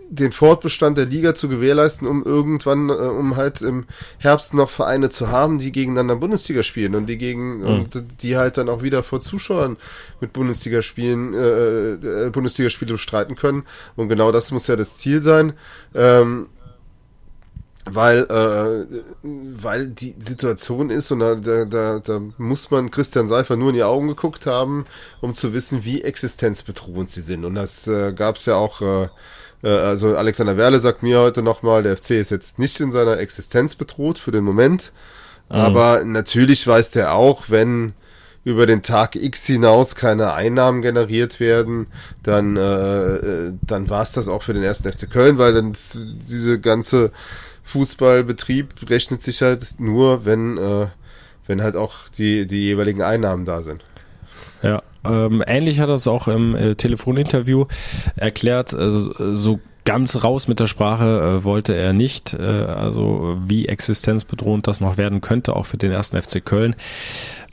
den 0.09 0.33
Fortbestand 0.33 0.97
der 0.97 1.05
Liga 1.05 1.33
zu 1.33 1.47
gewährleisten, 1.47 2.07
um 2.07 2.23
irgendwann, 2.25 2.89
äh, 2.89 2.93
um 2.93 3.37
halt 3.37 3.61
im 3.61 3.85
Herbst 4.17 4.53
noch 4.53 4.69
Vereine 4.69 5.09
zu 5.09 5.29
haben, 5.29 5.59
die 5.59 5.71
gegeneinander 5.71 6.17
Bundesliga 6.17 6.61
spielen 6.61 6.93
und 6.93 7.05
die 7.05 7.17
gegen 7.17 7.59
mhm. 7.59 7.65
und 7.65 8.03
die 8.21 8.35
halt 8.35 8.57
dann 8.57 8.67
auch 8.67 8.83
wieder 8.83 9.01
vor 9.01 9.21
Zuschauern 9.21 9.77
mit 10.19 10.33
Bundesliga 10.33 10.81
spielen, 10.81 11.33
äh, 11.33 12.25
äh, 12.25 12.29
Bundesligaspiele 12.29 12.91
bestreiten 12.91 13.37
können. 13.37 13.63
Und 13.95 14.09
genau 14.09 14.33
das 14.33 14.51
muss 14.51 14.67
ja 14.67 14.75
das 14.75 14.97
Ziel 14.97 15.21
sein. 15.21 15.53
Ähm, 15.95 16.47
weil 17.85 18.19
äh, 18.29 19.01
weil 19.23 19.87
die 19.87 20.15
Situation 20.19 20.89
ist 20.89 21.11
und 21.11 21.19
da, 21.19 21.35
da, 21.35 21.99
da 21.99 22.21
muss 22.37 22.69
man 22.69 22.91
Christian 22.91 23.27
Seifer 23.27 23.55
nur 23.55 23.69
in 23.69 23.75
die 23.75 23.83
Augen 23.83 24.07
geguckt 24.07 24.45
haben, 24.45 24.85
um 25.19 25.33
zu 25.33 25.53
wissen, 25.53 25.83
wie 25.83 26.03
existenzbedrohend 26.03 27.09
sie 27.09 27.21
sind. 27.21 27.43
Und 27.43 27.55
das 27.55 27.87
äh, 27.87 28.13
gab 28.13 28.35
es 28.35 28.45
ja 28.45 28.55
auch. 28.55 28.81
Äh, 28.81 29.09
äh, 29.63 29.69
also 29.69 30.15
Alexander 30.15 30.57
Werle 30.57 30.79
sagt 30.79 31.03
mir 31.03 31.19
heute 31.19 31.41
nochmal, 31.41 31.83
der 31.83 31.97
FC 31.97 32.11
ist 32.11 32.31
jetzt 32.31 32.59
nicht 32.59 32.79
in 32.79 32.91
seiner 32.91 33.17
Existenz 33.17 33.75
bedroht 33.75 34.19
für 34.19 34.31
den 34.31 34.43
Moment, 34.43 34.91
mhm. 35.49 35.55
aber 35.55 36.03
natürlich 36.03 36.65
weiß 36.65 36.91
der 36.91 37.15
auch, 37.15 37.45
wenn 37.49 37.93
über 38.43 38.65
den 38.65 38.81
Tag 38.81 39.15
X 39.15 39.45
hinaus 39.45 39.95
keine 39.95 40.33
Einnahmen 40.33 40.81
generiert 40.81 41.39
werden, 41.39 41.87
dann 42.23 42.57
äh, 42.57 43.15
äh 43.15 43.53
dann 43.61 43.89
war 43.89 44.01
es 44.01 44.13
das 44.13 44.27
auch 44.27 44.41
für 44.41 44.53
den 44.53 44.63
ersten 44.63 44.91
FC 44.91 45.09
Köln, 45.11 45.37
weil 45.37 45.53
dann 45.53 45.73
diese 46.27 46.59
ganze 46.59 47.11
Fußballbetrieb 47.71 48.89
rechnet 48.89 49.21
sich 49.21 49.41
halt 49.41 49.79
nur, 49.79 50.25
wenn, 50.25 50.57
äh, 50.57 50.87
wenn 51.47 51.61
halt 51.61 51.75
auch 51.75 52.09
die, 52.09 52.45
die 52.45 52.63
jeweiligen 52.63 53.01
Einnahmen 53.01 53.45
da 53.45 53.61
sind. 53.61 53.83
Ja, 54.61 54.83
ähm, 55.05 55.43
ähnlich 55.47 55.79
hat 55.79 55.89
er 55.89 55.95
es 55.95 56.07
auch 56.07 56.27
im 56.27 56.55
äh, 56.55 56.75
Telefoninterview 56.75 57.65
erklärt. 58.17 58.73
Also, 58.73 59.35
so 59.35 59.59
ganz 59.85 60.23
raus 60.23 60.47
mit 60.47 60.59
der 60.59 60.67
Sprache 60.67 61.39
äh, 61.39 61.43
wollte 61.43 61.75
er 61.75 61.93
nicht. 61.93 62.33
Äh, 62.33 62.41
also 62.41 63.37
wie 63.47 63.67
existenzbedrohend 63.67 64.67
das 64.67 64.81
noch 64.81 64.97
werden 64.97 65.21
könnte, 65.21 65.55
auch 65.55 65.65
für 65.65 65.77
den 65.77 65.91
ersten 65.91 66.21
FC 66.21 66.43
Köln. 66.43 66.75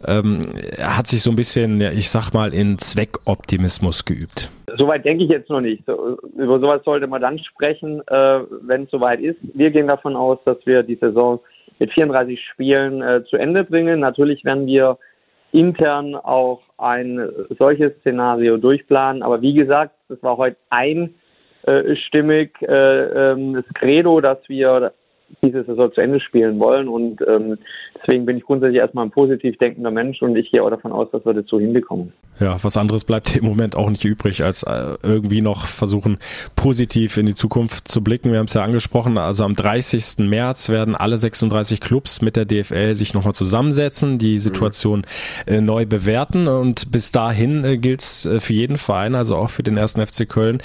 Ähm, 0.07 0.47
er 0.77 0.97
hat 0.97 1.07
sich 1.07 1.23
so 1.23 1.31
ein 1.31 1.37
bisschen, 1.37 1.81
ja, 1.81 1.91
ich 1.91 2.11
sag 2.11 2.33
mal, 2.33 2.55
in 2.55 2.79
Zweckoptimismus 2.79 4.05
geübt. 4.05 4.51
Soweit 4.77 5.05
denke 5.05 5.25
ich 5.25 5.31
jetzt 5.31 5.51
noch 5.51 5.61
nicht. 5.61 5.85
So, 5.87 6.19
über 6.37 6.61
sowas 6.61 6.83
sollte 6.85 7.07
man 7.07 7.21
dann 7.21 7.39
sprechen, 7.39 8.03
äh, 8.07 8.41
wenn 8.63 8.85
es 8.85 8.91
soweit 8.91 9.21
ist. 9.21 9.39
Wir 9.55 9.71
gehen 9.71 9.89
davon 9.89 10.15
aus, 10.15 10.39
dass 10.45 10.59
wir 10.67 10.83
die 10.83 10.97
Saison 10.97 11.41
mit 11.79 11.93
34 11.93 12.39
Spielen 12.53 13.03
äh, 13.03 13.25
zu 13.29 13.37
Ende 13.37 13.65
bringen. 13.65 14.01
Natürlich 14.01 14.45
werden 14.45 14.67
wir 14.67 14.99
intern 15.51 16.15
auch 16.15 16.61
ein 16.77 17.29
solches 17.59 17.93
Szenario 18.01 18.57
durchplanen. 18.59 19.23
Aber 19.23 19.41
wie 19.41 19.55
gesagt, 19.55 19.95
es 20.09 20.23
war 20.23 20.37
heute 20.37 20.57
einstimmig 20.71 21.28
äh, 22.63 23.33
ähm, 23.33 23.55
das 23.55 23.65
Credo, 23.75 24.21
dass 24.21 24.39
wir 24.49 24.93
diese 25.43 25.65
Saison 25.65 25.93
zu 25.93 26.01
Ende 26.01 26.21
spielen 26.21 26.59
wollen. 26.59 26.89
Und 26.89 27.21
ähm, 27.27 27.59
deswegen 28.01 28.27
bin 28.27 28.39
ich 28.39 28.45
grundsätzlich 28.45 28.81
erstmal 28.81 29.07
ein 29.07 29.11
positiv 29.11 29.57
denkender 29.59 29.91
Mensch 29.91 30.23
und 30.23 30.37
ich 30.37 30.51
gehe 30.51 30.63
auch 30.63 30.71
davon 30.71 30.93
aus, 30.93 31.11
dass 31.11 31.25
wir 31.25 31.35
das 31.35 31.47
so 31.47 31.59
hinbekommen. 31.59 32.13
Ja, 32.41 32.57
was 32.63 32.77
anderes 32.77 33.05
bleibt 33.05 33.37
im 33.37 33.45
Moment 33.45 33.75
auch 33.75 33.91
nicht 33.91 34.05
übrig, 34.05 34.45
als 34.45 34.63
äh, 34.63 34.95
irgendwie 35.03 35.41
noch 35.41 35.67
versuchen, 35.67 36.19
positiv 36.55 37.17
in 37.17 37.27
die 37.27 37.35
Zukunft 37.35 37.89
zu 37.89 38.03
blicken. 38.03 38.31
Wir 38.31 38.39
haben 38.39 38.47
es 38.47 38.55
ja 38.55 38.63
angesprochen, 38.63 39.19
also 39.19 39.45
am 39.45 39.57
30. 39.57 40.29
März 40.29 40.69
werden 40.69 40.95
alle 40.95 41.17
36 41.17 41.81
Clubs 41.81 42.23
mit 42.23 42.37
der 42.37 42.45
DFL 42.45 42.95
sich 42.95 43.13
nochmal 43.13 43.33
zusammensetzen, 43.33 44.19
die 44.19 44.39
Situation 44.39 45.05
äh, 45.47 45.61
neu 45.61 45.85
bewerten 45.85 46.47
und 46.47 46.93
bis 46.93 47.11
dahin 47.11 47.65
äh, 47.65 47.77
gilt 47.77 48.03
es 48.03 48.27
äh, 48.27 48.39
für 48.39 48.53
jeden 48.53 48.79
Verein, 48.79 49.17
also 49.17 49.35
auch 49.35 49.51
für 49.51 49.65
den 49.65 49.77
ersten 49.77 50.05
FC 50.07 50.29
Köln, 50.29 50.59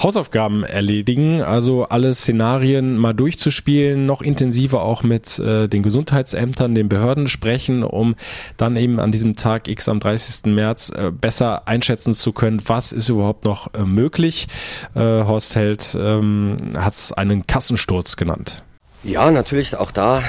Hausaufgaben 0.00 0.62
erledigen, 0.62 1.42
also 1.42 1.84
alle 1.84 2.14
Szenarien 2.14 2.96
mal 2.96 3.14
durchzuspielen, 3.14 4.05
noch 4.06 4.22
intensiver 4.22 4.82
auch 4.82 5.02
mit 5.02 5.38
äh, 5.38 5.68
den 5.68 5.82
Gesundheitsämtern, 5.82 6.74
den 6.74 6.88
Behörden 6.88 7.28
sprechen, 7.28 7.82
um 7.82 8.14
dann 8.56 8.76
eben 8.76 9.00
an 9.00 9.12
diesem 9.12 9.36
Tag 9.36 9.68
X 9.68 9.88
am 9.88 10.00
30. 10.00 10.52
März 10.52 10.90
äh, 10.90 11.10
besser 11.10 11.68
einschätzen 11.68 12.14
zu 12.14 12.32
können, 12.32 12.60
was 12.66 12.92
ist 12.92 13.08
überhaupt 13.08 13.44
noch 13.44 13.74
äh, 13.74 13.80
möglich. 13.84 14.48
Äh, 14.94 15.00
Horst 15.00 15.56
Held 15.56 15.96
ähm, 16.00 16.56
hat 16.76 16.94
es 16.94 17.12
einen 17.12 17.46
Kassensturz 17.46 18.16
genannt. 18.16 18.62
Ja, 19.02 19.30
natürlich, 19.30 19.76
auch 19.76 19.90
da 19.90 20.22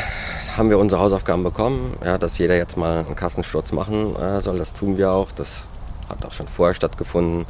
haben 0.56 0.70
wir 0.70 0.78
unsere 0.78 1.02
Hausaufgaben 1.02 1.44
bekommen, 1.44 1.98
ja, 2.04 2.18
dass 2.18 2.38
jeder 2.38 2.56
jetzt 2.56 2.78
mal 2.78 3.06
einen 3.06 3.16
Kassensturz 3.16 3.72
machen 3.72 4.16
äh, 4.16 4.42
soll. 4.42 4.58
Das 4.58 4.74
tun 4.74 4.98
wir 4.98 5.12
auch. 5.12 5.32
Das 5.32 5.64
hat 6.10 6.24
auch 6.26 6.34
schon 6.34 6.48
vorher 6.48 6.74
stattgefunden. 6.74 7.46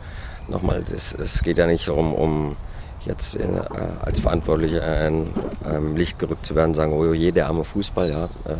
Nochmal, 0.48 0.84
es 0.90 1.42
geht 1.44 1.58
ja 1.58 1.68
nicht 1.68 1.88
darum, 1.90 2.14
um 2.14 2.56
jetzt 3.08 3.36
in, 3.36 3.58
äh, 3.58 3.62
als 4.02 4.20
Verantwortlicher 4.20 5.08
in 5.08 5.34
ähm, 5.66 5.96
Licht 5.96 6.20
gerückt 6.20 6.46
zu 6.46 6.56
werden, 6.56 6.74
sagen, 6.74 6.94
oh 6.94 7.14
je, 7.14 7.32
der 7.32 7.48
arme 7.48 7.64
Fußball, 7.64 8.10
ja, 8.10 8.26
äh, 8.46 8.56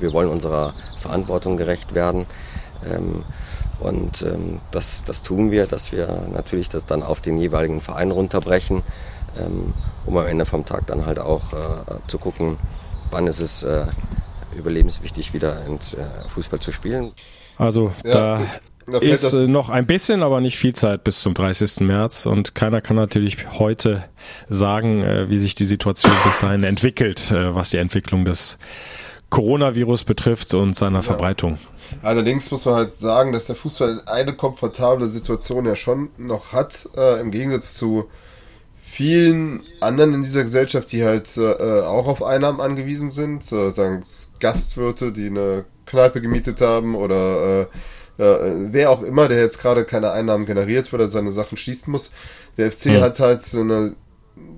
wir 0.00 0.12
wollen 0.12 0.28
unserer 0.28 0.74
Verantwortung 0.98 1.56
gerecht 1.56 1.94
werden. 1.94 2.26
Ähm, 2.90 3.24
und 3.78 4.22
ähm, 4.22 4.60
das, 4.70 5.02
das 5.04 5.22
tun 5.22 5.50
wir, 5.50 5.66
dass 5.66 5.92
wir 5.92 6.26
natürlich 6.32 6.68
das 6.68 6.86
dann 6.86 7.02
auf 7.02 7.20
den 7.20 7.38
jeweiligen 7.38 7.80
Verein 7.80 8.10
runterbrechen, 8.10 8.82
ähm, 9.38 9.72
um 10.06 10.16
am 10.16 10.26
Ende 10.26 10.46
vom 10.46 10.66
Tag 10.66 10.86
dann 10.86 11.06
halt 11.06 11.18
auch 11.18 11.52
äh, 11.52 12.08
zu 12.08 12.18
gucken, 12.18 12.58
wann 13.10 13.26
ist 13.26 13.40
es 13.40 13.62
äh, 13.62 13.86
überlebenswichtig, 14.54 15.32
wieder 15.32 15.64
ins 15.66 15.94
äh, 15.94 16.04
Fußball 16.28 16.60
zu 16.60 16.72
spielen. 16.72 17.12
Also 17.56 17.92
ja, 18.04 18.12
da 18.12 18.38
da 18.38 18.46
ist 19.00 19.32
äh, 19.32 19.46
noch 19.46 19.68
ein 19.68 19.86
bisschen, 19.86 20.22
aber 20.22 20.40
nicht 20.40 20.58
viel 20.58 20.74
Zeit 20.74 21.04
bis 21.04 21.20
zum 21.20 21.34
30. 21.34 21.80
März 21.80 22.26
und 22.26 22.54
keiner 22.54 22.80
kann 22.80 22.96
natürlich 22.96 23.58
heute 23.58 24.04
sagen, 24.48 25.02
äh, 25.02 25.28
wie 25.30 25.38
sich 25.38 25.54
die 25.54 25.64
Situation 25.64 26.12
bis 26.24 26.40
dahin 26.40 26.64
entwickelt, 26.64 27.30
äh, 27.30 27.54
was 27.54 27.70
die 27.70 27.78
Entwicklung 27.78 28.24
des 28.24 28.58
Coronavirus 29.30 30.04
betrifft 30.04 30.52
und 30.54 30.74
seiner 30.74 30.98
ja. 30.98 31.02
Verbreitung. 31.02 31.58
Allerdings 32.02 32.50
muss 32.50 32.64
man 32.64 32.74
halt 32.74 32.94
sagen, 32.94 33.32
dass 33.32 33.46
der 33.46 33.56
Fußball 33.56 34.02
eine 34.06 34.34
komfortable 34.34 35.08
Situation 35.08 35.66
ja 35.66 35.76
schon 35.76 36.10
noch 36.18 36.52
hat, 36.52 36.88
äh, 36.96 37.20
im 37.20 37.30
Gegensatz 37.30 37.74
zu 37.74 38.08
vielen 38.80 39.62
anderen 39.80 40.14
in 40.14 40.22
dieser 40.22 40.42
Gesellschaft, 40.42 40.90
die 40.92 41.04
halt 41.04 41.36
äh, 41.36 41.80
auch 41.82 42.06
auf 42.06 42.22
Einnahmen 42.22 42.60
angewiesen 42.60 43.10
sind, 43.10 43.50
äh, 43.52 43.70
sagen 43.70 44.04
Gastwirte, 44.40 45.12
die 45.12 45.26
eine 45.26 45.64
Kneipe 45.86 46.20
gemietet 46.20 46.60
haben 46.60 46.94
oder 46.94 47.68
wer 48.20 48.90
auch 48.90 49.02
immer, 49.02 49.28
der 49.28 49.40
jetzt 49.40 49.60
gerade 49.60 49.84
keine 49.84 50.12
Einnahmen 50.12 50.46
generiert, 50.46 50.92
weil 50.92 51.00
er 51.00 51.08
seine 51.08 51.32
Sachen 51.32 51.56
schließen 51.56 51.90
muss. 51.90 52.10
Der 52.58 52.70
FC 52.70 52.86
mhm. 52.86 53.00
hat 53.00 53.20
halt 53.20 53.42
so 53.42 53.60
eine 53.60 53.94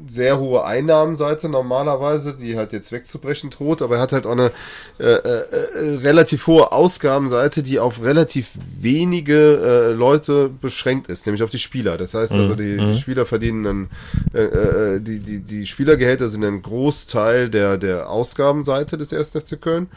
sehr 0.06 0.38
hohe 0.38 0.64
Einnahmenseite 0.64 1.48
normalerweise, 1.48 2.34
die 2.34 2.56
halt 2.56 2.72
jetzt 2.72 2.92
wegzubrechen 2.92 3.50
droht, 3.50 3.82
aber 3.82 3.96
er 3.96 4.02
hat 4.02 4.12
halt 4.12 4.26
auch 4.26 4.32
eine 4.32 4.50
äh, 4.98 5.04
äh, 5.04 5.16
äh, 5.18 5.96
relativ 5.98 6.46
hohe 6.46 6.72
Ausgabenseite, 6.72 7.62
die 7.62 7.78
auf 7.78 8.02
relativ 8.02 8.50
wenige 8.78 9.90
äh, 9.90 9.92
Leute 9.92 10.48
beschränkt 10.48 11.08
ist, 11.08 11.26
nämlich 11.26 11.42
auf 11.42 11.50
die 11.50 11.58
Spieler. 11.58 11.96
Das 11.96 12.14
heißt 12.14 12.32
also, 12.32 12.54
die, 12.54 12.76
die 12.76 12.86
mhm. 12.86 12.94
Spieler 12.94 13.26
verdienen 13.26 13.88
äh, 14.34 14.42
äh, 14.42 15.00
die, 15.00 15.20
die, 15.20 15.40
die 15.40 15.66
Spielergehälter 15.66 16.28
sind 16.28 16.44
ein 16.44 16.62
Großteil 16.62 17.48
der, 17.48 17.78
der 17.78 18.10
Ausgabenseite 18.10 18.98
des 18.98 19.12
1. 19.12 19.30
FC 19.30 19.60
Köln. 19.60 19.88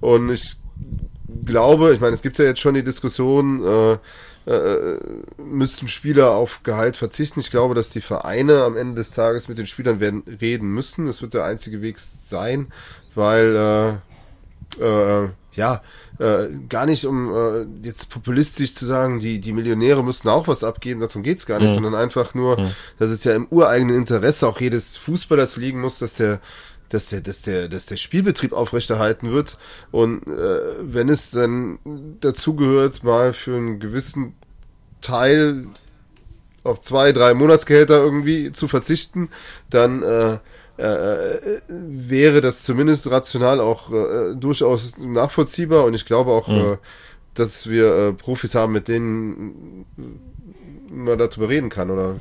Und 0.00 0.30
ich 0.30 0.56
glaube, 1.44 1.92
ich 1.92 2.00
meine, 2.00 2.14
es 2.14 2.22
gibt 2.22 2.38
ja 2.38 2.44
jetzt 2.44 2.60
schon 2.60 2.74
die 2.74 2.84
Diskussion, 2.84 3.64
äh, 3.64 3.98
äh, 4.44 4.98
müssten 5.38 5.88
Spieler 5.88 6.32
auf 6.32 6.62
Gehalt 6.64 6.96
verzichten. 6.96 7.40
Ich 7.40 7.50
glaube, 7.50 7.74
dass 7.74 7.90
die 7.90 8.00
Vereine 8.00 8.64
am 8.64 8.76
Ende 8.76 8.96
des 8.96 9.12
Tages 9.12 9.48
mit 9.48 9.58
den 9.58 9.66
Spielern 9.66 10.00
werden 10.00 10.22
reden 10.40 10.68
müssen. 10.68 11.06
Das 11.06 11.22
wird 11.22 11.34
der 11.34 11.44
einzige 11.44 11.80
Weg 11.80 11.98
sein, 11.98 12.72
weil 13.14 14.00
äh, 14.80 15.22
äh, 15.24 15.28
ja 15.54 15.82
äh, 16.18 16.48
gar 16.68 16.86
nicht 16.86 17.04
um 17.04 17.32
äh, 17.32 17.86
jetzt 17.86 18.08
populistisch 18.08 18.74
zu 18.74 18.86
sagen, 18.86 19.20
die 19.20 19.38
die 19.38 19.52
Millionäre 19.52 20.02
müssten 20.02 20.28
auch 20.28 20.48
was 20.48 20.64
abgeben. 20.64 21.00
Darum 21.00 21.22
geht's 21.22 21.46
gar 21.46 21.60
nicht, 21.60 21.70
mhm. 21.70 21.74
sondern 21.74 21.94
einfach 21.94 22.34
nur, 22.34 22.58
mhm. 22.58 22.70
dass 22.98 23.10
es 23.10 23.24
ja 23.24 23.34
im 23.34 23.46
ureigenen 23.48 23.96
Interesse 23.96 24.48
auch 24.48 24.60
jedes 24.60 24.96
Fußballers 24.96 25.56
liegen 25.56 25.80
muss, 25.80 25.98
dass 25.98 26.14
der 26.14 26.40
dass 26.92 27.08
der, 27.08 27.20
dass 27.20 27.42
der, 27.42 27.68
dass 27.68 27.86
der 27.86 27.96
Spielbetrieb 27.96 28.52
aufrechterhalten 28.52 29.32
wird. 29.32 29.56
Und 29.90 30.26
äh, 30.26 30.58
wenn 30.80 31.08
es 31.08 31.30
dann 31.30 31.78
dazu 32.20 32.54
gehört, 32.54 33.02
mal 33.02 33.32
für 33.32 33.56
einen 33.56 33.80
gewissen 33.80 34.34
Teil 35.00 35.66
auf 36.64 36.80
zwei, 36.80 37.12
drei 37.12 37.34
Monatsgehälter 37.34 37.96
irgendwie 37.96 38.52
zu 38.52 38.68
verzichten, 38.68 39.30
dann 39.70 40.02
äh, 40.02 40.38
äh, 40.76 41.60
wäre 41.68 42.40
das 42.40 42.64
zumindest 42.64 43.10
rational 43.10 43.60
auch 43.60 43.92
äh, 43.92 44.34
durchaus 44.34 44.98
nachvollziehbar 44.98 45.84
und 45.84 45.94
ich 45.94 46.06
glaube 46.06 46.30
auch, 46.30 46.48
mhm. 46.48 46.72
äh, 46.72 46.76
dass 47.34 47.68
wir 47.68 47.94
äh, 47.94 48.12
Profis 48.12 48.54
haben, 48.54 48.72
mit 48.72 48.88
denen 48.88 49.86
man 50.88 51.18
darüber 51.18 51.48
reden 51.48 51.70
kann, 51.70 51.90
oder 51.90 52.20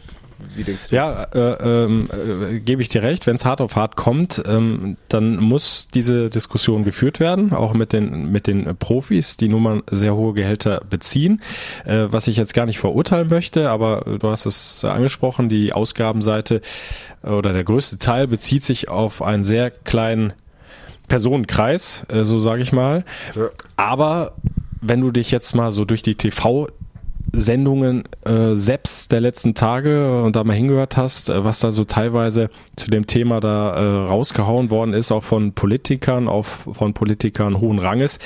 wie 0.55 0.63
denkst 0.63 0.89
du? 0.89 0.95
Ja, 0.95 1.23
äh, 1.33 1.83
ähm, 1.85 2.09
äh, 2.11 2.59
gebe 2.59 2.81
ich 2.81 2.89
dir 2.89 3.03
recht. 3.03 3.27
Wenn 3.27 3.35
es 3.35 3.45
hart 3.45 3.61
auf 3.61 3.75
hart 3.75 3.95
kommt, 3.95 4.41
ähm, 4.45 4.97
dann 5.09 5.37
muss 5.37 5.87
diese 5.93 6.29
Diskussion 6.29 6.83
geführt 6.83 7.19
werden, 7.19 7.53
auch 7.53 7.73
mit 7.73 7.93
den 7.93 8.31
mit 8.31 8.47
den 8.47 8.75
Profis, 8.77 9.37
die 9.37 9.47
nun 9.47 9.63
mal 9.63 9.83
sehr 9.89 10.15
hohe 10.15 10.33
Gehälter 10.33 10.81
beziehen. 10.89 11.41
Äh, 11.85 12.07
was 12.09 12.27
ich 12.27 12.37
jetzt 12.37 12.53
gar 12.53 12.65
nicht 12.65 12.79
verurteilen 12.79 13.29
möchte, 13.29 13.69
aber 13.69 14.17
du 14.19 14.29
hast 14.29 14.45
es 14.45 14.83
angesprochen, 14.85 15.49
die 15.49 15.73
Ausgabenseite 15.73 16.61
oder 17.23 17.53
der 17.53 17.63
größte 17.63 17.99
Teil 17.99 18.27
bezieht 18.27 18.63
sich 18.63 18.89
auf 18.89 19.21
einen 19.21 19.43
sehr 19.43 19.69
kleinen 19.69 20.33
Personenkreis, 21.07 22.05
äh, 22.09 22.23
so 22.23 22.39
sage 22.39 22.61
ich 22.61 22.71
mal. 22.71 23.03
Ja. 23.35 23.49
Aber 23.75 24.33
wenn 24.81 25.01
du 25.01 25.11
dich 25.11 25.29
jetzt 25.31 25.53
mal 25.55 25.71
so 25.71 25.85
durch 25.85 26.01
die 26.01 26.15
TV 26.15 26.69
Sendungen 27.33 28.03
äh, 28.25 28.55
selbst 28.55 29.11
der 29.11 29.21
letzten 29.21 29.55
Tage 29.55 30.21
und 30.21 30.35
da 30.35 30.43
mal 30.43 30.55
hingehört 30.55 30.97
hast, 30.97 31.29
äh, 31.29 31.43
was 31.43 31.59
da 31.59 31.71
so 31.71 31.83
teilweise 31.85 32.49
zu 32.75 32.89
dem 32.89 33.07
Thema 33.07 33.39
da 33.39 33.75
äh, 33.75 34.07
rausgehauen 34.07 34.69
worden 34.69 34.93
ist, 34.93 35.11
auch 35.11 35.23
von 35.23 35.53
Politikern, 35.53 36.27
auch 36.27 36.45
von 36.45 36.93
Politikern 36.93 37.59
hohen 37.59 37.79
Ranges, 37.79 38.19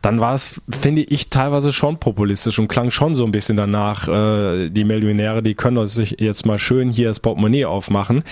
dann 0.00 0.20
war 0.20 0.34
es, 0.34 0.60
finde 0.80 1.02
ich, 1.02 1.28
teilweise 1.28 1.72
schon 1.72 1.98
populistisch 1.98 2.58
und 2.58 2.68
klang 2.68 2.90
schon 2.90 3.14
so 3.14 3.24
ein 3.24 3.32
bisschen 3.32 3.56
danach, 3.56 4.08
äh, 4.08 4.70
die 4.70 4.84
Millionäre, 4.84 5.42
die 5.42 5.54
können 5.54 5.86
sich 5.86 6.16
jetzt 6.20 6.46
mal 6.46 6.58
schön 6.58 6.90
hier 6.90 7.08
das 7.08 7.20
Portemonnaie 7.20 7.66
aufmachen. 7.66 8.22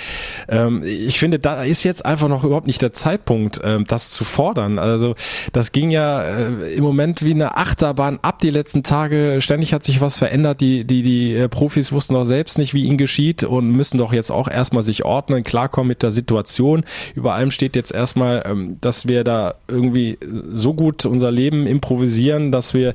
Ähm, 0.48 0.82
ich 0.84 1.18
finde, 1.18 1.38
da 1.38 1.64
ist 1.64 1.82
jetzt 1.84 2.04
einfach 2.04 2.28
noch 2.28 2.44
überhaupt 2.44 2.66
nicht 2.66 2.80
der 2.80 2.92
Zeitpunkt, 2.92 3.58
äh, 3.58 3.82
das 3.84 4.10
zu 4.10 4.24
fordern. 4.24 4.78
Also 4.78 5.14
das 5.52 5.72
ging 5.72 5.90
ja 5.90 6.22
äh, 6.22 6.74
im 6.74 6.84
Moment 6.84 7.22
wie 7.24 7.32
eine 7.32 7.56
Achterbahn 7.56 8.18
ab 8.22 8.38
die 8.38 8.50
letzten 8.50 8.82
Tage, 8.82 9.38
ständig 9.40 9.74
hat 9.74 9.84
sich 9.84 10.00
was 10.00 10.13
was 10.14 10.18
verändert. 10.18 10.60
Die, 10.60 10.84
die, 10.84 11.02
die 11.02 11.34
äh, 11.34 11.48
Profis 11.48 11.92
wussten 11.92 12.14
doch 12.14 12.24
selbst 12.24 12.58
nicht, 12.58 12.74
wie 12.74 12.84
ihnen 12.84 12.98
geschieht 12.98 13.44
und 13.44 13.70
müssen 13.70 13.98
doch 13.98 14.12
jetzt 14.12 14.30
auch 14.30 14.48
erstmal 14.48 14.82
sich 14.82 15.04
ordnen, 15.04 15.44
klarkommen 15.44 15.88
mit 15.88 16.02
der 16.02 16.12
Situation. 16.12 16.84
Über 17.14 17.34
allem 17.34 17.50
steht 17.50 17.76
jetzt 17.76 17.92
erstmal, 17.92 18.44
ähm, 18.46 18.78
dass 18.80 19.08
wir 19.08 19.24
da 19.24 19.54
irgendwie 19.68 20.18
so 20.52 20.74
gut 20.74 21.04
unser 21.06 21.30
Leben 21.30 21.66
improvisieren, 21.66 22.52
dass 22.52 22.74
wir 22.74 22.94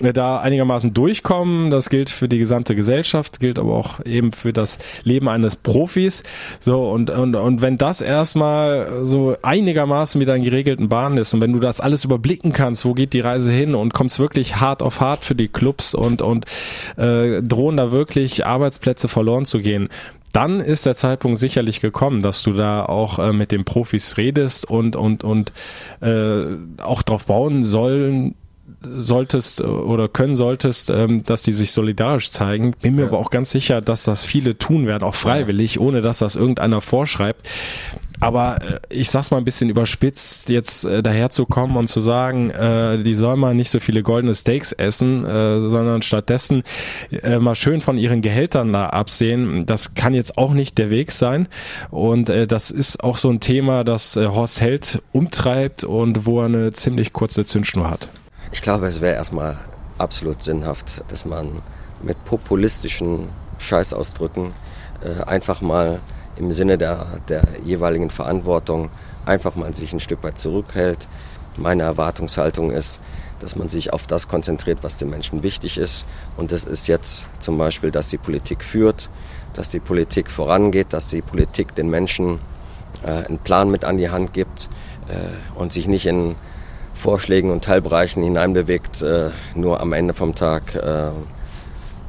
da 0.00 0.38
einigermaßen 0.38 0.94
durchkommen. 0.94 1.70
Das 1.70 1.90
gilt 1.90 2.10
für 2.10 2.28
die 2.28 2.38
gesamte 2.38 2.74
Gesellschaft, 2.74 3.40
gilt 3.40 3.58
aber 3.58 3.74
auch 3.74 4.04
eben 4.04 4.32
für 4.32 4.52
das 4.52 4.78
Leben 5.04 5.28
eines 5.28 5.56
Profis. 5.56 6.22
So, 6.60 6.90
und, 6.90 7.10
und, 7.10 7.34
und 7.34 7.60
wenn 7.62 7.78
das 7.78 8.00
erstmal 8.00 9.04
so 9.04 9.36
einigermaßen 9.42 10.20
wieder 10.20 10.36
in 10.36 10.44
geregelten 10.44 10.88
Bahnen 10.88 11.18
ist 11.18 11.34
und 11.34 11.40
wenn 11.40 11.52
du 11.52 11.60
das 11.60 11.80
alles 11.80 12.04
überblicken 12.04 12.52
kannst, 12.52 12.84
wo 12.84 12.94
geht 12.94 13.12
die 13.12 13.20
Reise 13.20 13.50
hin 13.52 13.74
und 13.74 13.94
kommst 13.94 14.18
wirklich 14.18 14.56
hart 14.56 14.82
auf 14.82 15.00
hart 15.00 15.24
für 15.24 15.34
die 15.34 15.48
Clubs 15.48 15.94
und, 15.94 16.22
und 16.22 16.46
äh, 16.96 17.42
drohen 17.42 17.76
da 17.76 17.92
wirklich 17.92 18.46
Arbeitsplätze 18.46 19.08
verloren 19.08 19.46
zu 19.46 19.60
gehen 19.60 19.88
dann 20.32 20.60
ist 20.60 20.84
der 20.84 20.94
Zeitpunkt 20.94 21.38
sicherlich 21.38 21.80
gekommen, 21.80 22.20
dass 22.20 22.42
du 22.42 22.52
da 22.52 22.84
auch 22.84 23.18
äh, 23.18 23.32
mit 23.32 23.52
den 23.52 23.64
Profis 23.64 24.18
redest 24.18 24.68
und 24.68 24.94
und 24.94 25.24
und 25.24 25.50
äh, 26.02 26.42
auch 26.82 27.00
darauf 27.00 27.24
bauen 27.24 27.64
sollen 27.64 28.34
solltest 28.94 29.60
oder 29.60 30.08
können 30.08 30.36
solltest, 30.36 30.90
ähm, 30.90 31.22
dass 31.24 31.42
die 31.42 31.52
sich 31.52 31.72
solidarisch 31.72 32.30
zeigen. 32.30 32.74
Bin 32.80 32.94
mir 32.94 33.02
ja. 33.02 33.08
aber 33.08 33.18
auch 33.18 33.30
ganz 33.30 33.50
sicher, 33.50 33.80
dass 33.80 34.04
das 34.04 34.24
viele 34.24 34.58
tun 34.58 34.86
werden, 34.86 35.04
auch 35.04 35.14
freiwillig, 35.14 35.80
ohne 35.80 36.02
dass 36.02 36.18
das 36.18 36.36
irgendeiner 36.36 36.80
vorschreibt. 36.80 37.48
Aber 38.20 38.58
äh, 38.62 38.78
ich 38.88 39.10
sag's 39.10 39.30
mal 39.30 39.38
ein 39.38 39.44
bisschen 39.44 39.70
überspitzt, 39.70 40.48
jetzt 40.48 40.84
äh, 40.84 41.02
daherzukommen 41.02 41.76
und 41.76 41.88
zu 41.88 42.00
sagen, 42.00 42.50
äh, 42.50 43.02
die 43.02 43.14
sollen 43.14 43.38
mal 43.38 43.54
nicht 43.54 43.70
so 43.70 43.80
viele 43.80 44.02
goldene 44.02 44.34
Steaks 44.34 44.72
essen, 44.72 45.24
äh, 45.24 45.60
sondern 45.68 46.02
stattdessen 46.02 46.62
äh, 47.22 47.38
mal 47.38 47.54
schön 47.54 47.80
von 47.80 47.98
ihren 47.98 48.22
Gehältern 48.22 48.72
da 48.72 48.86
absehen, 48.86 49.66
das 49.66 49.94
kann 49.94 50.14
jetzt 50.14 50.38
auch 50.38 50.52
nicht 50.52 50.78
der 50.78 50.90
Weg 50.90 51.12
sein. 51.12 51.48
Und 51.90 52.30
äh, 52.30 52.46
das 52.46 52.70
ist 52.70 53.02
auch 53.02 53.16
so 53.16 53.30
ein 53.30 53.40
Thema, 53.40 53.84
das 53.84 54.16
äh, 54.16 54.26
Horst 54.26 54.60
Held 54.60 55.02
umtreibt 55.12 55.84
und 55.84 56.26
wo 56.26 56.40
er 56.40 56.46
eine 56.46 56.72
ziemlich 56.72 57.12
kurze 57.12 57.44
Zündschnur 57.44 57.90
hat. 57.90 58.08
Ich 58.56 58.62
glaube, 58.62 58.86
es 58.86 59.02
wäre 59.02 59.14
erstmal 59.14 59.58
absolut 59.98 60.42
sinnhaft, 60.42 61.04
dass 61.08 61.26
man 61.26 61.60
mit 62.02 62.24
populistischen 62.24 63.28
Scheißausdrücken 63.58 64.54
äh, 65.04 65.22
einfach 65.24 65.60
mal 65.60 66.00
im 66.38 66.50
Sinne 66.52 66.78
der, 66.78 67.06
der 67.28 67.42
jeweiligen 67.66 68.08
Verantwortung 68.08 68.88
einfach 69.26 69.56
mal 69.56 69.74
sich 69.74 69.92
ein 69.92 70.00
Stück 70.00 70.24
weit 70.24 70.38
zurückhält. 70.38 70.96
Meine 71.58 71.82
Erwartungshaltung 71.82 72.70
ist, 72.70 72.98
dass 73.40 73.56
man 73.56 73.68
sich 73.68 73.92
auf 73.92 74.06
das 74.06 74.26
konzentriert, 74.26 74.78
was 74.80 74.96
den 74.96 75.10
Menschen 75.10 75.42
wichtig 75.42 75.76
ist. 75.76 76.06
Und 76.38 76.50
das 76.50 76.64
ist 76.64 76.86
jetzt 76.86 77.26
zum 77.40 77.58
Beispiel, 77.58 77.90
dass 77.90 78.08
die 78.08 78.18
Politik 78.18 78.64
führt, 78.64 79.10
dass 79.52 79.68
die 79.68 79.80
Politik 79.80 80.30
vorangeht, 80.30 80.94
dass 80.94 81.08
die 81.08 81.20
Politik 81.20 81.74
den 81.74 81.90
Menschen 81.90 82.38
äh, 83.04 83.26
einen 83.26 83.38
Plan 83.38 83.70
mit 83.70 83.84
an 83.84 83.98
die 83.98 84.08
Hand 84.08 84.32
gibt 84.32 84.70
äh, 85.08 85.58
und 85.58 85.74
sich 85.74 85.86
nicht 85.86 86.06
in 86.06 86.36
Vorschlägen 86.96 87.50
und 87.50 87.62
Teilbereichen 87.62 88.22
hineinbewegt, 88.22 89.02
äh, 89.02 89.30
nur 89.54 89.80
am 89.80 89.92
Ende 89.92 90.14
vom 90.14 90.34
Tag 90.34 90.74
äh, 90.74 91.10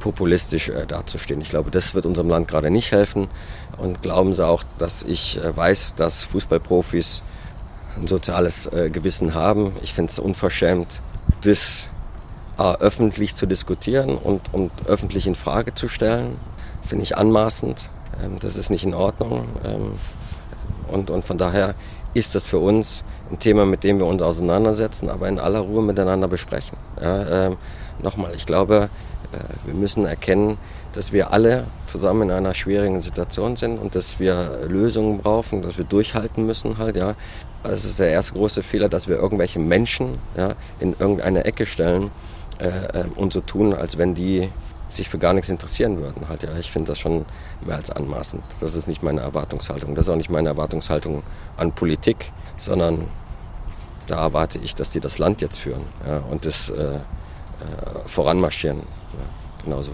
populistisch 0.00 0.70
äh, 0.70 0.86
dazustehen. 0.86 1.40
Ich 1.40 1.50
glaube, 1.50 1.70
das 1.70 1.94
wird 1.94 2.06
unserem 2.06 2.30
Land 2.30 2.48
gerade 2.48 2.70
nicht 2.70 2.90
helfen. 2.90 3.28
Und 3.76 4.02
glauben 4.02 4.32
Sie 4.32 4.44
auch, 4.44 4.64
dass 4.78 5.04
ich 5.04 5.38
weiß, 5.54 5.94
dass 5.94 6.24
Fußballprofis 6.24 7.22
ein 8.00 8.08
soziales 8.08 8.68
Gewissen 8.92 9.34
haben. 9.34 9.72
Ich 9.82 9.94
finde 9.94 10.10
es 10.10 10.18
unverschämt, 10.18 11.00
das 11.42 11.88
öffentlich 12.56 13.36
zu 13.36 13.46
diskutieren 13.46 14.16
und, 14.16 14.52
und 14.52 14.72
öffentlich 14.86 15.28
in 15.28 15.36
Frage 15.36 15.74
zu 15.74 15.88
stellen. 15.88 16.38
Finde 16.82 17.04
ich 17.04 17.16
anmaßend. 17.16 17.90
Ähm, 18.22 18.38
das 18.40 18.56
ist 18.56 18.70
nicht 18.70 18.84
in 18.84 18.94
Ordnung. 18.94 19.46
Ähm, 19.64 19.92
und, 20.88 21.10
und 21.10 21.24
von 21.24 21.38
daher 21.38 21.74
ist 22.14 22.34
das 22.34 22.46
für 22.46 22.58
uns 22.58 23.04
ein 23.30 23.38
Thema, 23.38 23.66
mit 23.66 23.84
dem 23.84 23.98
wir 23.98 24.06
uns 24.06 24.22
auseinandersetzen, 24.22 25.08
aber 25.10 25.28
in 25.28 25.38
aller 25.38 25.60
Ruhe 25.60 25.82
miteinander 25.82 26.28
besprechen. 26.28 26.76
Ja, 27.00 27.46
ähm, 27.46 27.56
Nochmal, 28.00 28.32
ich 28.36 28.46
glaube, 28.46 28.90
äh, 29.32 29.66
wir 29.66 29.74
müssen 29.74 30.06
erkennen, 30.06 30.56
dass 30.92 31.12
wir 31.12 31.32
alle 31.32 31.64
zusammen 31.86 32.22
in 32.22 32.30
einer 32.30 32.54
schwierigen 32.54 33.00
Situation 33.00 33.56
sind 33.56 33.78
und 33.78 33.94
dass 33.94 34.20
wir 34.20 34.60
Lösungen 34.68 35.18
brauchen, 35.18 35.62
dass 35.62 35.76
wir 35.76 35.84
durchhalten 35.84 36.46
müssen 36.46 36.78
halt, 36.78 36.96
ja. 36.96 37.14
Das 37.64 37.84
ist 37.84 37.98
der 37.98 38.10
erste 38.10 38.34
große 38.34 38.62
Fehler, 38.62 38.88
dass 38.88 39.08
wir 39.08 39.16
irgendwelche 39.16 39.58
Menschen 39.58 40.18
ja, 40.36 40.54
in 40.78 40.94
irgendeine 40.98 41.44
Ecke 41.44 41.66
stellen 41.66 42.10
äh, 42.60 42.68
äh, 43.00 43.04
und 43.16 43.32
so 43.32 43.40
tun, 43.40 43.74
als 43.74 43.98
wenn 43.98 44.14
die 44.14 44.48
sich 44.88 45.08
für 45.08 45.18
gar 45.18 45.32
nichts 45.34 45.50
interessieren 45.50 45.98
würden. 45.98 46.28
Halt, 46.28 46.44
ja. 46.44 46.50
Ich 46.58 46.70
finde 46.70 46.92
das 46.92 47.00
schon 47.00 47.26
mehr 47.66 47.76
als 47.76 47.90
anmaßend. 47.90 48.42
Das 48.60 48.74
ist 48.74 48.86
nicht 48.86 49.02
meine 49.02 49.20
Erwartungshaltung. 49.20 49.96
Das 49.96 50.06
ist 50.06 50.10
auch 50.10 50.16
nicht 50.16 50.30
meine 50.30 50.50
Erwartungshaltung 50.50 51.22
an 51.56 51.72
Politik, 51.72 52.30
sondern 52.58 53.06
da 54.06 54.22
erwarte 54.22 54.58
ich, 54.58 54.74
dass 54.74 54.90
die 54.90 55.00
das 55.00 55.18
Land 55.18 55.40
jetzt 55.40 55.58
führen 55.58 55.82
ja, 56.06 56.18
und 56.18 56.44
das 56.44 56.70
äh, 56.70 56.96
äh, 56.96 56.98
voranmarschieren. 58.06 58.78
Ja. 58.78 59.64
Genauso 59.64 59.92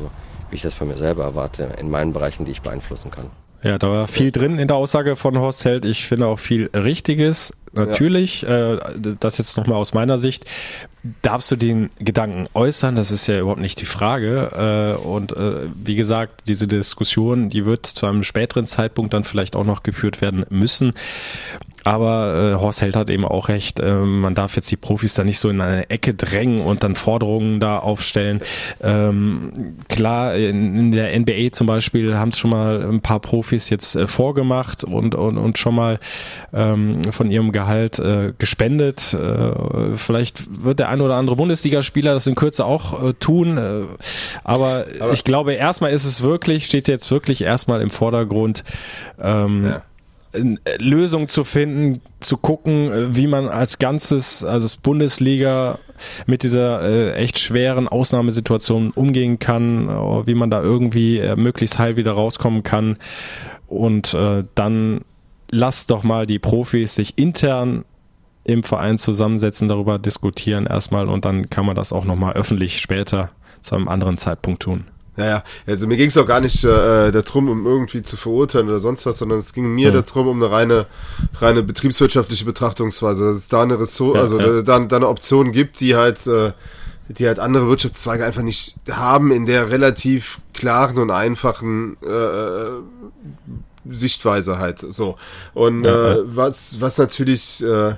wie 0.50 0.56
ich 0.56 0.62
das 0.62 0.74
von 0.74 0.88
mir 0.88 0.94
selber 0.94 1.24
erwarte, 1.24 1.70
in 1.78 1.90
meinen 1.90 2.12
Bereichen, 2.12 2.44
die 2.44 2.52
ich 2.52 2.62
beeinflussen 2.62 3.10
kann. 3.10 3.30
Ja, 3.62 3.78
da 3.78 3.88
war 3.88 4.06
viel 4.06 4.30
drin 4.30 4.58
in 4.58 4.68
der 4.68 4.76
Aussage 4.76 5.16
von 5.16 5.38
Horst 5.38 5.64
Held. 5.64 5.86
Ich 5.86 6.06
finde 6.06 6.26
auch 6.26 6.38
viel 6.38 6.70
Richtiges. 6.74 7.54
Natürlich, 7.74 8.42
ja. 8.42 8.74
äh, 8.74 8.78
das 9.20 9.38
jetzt 9.38 9.56
nochmal 9.56 9.78
aus 9.78 9.94
meiner 9.94 10.18
Sicht. 10.18 10.44
Darfst 11.20 11.50
du 11.50 11.56
den 11.56 11.90
Gedanken 11.98 12.46
äußern? 12.54 12.96
Das 12.96 13.10
ist 13.10 13.26
ja 13.26 13.38
überhaupt 13.38 13.60
nicht 13.60 13.80
die 13.80 13.86
Frage. 13.86 14.96
Äh, 14.96 15.06
und 15.06 15.32
äh, 15.32 15.68
wie 15.74 15.96
gesagt, 15.96 16.44
diese 16.46 16.66
Diskussion, 16.66 17.50
die 17.50 17.66
wird 17.66 17.86
zu 17.86 18.06
einem 18.06 18.24
späteren 18.24 18.66
Zeitpunkt 18.66 19.12
dann 19.12 19.24
vielleicht 19.24 19.54
auch 19.54 19.64
noch 19.64 19.82
geführt 19.82 20.22
werden 20.22 20.46
müssen. 20.48 20.94
Aber 21.84 22.54
äh, 22.54 22.60
Horst 22.60 22.80
Held 22.80 22.96
hat 22.96 23.10
eben 23.10 23.26
auch 23.26 23.48
recht, 23.48 23.78
äh, 23.78 23.92
man 23.94 24.34
darf 24.34 24.56
jetzt 24.56 24.70
die 24.70 24.76
Profis 24.76 25.12
da 25.12 25.22
nicht 25.22 25.38
so 25.38 25.50
in 25.50 25.60
eine 25.60 25.90
Ecke 25.90 26.14
drängen 26.14 26.62
und 26.62 26.82
dann 26.82 26.94
Forderungen 26.94 27.60
da 27.60 27.78
aufstellen. 27.78 28.40
Ähm, 28.82 29.52
klar, 29.88 30.34
in, 30.34 30.74
in 30.74 30.92
der 30.92 31.18
NBA 31.18 31.52
zum 31.52 31.66
Beispiel 31.66 32.16
haben 32.16 32.30
es 32.30 32.38
schon 32.38 32.50
mal 32.50 32.82
ein 32.82 33.02
paar 33.02 33.20
Profis 33.20 33.68
jetzt 33.68 33.96
äh, 33.96 34.06
vorgemacht 34.06 34.82
und, 34.82 35.14
und, 35.14 35.36
und 35.36 35.58
schon 35.58 35.74
mal 35.74 36.00
ähm, 36.54 37.02
von 37.12 37.30
ihrem 37.30 37.52
Gehalt 37.52 37.63
äh, 37.98 38.32
gespendet. 38.38 39.14
Äh, 39.14 39.96
vielleicht 39.96 40.64
wird 40.64 40.78
der 40.78 40.88
ein 40.88 41.00
oder 41.00 41.16
andere 41.16 41.36
Bundesligaspieler 41.36 42.14
das 42.14 42.26
in 42.26 42.34
Kürze 42.34 42.64
auch 42.64 43.02
äh, 43.02 43.12
tun. 43.14 43.58
Äh, 43.58 43.82
aber, 44.44 44.86
aber 45.00 45.12
ich 45.12 45.24
glaube, 45.24 45.54
erstmal 45.54 45.92
ist 45.92 46.04
es 46.04 46.22
wirklich, 46.22 46.66
steht 46.66 46.88
jetzt 46.88 47.10
wirklich 47.10 47.42
erstmal 47.42 47.80
im 47.80 47.90
Vordergrund. 47.90 48.64
Ähm, 49.20 49.66
ja 49.66 49.82
Lösung 50.78 51.28
zu 51.28 51.44
finden, 51.44 52.00
zu 52.20 52.36
gucken, 52.36 52.92
äh, 52.92 53.16
wie 53.16 53.26
man 53.26 53.48
als 53.48 53.78
Ganzes, 53.78 54.44
also 54.44 54.64
das 54.64 54.76
Bundesliga 54.76 55.78
mit 56.26 56.42
dieser 56.42 56.82
äh, 56.82 57.12
echt 57.14 57.38
schweren 57.38 57.88
Ausnahmesituation 57.88 58.90
umgehen 58.90 59.38
kann, 59.38 59.88
äh, 59.88 60.26
wie 60.26 60.34
man 60.34 60.50
da 60.50 60.62
irgendwie 60.62 61.18
äh, 61.18 61.36
möglichst 61.36 61.78
heil 61.78 61.96
wieder 61.96 62.12
rauskommen 62.12 62.62
kann. 62.62 62.96
Und 63.66 64.14
äh, 64.14 64.44
dann 64.54 65.00
lasst 65.54 65.90
doch 65.90 66.02
mal 66.02 66.26
die 66.26 66.38
Profis 66.38 66.94
sich 66.94 67.18
intern 67.18 67.84
im 68.42 68.62
Verein 68.62 68.98
zusammensetzen, 68.98 69.68
darüber 69.68 69.98
diskutieren 69.98 70.66
erstmal 70.66 71.08
und 71.08 71.24
dann 71.24 71.48
kann 71.48 71.64
man 71.64 71.76
das 71.76 71.92
auch 71.92 72.04
nochmal 72.04 72.34
öffentlich 72.34 72.80
später 72.80 73.30
zu 73.62 73.74
einem 73.74 73.88
anderen 73.88 74.18
Zeitpunkt 74.18 74.62
tun. 74.62 74.84
Naja, 75.16 75.44
also 75.66 75.86
mir 75.86 75.96
ging 75.96 76.08
es 76.08 76.16
auch 76.16 76.26
gar 76.26 76.40
nicht 76.40 76.64
äh, 76.64 77.12
darum, 77.12 77.48
um 77.48 77.64
irgendwie 77.66 78.02
zu 78.02 78.16
verurteilen 78.16 78.68
oder 78.68 78.80
sonst 78.80 79.06
was, 79.06 79.18
sondern 79.18 79.38
es 79.38 79.52
ging 79.52 79.72
mir 79.72 79.92
ja. 79.92 80.02
darum, 80.02 80.26
um 80.26 80.42
eine 80.42 80.50
reine, 80.50 80.86
reine 81.36 81.62
betriebswirtschaftliche 81.62 82.44
Betrachtungsweise, 82.44 83.24
dass 83.28 83.36
es 83.36 83.48
da 83.48 83.62
eine 83.62 83.78
Ressource, 83.78 84.16
ja, 84.16 84.22
also 84.22 84.40
ja. 84.40 84.62
Da, 84.62 84.80
da 84.80 84.96
eine 84.96 85.08
Option 85.08 85.52
gibt, 85.52 85.78
die 85.80 85.94
halt, 85.94 86.26
äh, 86.26 86.52
die 87.08 87.28
halt 87.28 87.38
andere 87.38 87.68
Wirtschaftszweige 87.68 88.24
einfach 88.24 88.42
nicht 88.42 88.74
haben 88.90 89.30
in 89.30 89.46
der 89.46 89.70
relativ 89.70 90.40
klaren 90.52 90.98
und 90.98 91.12
einfachen 91.12 91.96
äh, 92.04 92.10
äh 92.10 92.70
Sichtweise 93.90 94.58
halt 94.58 94.78
so. 94.80 95.16
Und 95.52 95.84
äh, 95.84 96.16
was, 96.24 96.80
was 96.80 96.98
natürlich 96.98 97.62
äh, 97.62 97.94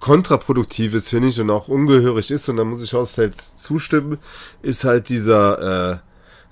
kontraproduktiv 0.00 0.94
ist, 0.94 1.08
finde 1.08 1.28
ich, 1.28 1.40
und 1.40 1.50
auch 1.50 1.68
ungehörig 1.68 2.30
ist, 2.30 2.48
und 2.48 2.56
da 2.56 2.64
muss 2.64 2.82
ich 2.82 2.92
Horst 2.92 3.18
halt 3.18 3.36
zustimmen, 3.36 4.18
ist 4.60 4.84
halt 4.84 5.08
dieser 5.08 5.92
äh, 5.92 5.98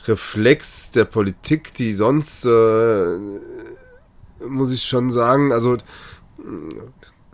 Reflex 0.06 0.92
der 0.92 1.04
Politik, 1.04 1.74
die 1.74 1.92
sonst, 1.92 2.44
äh, 2.44 3.18
muss 4.48 4.70
ich 4.70 4.84
schon 4.84 5.10
sagen, 5.10 5.52
also 5.52 5.76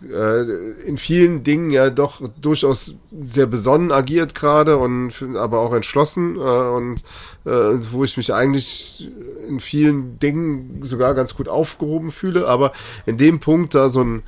in 0.01 0.97
vielen 0.97 1.43
Dingen 1.43 1.71
ja 1.71 1.89
doch 1.89 2.21
durchaus 2.39 2.95
sehr 3.25 3.47
besonnen 3.47 3.91
agiert 3.91 4.35
gerade 4.35 4.77
und 4.77 5.11
aber 5.35 5.59
auch 5.59 5.73
entschlossen 5.73 6.35
äh, 6.35 6.39
und 6.39 6.97
äh, 7.45 7.79
wo 7.91 8.03
ich 8.03 8.15
mich 8.15 8.33
eigentlich 8.33 9.09
in 9.47 9.59
vielen 9.59 10.19
Dingen 10.19 10.81
sogar 10.83 11.15
ganz 11.15 11.35
gut 11.35 11.47
aufgehoben 11.47 12.11
fühle, 12.11 12.47
aber 12.47 12.73
in 13.07 13.17
dem 13.17 13.39
Punkt 13.39 13.73
da 13.73 13.89
so 13.89 14.03
ein 14.03 14.23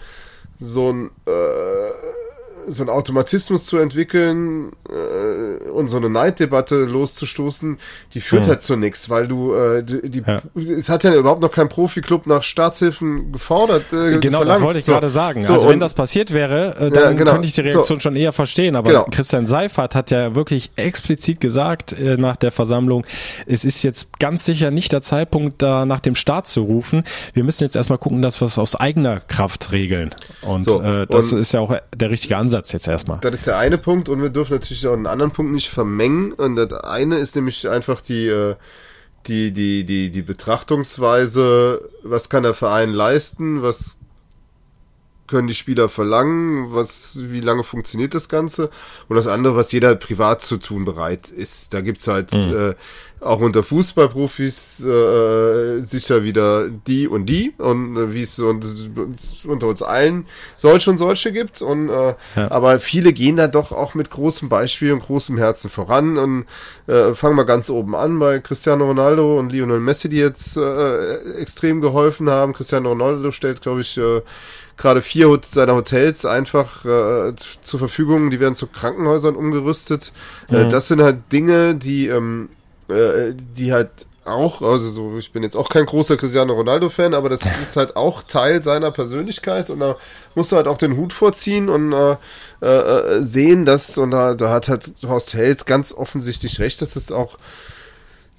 so 0.60 0.92
ein 0.92 1.12
äh, 1.26 1.90
so 2.70 2.84
einen 2.84 2.90
Automatismus 2.90 3.66
zu 3.66 3.78
entwickeln 3.78 4.72
äh, 4.90 5.70
und 5.70 5.88
so 5.88 5.98
eine 5.98 6.10
Neiddebatte 6.10 6.86
loszustoßen, 6.86 7.78
die 8.14 8.22
führt 8.22 8.44
mhm. 8.44 8.50
halt 8.50 8.64
zu 8.64 8.76
nichts, 8.76 9.10
weil 9.10 9.28
du 9.28 9.54
äh, 9.54 9.84
die, 9.84 10.10
die 10.10 10.24
ja. 10.26 10.42
es 10.56 10.90
hat 10.90 11.04
ja 11.04 11.14
überhaupt 11.14 11.42
noch 11.42 11.52
kein 11.52 11.70
Profiklub 11.70 12.28
nach 12.28 12.44
Staatshilfen 12.44 13.32
gefordert. 13.32 13.92
Äh, 13.92 14.20
genau, 14.20 14.40
verlangt. 14.40 14.58
das 14.58 14.62
wollte 14.62 14.80
ich 14.80 14.86
so. 14.86 14.92
gerade 14.92 15.10
sagen. 15.10 15.44
So, 15.44 15.54
also 15.54 15.70
wenn 15.70 15.80
das 15.80 15.94
passiert 15.94 16.34
wäre, 16.34 16.76
äh, 16.76 16.90
dann 16.90 17.04
ja, 17.04 17.12
genau. 17.14 17.32
könnte 17.32 17.48
ich 17.48 17.54
die 17.54 17.62
Reaktion 17.62 17.98
so. 17.98 18.00
schon 18.00 18.16
eher 18.16 18.34
verstehen. 18.34 18.76
Aber 18.76 18.90
genau. 18.90 19.06
Christian 19.12 19.48
Seifert 19.48 19.96
hat 19.96 20.12
ja 20.12 20.36
wirklich 20.36 20.72
explizit 20.76 21.40
gesagt 21.40 21.94
äh, 21.94 22.18
nach 22.18 22.36
der 22.36 22.52
Versammlung, 22.52 23.06
es 23.48 23.66
ist 23.66 23.84
jetzt 23.84 24.20
ganz 24.20 24.46
sicher 24.46 24.72
nicht 24.72 24.92
der 24.92 25.02
Zeitpunkt, 25.02 25.62
da 25.62 25.86
nach 25.86 26.00
dem 26.00 26.16
Staat 26.16 26.48
zu 26.48 26.62
rufen. 26.62 27.04
Wir 27.34 27.44
müssen 27.44 27.64
jetzt 27.64 27.76
erstmal 27.76 27.98
gucken, 27.98 28.22
dass 28.22 28.42
wir 28.42 28.46
es 28.46 28.58
aus 28.58 28.76
eigener 28.76 29.20
Kraft 29.22 29.72
regeln. 29.72 30.14
Und 30.42 30.68
äh, 30.68 31.08
das 31.08 31.34
und 31.34 31.40
ist 31.40 31.54
ja 31.54 31.60
auch 31.62 31.76
der 31.96 32.10
richtige 32.10 32.38
Ansatz 32.38 32.59
Ansatz 32.60 32.72
jetzt 32.74 32.88
erstmal. 32.88 33.20
Das 33.22 33.34
ist 33.34 33.48
der 33.48 33.58
eine 33.58 33.78
Punkt 33.78 34.10
und 34.10 34.22
wir 34.22 34.30
dürfen 34.30 34.54
natürlich 34.54 34.86
auch 34.88 34.94
einen 34.94 35.08
anderen 35.08 35.32
Punkt 35.32 35.52
nicht 35.52 35.70
vermengen. 35.70 36.34
Und 36.34 36.56
das 36.56 36.72
eine 36.74 37.18
ist 37.18 37.36
nämlich 37.36 37.70
einfach 37.70 38.02
die, 38.02 38.28
äh, 38.28 38.56
die, 39.28 39.52
die, 39.52 39.84
die, 39.86 40.12
die 40.12 40.22
Betrachtungsweise, 40.22 41.90
was 42.04 42.30
kann 42.30 42.44
der 42.44 42.54
Verein 42.54 42.92
leisten, 42.92 43.62
was 43.62 44.00
können 45.28 45.48
die 45.48 45.54
Spieler 45.54 45.90
verlangen, 45.90 46.74
was, 46.74 47.20
wie 47.26 47.40
lange 47.40 47.64
funktioniert 47.64 48.16
das 48.16 48.30
Ganze 48.30 48.72
und 49.08 49.16
das 49.16 49.28
andere, 49.28 49.56
was 49.56 49.72
jeder 49.72 49.94
privat 49.94 50.42
zu 50.42 50.58
tun 50.58 50.86
bereit 50.86 51.30
ist. 51.30 51.74
Da 51.74 51.82
gibt's 51.82 52.08
halt 52.08 52.34
mhm. 52.34 52.72
äh, 52.72 52.76
auch 53.22 53.40
unter 53.40 53.64
Fußballprofis 53.64 54.86
äh, 54.86 55.82
sicher 55.82 56.24
wieder 56.24 56.70
die 56.70 57.08
und 57.08 57.26
die 57.26 57.54
und 57.58 57.98
äh, 57.98 58.14
wie 58.14 58.22
es 58.22 58.36
so 58.36 58.48
unter 58.48 59.68
uns 59.68 59.82
allen 59.82 60.26
solche 60.56 60.90
und 60.90 60.98
solche 60.98 61.32
gibt 61.32 61.62
und 61.62 61.90
äh, 61.90 62.16
ja. 62.36 62.52
aber 62.52 62.80
viele 62.80 63.14
gehen 63.14 63.38
da 63.38 63.48
doch 63.48 63.72
auch 63.72 63.94
mit 63.94 64.10
großem 64.10 64.50
Beispiel 64.50 64.94
und 64.94 65.02
großem 65.02 65.38
Herzen 65.38 65.70
voran 65.70 66.18
und 66.18 66.46
äh, 66.88 67.14
fangen 67.14 67.36
wir 67.36 67.46
ganz 67.46 67.70
oben 67.70 67.96
an 67.96 68.20
bei 68.20 68.40
Cristiano 68.40 68.86
Ronaldo 68.86 69.38
und 69.38 69.52
Lionel 69.52 69.80
Messi, 69.80 70.10
die 70.10 70.18
jetzt 70.18 70.58
äh, 70.58 71.40
extrem 71.40 71.82
geholfen 71.82 72.30
haben. 72.30 72.54
Cristiano 72.54 72.90
Ronaldo 72.90 73.32
stellt, 73.32 73.62
glaube 73.62 73.82
ich, 73.82 73.98
äh, 73.98 74.22
gerade 74.78 75.02
vier 75.02 75.40
seiner 75.48 75.76
Hotels 75.76 76.26
einfach 76.26 76.86
äh, 76.86 77.34
zur 77.62 77.80
Verfügung, 77.80 78.32
die 78.32 78.40
werden 78.40 78.56
zu 78.56 78.68
Krankenhäusern 78.68 79.36
umgerüstet. 79.36 80.14
Äh, 80.50 80.54
mhm. 80.54 80.60
Äh, 80.60 80.70
das 80.70 80.88
sind 80.88 81.02
halt 81.02 81.32
Dinge, 81.32 81.76
die 81.76 82.08
ähm, 82.08 82.50
äh, 82.90 83.34
die 83.36 83.74
halt 83.74 83.90
auch, 84.26 84.62
also 84.62 84.90
so, 84.90 85.18
ich 85.18 85.32
bin 85.32 85.44
jetzt 85.44 85.56
auch 85.56 85.70
kein 85.70 85.86
großer 85.86 86.18
Cristiano 86.18 86.54
Ronaldo-Fan, 86.54 87.14
aber 87.14 87.30
das 87.30 87.42
ist 87.62 87.76
halt 87.76 87.96
auch 87.96 88.24
Teil 88.24 88.64
seiner 88.64 88.92
Persönlichkeit 88.92 89.70
und 89.70 89.80
da 89.80 89.96
musst 90.36 90.52
du 90.52 90.56
halt 90.56 90.68
auch 90.68 90.78
den 90.78 90.98
Hut 90.98 91.14
vorziehen 91.14 91.70
und 91.70 91.94
äh, 91.94 92.18
äh, 92.66 93.22
sehen, 93.22 93.66
dass, 93.66 93.98
und 93.98 94.12
da, 94.12 94.36
da 94.36 94.50
hat 94.50 94.70
halt 94.70 94.94
Horst 95.04 95.34
Held 95.34 95.66
ganz 95.66 95.94
offensichtlich 95.94 96.60
recht, 96.60 96.82
dass 96.82 96.96
es 96.96 97.12
auch 97.12 97.38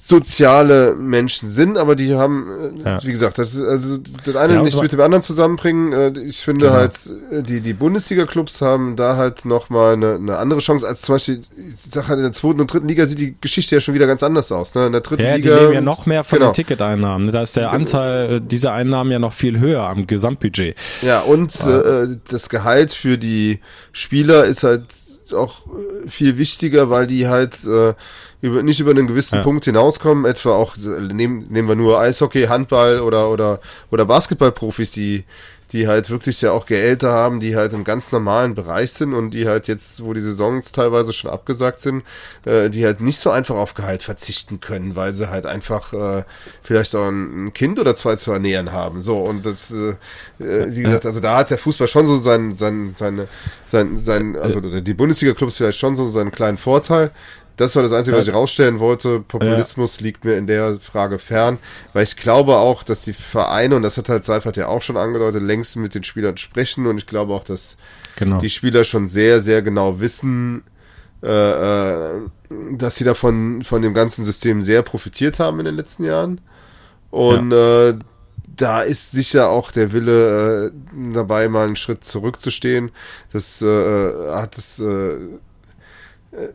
soziale 0.03 0.95
Menschen 0.97 1.47
sind, 1.47 1.77
aber 1.77 1.95
die 1.95 2.15
haben, 2.15 2.47
äh, 2.87 2.89
ja. 2.89 3.05
wie 3.05 3.11
gesagt, 3.11 3.37
das 3.37 3.55
ist, 3.55 3.61
also 3.61 3.99
das 4.25 4.35
eine 4.35 4.55
ja, 4.55 4.63
nicht 4.63 4.81
mit 4.81 4.91
dem 4.93 5.01
anderen 5.03 5.23
zusammenbringen. 5.23 5.93
Äh, 5.93 6.19
ich 6.21 6.39
finde 6.39 6.69
genau. 6.69 6.79
halt, 6.79 6.95
äh, 7.31 7.43
die, 7.43 7.61
die 7.61 7.75
Bundesliga-Clubs 7.75 8.63
haben 8.63 8.97
da 8.97 9.17
halt 9.17 9.45
nochmal 9.45 9.93
eine, 9.93 10.15
eine 10.15 10.39
andere 10.39 10.61
Chance 10.61 10.89
als 10.89 11.03
zum 11.03 11.17
Beispiel, 11.17 11.43
ich 11.55 11.93
sag 11.93 12.09
halt, 12.09 12.17
in 12.17 12.23
der 12.23 12.33
zweiten 12.33 12.63
und 12.63 12.73
dritten 12.73 12.89
Liga 12.89 13.05
sieht 13.05 13.19
die 13.19 13.37
Geschichte 13.43 13.75
ja 13.75 13.81
schon 13.83 13.93
wieder 13.93 14.07
ganz 14.07 14.23
anders 14.23 14.51
aus. 14.51 14.75
Ne? 14.75 14.87
In 14.87 14.93
der 14.93 15.03
dritten 15.03 15.23
ja, 15.23 15.35
Liga. 15.35 15.55
Die 15.55 15.61
leben 15.65 15.75
ja 15.75 15.81
noch 15.83 16.07
mehr 16.07 16.25
von 16.25 16.39
genau. 16.39 16.51
den 16.53 16.55
Ticketeinnahmen. 16.55 17.27
Ne? 17.27 17.33
Da 17.33 17.43
ist 17.43 17.57
der 17.57 17.71
Anteil 17.71 18.41
dieser 18.41 18.73
Einnahmen 18.73 19.13
ja 19.13 19.19
noch 19.19 19.35
viel 19.35 19.61
höher 19.61 19.87
am 19.87 20.07
Gesamtbudget. 20.07 20.77
Ja, 21.03 21.21
und 21.21 21.55
äh, 21.67 22.17
das 22.27 22.49
Gehalt 22.49 22.95
für 22.95 23.19
die 23.19 23.61
Spieler 23.93 24.47
ist 24.47 24.63
halt 24.63 24.85
auch 25.35 25.67
viel 26.09 26.39
wichtiger, 26.39 26.89
weil 26.89 27.07
die 27.07 27.29
halt 27.29 27.65
äh, 27.65 27.93
über, 28.41 28.63
nicht 28.63 28.81
über 28.81 28.91
einen 28.91 29.07
gewissen 29.07 29.37
ja. 29.37 29.43
Punkt 29.43 29.65
hinauskommen, 29.65 30.25
etwa 30.25 30.55
auch, 30.55 30.77
nehmen, 30.77 31.47
nehmen 31.51 31.69
wir 31.69 31.77
nur 31.77 32.01
Eishockey, 32.01 32.47
Handball 32.47 33.01
oder, 33.01 33.31
oder, 33.31 33.61
oder 33.91 34.05
Basketballprofis, 34.07 34.93
die, 34.93 35.25
die 35.73 35.87
halt 35.87 36.11
wirklich 36.11 36.41
ja 36.43 36.53
auch 36.53 36.67
Gehälter 36.67 37.13
haben, 37.13 37.39
die 37.39 37.55
halt 37.55 37.73
im 37.73 37.85
ganz 37.85 38.11
normalen 38.13 38.55
Bereich 38.55 38.93
sind 38.93 39.15
und 39.15 39.31
die 39.33 39.47
halt 39.47 39.69
jetzt, 39.69 40.05
wo 40.05 40.13
die 40.13 40.21
Saisons 40.21 40.73
teilweise 40.73 41.13
schon 41.13 41.31
abgesagt 41.31 41.81
sind, 41.81 42.03
äh, 42.45 42.71
die 42.71 42.85
halt 42.85 43.01
nicht 43.01 43.19
so 43.19 43.31
einfach 43.31 43.55
auf 43.55 43.75
Gehalt 43.75 44.03
verzichten 44.03 44.61
können, 44.61 44.97
weil 44.97 45.13
sie 45.13 45.31
halt 45.31 45.47
einfach 45.47 45.93
äh, 45.93 46.25
vielleicht 46.63 46.95
auch 46.97 47.09
ein, 47.09 47.53
Kind 47.55 47.79
oder 47.79 47.95
zwei 47.95 48.17
zu 48.17 48.33
ernähren 48.33 48.73
haben. 48.73 49.01
So, 49.01 49.19
und 49.19 49.47
das, 49.47 49.71
äh, 49.71 49.95
äh 50.43 50.75
wie 50.75 50.83
gesagt, 50.83 51.07
also 51.07 51.21
da 51.21 51.39
hat 51.39 51.51
der 51.51 51.59
Fußball 51.59 51.89
schon 51.89 52.07
so 52.07 52.19
sein, 52.19 52.57
sein, 52.57 52.95
seine, 52.97 53.29
sein, 53.67 53.97
sein, 53.97 54.37
also 54.37 54.61
die 54.61 54.95
Bundesliga-Clubs 54.95 55.57
vielleicht 55.57 55.79
schon 55.79 55.95
so 55.95 56.09
seinen 56.09 56.33
kleinen 56.33 56.59
Vorteil. 56.59 57.11
Das 57.61 57.77
war 57.77 57.83
das 57.83 57.93
Einzige, 57.93 58.17
was 58.17 58.27
ich 58.27 58.33
rausstellen 58.33 58.81
wollte. 58.81 59.21
Populismus 59.21 59.99
ja. 59.99 60.05
liegt 60.05 60.25
mir 60.25 60.39
in 60.39 60.47
der 60.47 60.81
Frage 60.81 61.19
fern, 61.19 61.59
weil 61.93 62.05
ich 62.05 62.17
glaube 62.17 62.57
auch, 62.57 62.83
dass 62.83 63.03
die 63.03 63.13
Vereine, 63.13 63.77
und 63.77 63.83
das 63.83 63.99
hat 63.99 64.09
halt 64.09 64.25
Seifert 64.25 64.57
ja 64.57 64.69
auch 64.69 64.81
schon 64.81 64.97
angedeutet, 64.97 65.43
längst 65.43 65.77
mit 65.77 65.95
den 65.95 66.03
Spielern 66.03 66.39
sprechen 66.39 66.87
und 66.87 66.97
ich 66.97 67.07
glaube 67.07 67.35
auch, 67.35 67.45
dass 67.45 67.77
genau. 68.17 68.39
die 68.39 68.49
Spieler 68.49 68.83
schon 68.85 69.09
sehr, 69.09 69.43
sehr 69.43 69.61
genau 69.61 70.01
wissen, 70.01 70.63
äh, 71.23 71.27
äh, 71.29 72.21
dass 72.79 72.97
sie 72.97 73.05
davon 73.05 73.63
von 73.63 73.83
dem 73.83 73.93
ganzen 73.93 74.25
System 74.25 74.63
sehr 74.63 74.81
profitiert 74.81 75.39
haben 75.39 75.59
in 75.59 75.67
den 75.67 75.77
letzten 75.77 76.05
Jahren. 76.05 76.41
Und 77.11 77.51
ja. 77.51 77.89
äh, 77.89 77.99
da 78.57 78.81
ist 78.81 79.11
sicher 79.11 79.51
auch 79.51 79.71
der 79.71 79.93
Wille 79.93 80.69
äh, 80.69 81.13
dabei, 81.13 81.49
mal 81.51 81.67
einen 81.67 81.77
Schritt 81.77 82.05
zurückzustehen. 82.05 82.91
Das 83.35 83.61
äh, 83.61 84.31
hat 84.33 84.57
es 84.57 84.79
äh, 84.79 84.85
äh, 84.85 85.19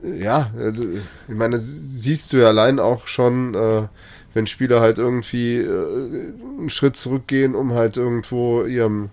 ja, 0.04 0.52
also, 0.58 0.84
ich 1.28 1.36
meine, 1.36 1.60
siehst 1.60 2.32
du 2.32 2.38
ja 2.38 2.48
allein 2.48 2.80
auch 2.80 3.08
schon, 3.08 3.56
äh, 3.56 3.88
wenn 4.34 4.48
Spieler 4.48 4.82
halt 4.82 4.98
irgendwie 4.98 5.56
äh, 5.58 6.32
einen 6.60 6.70
Schritt 6.70 6.96
zurückgehen, 6.96 7.56
um 7.56 7.74
halt 7.74 7.98
irgendwo 7.98 8.64
ihrem, 8.64 9.10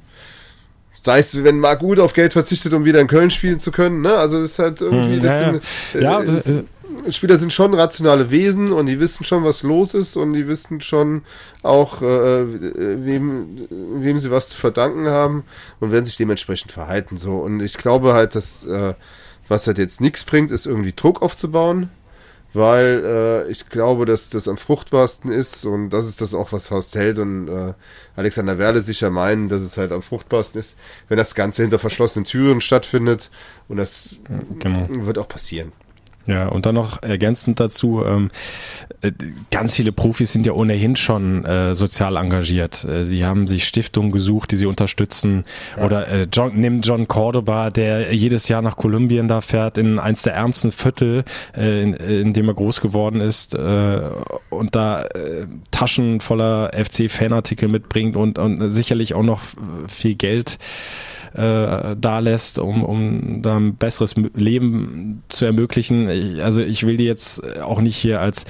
sei 0.95 1.19
es, 1.19 1.43
wenn 1.43 1.59
Marc 1.59 1.83
Uth 1.83 1.99
auf 1.99 2.13
Geld 2.13 2.33
verzichtet, 2.33 2.73
um 2.75 2.85
wieder 2.85 3.01
in 3.01 3.09
Köln 3.09 3.31
spielen 3.31 3.59
zu 3.59 3.73
können, 3.73 4.03
ne? 4.03 4.15
Also 4.15 4.41
das 4.41 4.53
ist 4.53 4.59
halt 4.59 4.81
irgendwie, 4.81 5.17
hm, 5.17 5.25
ja, 6.01 6.23
das 6.23 6.45
sind, 6.45 6.55
ja, 6.55 6.59
äh, 6.59 6.59
äh, 6.59 7.13
Spieler 7.13 7.39
sind 7.39 7.53
schon 7.53 7.75
rationale 7.75 8.31
Wesen 8.31 8.73
und 8.73 8.87
die 8.87 9.01
wissen 9.01 9.25
schon, 9.25 9.45
was 9.45 9.63
los 9.63 9.95
ist 9.95 10.17
und 10.17 10.35
die 10.35 10.47
wissen 10.47 10.81
schon 10.81 11.23
auch, 11.63 12.03
äh, 12.03 12.45
wem, 13.05 13.67
wem 13.71 14.19
sie 14.19 14.31
was 14.31 14.51
zu 14.51 14.59
verdanken 14.59 15.07
haben 15.07 15.45
und 15.81 15.91
werden 15.91 16.05
sich 16.05 16.17
dementsprechend 16.17 16.71
verhalten. 16.71 17.17
So. 17.17 17.39
Und 17.39 17.63
ich 17.63 17.79
glaube 17.79 18.13
halt, 18.13 18.35
dass 18.35 18.65
äh, 18.65 18.95
was 19.53 19.67
halt 19.67 19.77
jetzt 19.77 20.01
nichts 20.01 20.25
bringt, 20.25 20.51
ist 20.51 20.65
irgendwie 20.65 20.95
Druck 20.95 21.21
aufzubauen, 21.21 21.91
weil 22.55 23.03
äh, 23.05 23.51
ich 23.51 23.69
glaube, 23.69 24.07
dass 24.07 24.31
das 24.31 24.49
am 24.49 24.57
fruchtbarsten 24.57 25.31
ist 25.31 25.67
und 25.67 25.91
das 25.91 26.09
ist 26.09 26.23
das 26.23 26.33
auch, 26.33 26.53
was 26.53 26.71
Horst 26.71 26.95
Held 26.97 27.19
und 27.19 27.49
äh, 27.49 27.75
Alexander 28.17 28.59
Werle 28.59 28.81
sicher 28.81 29.11
meinen, 29.11 29.51
dass 29.51 29.61
es 29.61 29.77
halt 29.77 29.93
am 29.93 30.01
fruchtbarsten 30.01 30.59
ist, 30.59 30.77
wenn 31.09 31.19
das 31.19 31.35
Ganze 31.35 31.63
hinter 31.63 31.79
verschlossenen 31.79 32.25
Türen 32.25 32.63
stattfindet 32.63 33.31
und 33.69 33.77
das 33.77 34.17
genau. 34.59 34.87
wird 34.89 35.19
auch 35.19 35.29
passieren. 35.29 35.73
Ja, 36.27 36.49
und 36.49 36.67
dann 36.67 36.77
noch 36.77 37.03
ergänzend 37.03 37.59
dazu, 37.59 38.05
ähm, 38.07 38.31
äh, 39.01 39.11
ganz 39.51 39.75
viele 39.75 39.91
Profis 39.91 40.33
sind 40.33 40.47
ja 40.47 40.53
ohnehin 40.53 40.95
schon 40.95 41.45
äh, 41.45 41.75
sozial 41.75 42.17
engagiert. 42.17 42.85
Äh, 42.85 43.07
die 43.07 43.25
haben 43.25 43.47
sich 43.47 43.65
Stiftungen 43.65 44.13
gesucht, 44.13 44.53
die 44.53 44.57
sie 44.57 44.67
unterstützen. 44.67 45.45
Ja. 45.77 45.85
Oder 45.85 46.09
äh, 46.09 46.27
John, 46.33 46.53
nimm 46.55 46.81
John 46.81 47.09
Cordoba, 47.09 47.71
der 47.71 48.15
jedes 48.15 48.49
Jahr 48.49 48.63
nach 48.63 48.77
Kolumbien 48.77 49.27
da 49.27 49.41
fährt, 49.41 49.79
in 49.79 49.99
eins 49.99 50.23
der 50.23 50.35
ärmsten 50.35 50.71
Viertel, 50.71 51.25
äh, 51.57 51.83
in, 51.83 51.95
in 51.95 52.33
dem 52.33 52.49
er 52.49 52.55
groß 52.55 52.81
geworden 52.81 53.21
ist 53.21 53.55
äh, 53.55 54.01
und 54.51 54.77
da 54.77 55.03
äh, 55.03 55.47
Taschen 55.73 56.21
voller 56.21 56.71
FC-Fanartikel 56.73 57.69
mitbringt 57.69 58.17
und, 58.17 58.39
und 58.39 58.71
sicherlich 58.71 59.15
auch 59.15 59.25
noch 59.25 59.41
viel 59.89 60.15
Geld 60.15 60.59
äh, 61.35 61.97
da 62.01 62.19
lässt, 62.19 62.59
um, 62.59 62.85
um 62.85 63.43
da 63.43 63.57
ein 63.57 63.77
besseres 63.77 64.15
Leben 64.35 65.23
zu 65.29 65.45
ermöglichen. 65.45 66.41
Also 66.41 66.61
ich 66.61 66.87
will 66.87 66.97
die 66.97 67.05
jetzt 67.05 67.61
auch 67.61 67.81
nicht 67.81 67.97
hier 67.97 68.21
als 68.21 68.45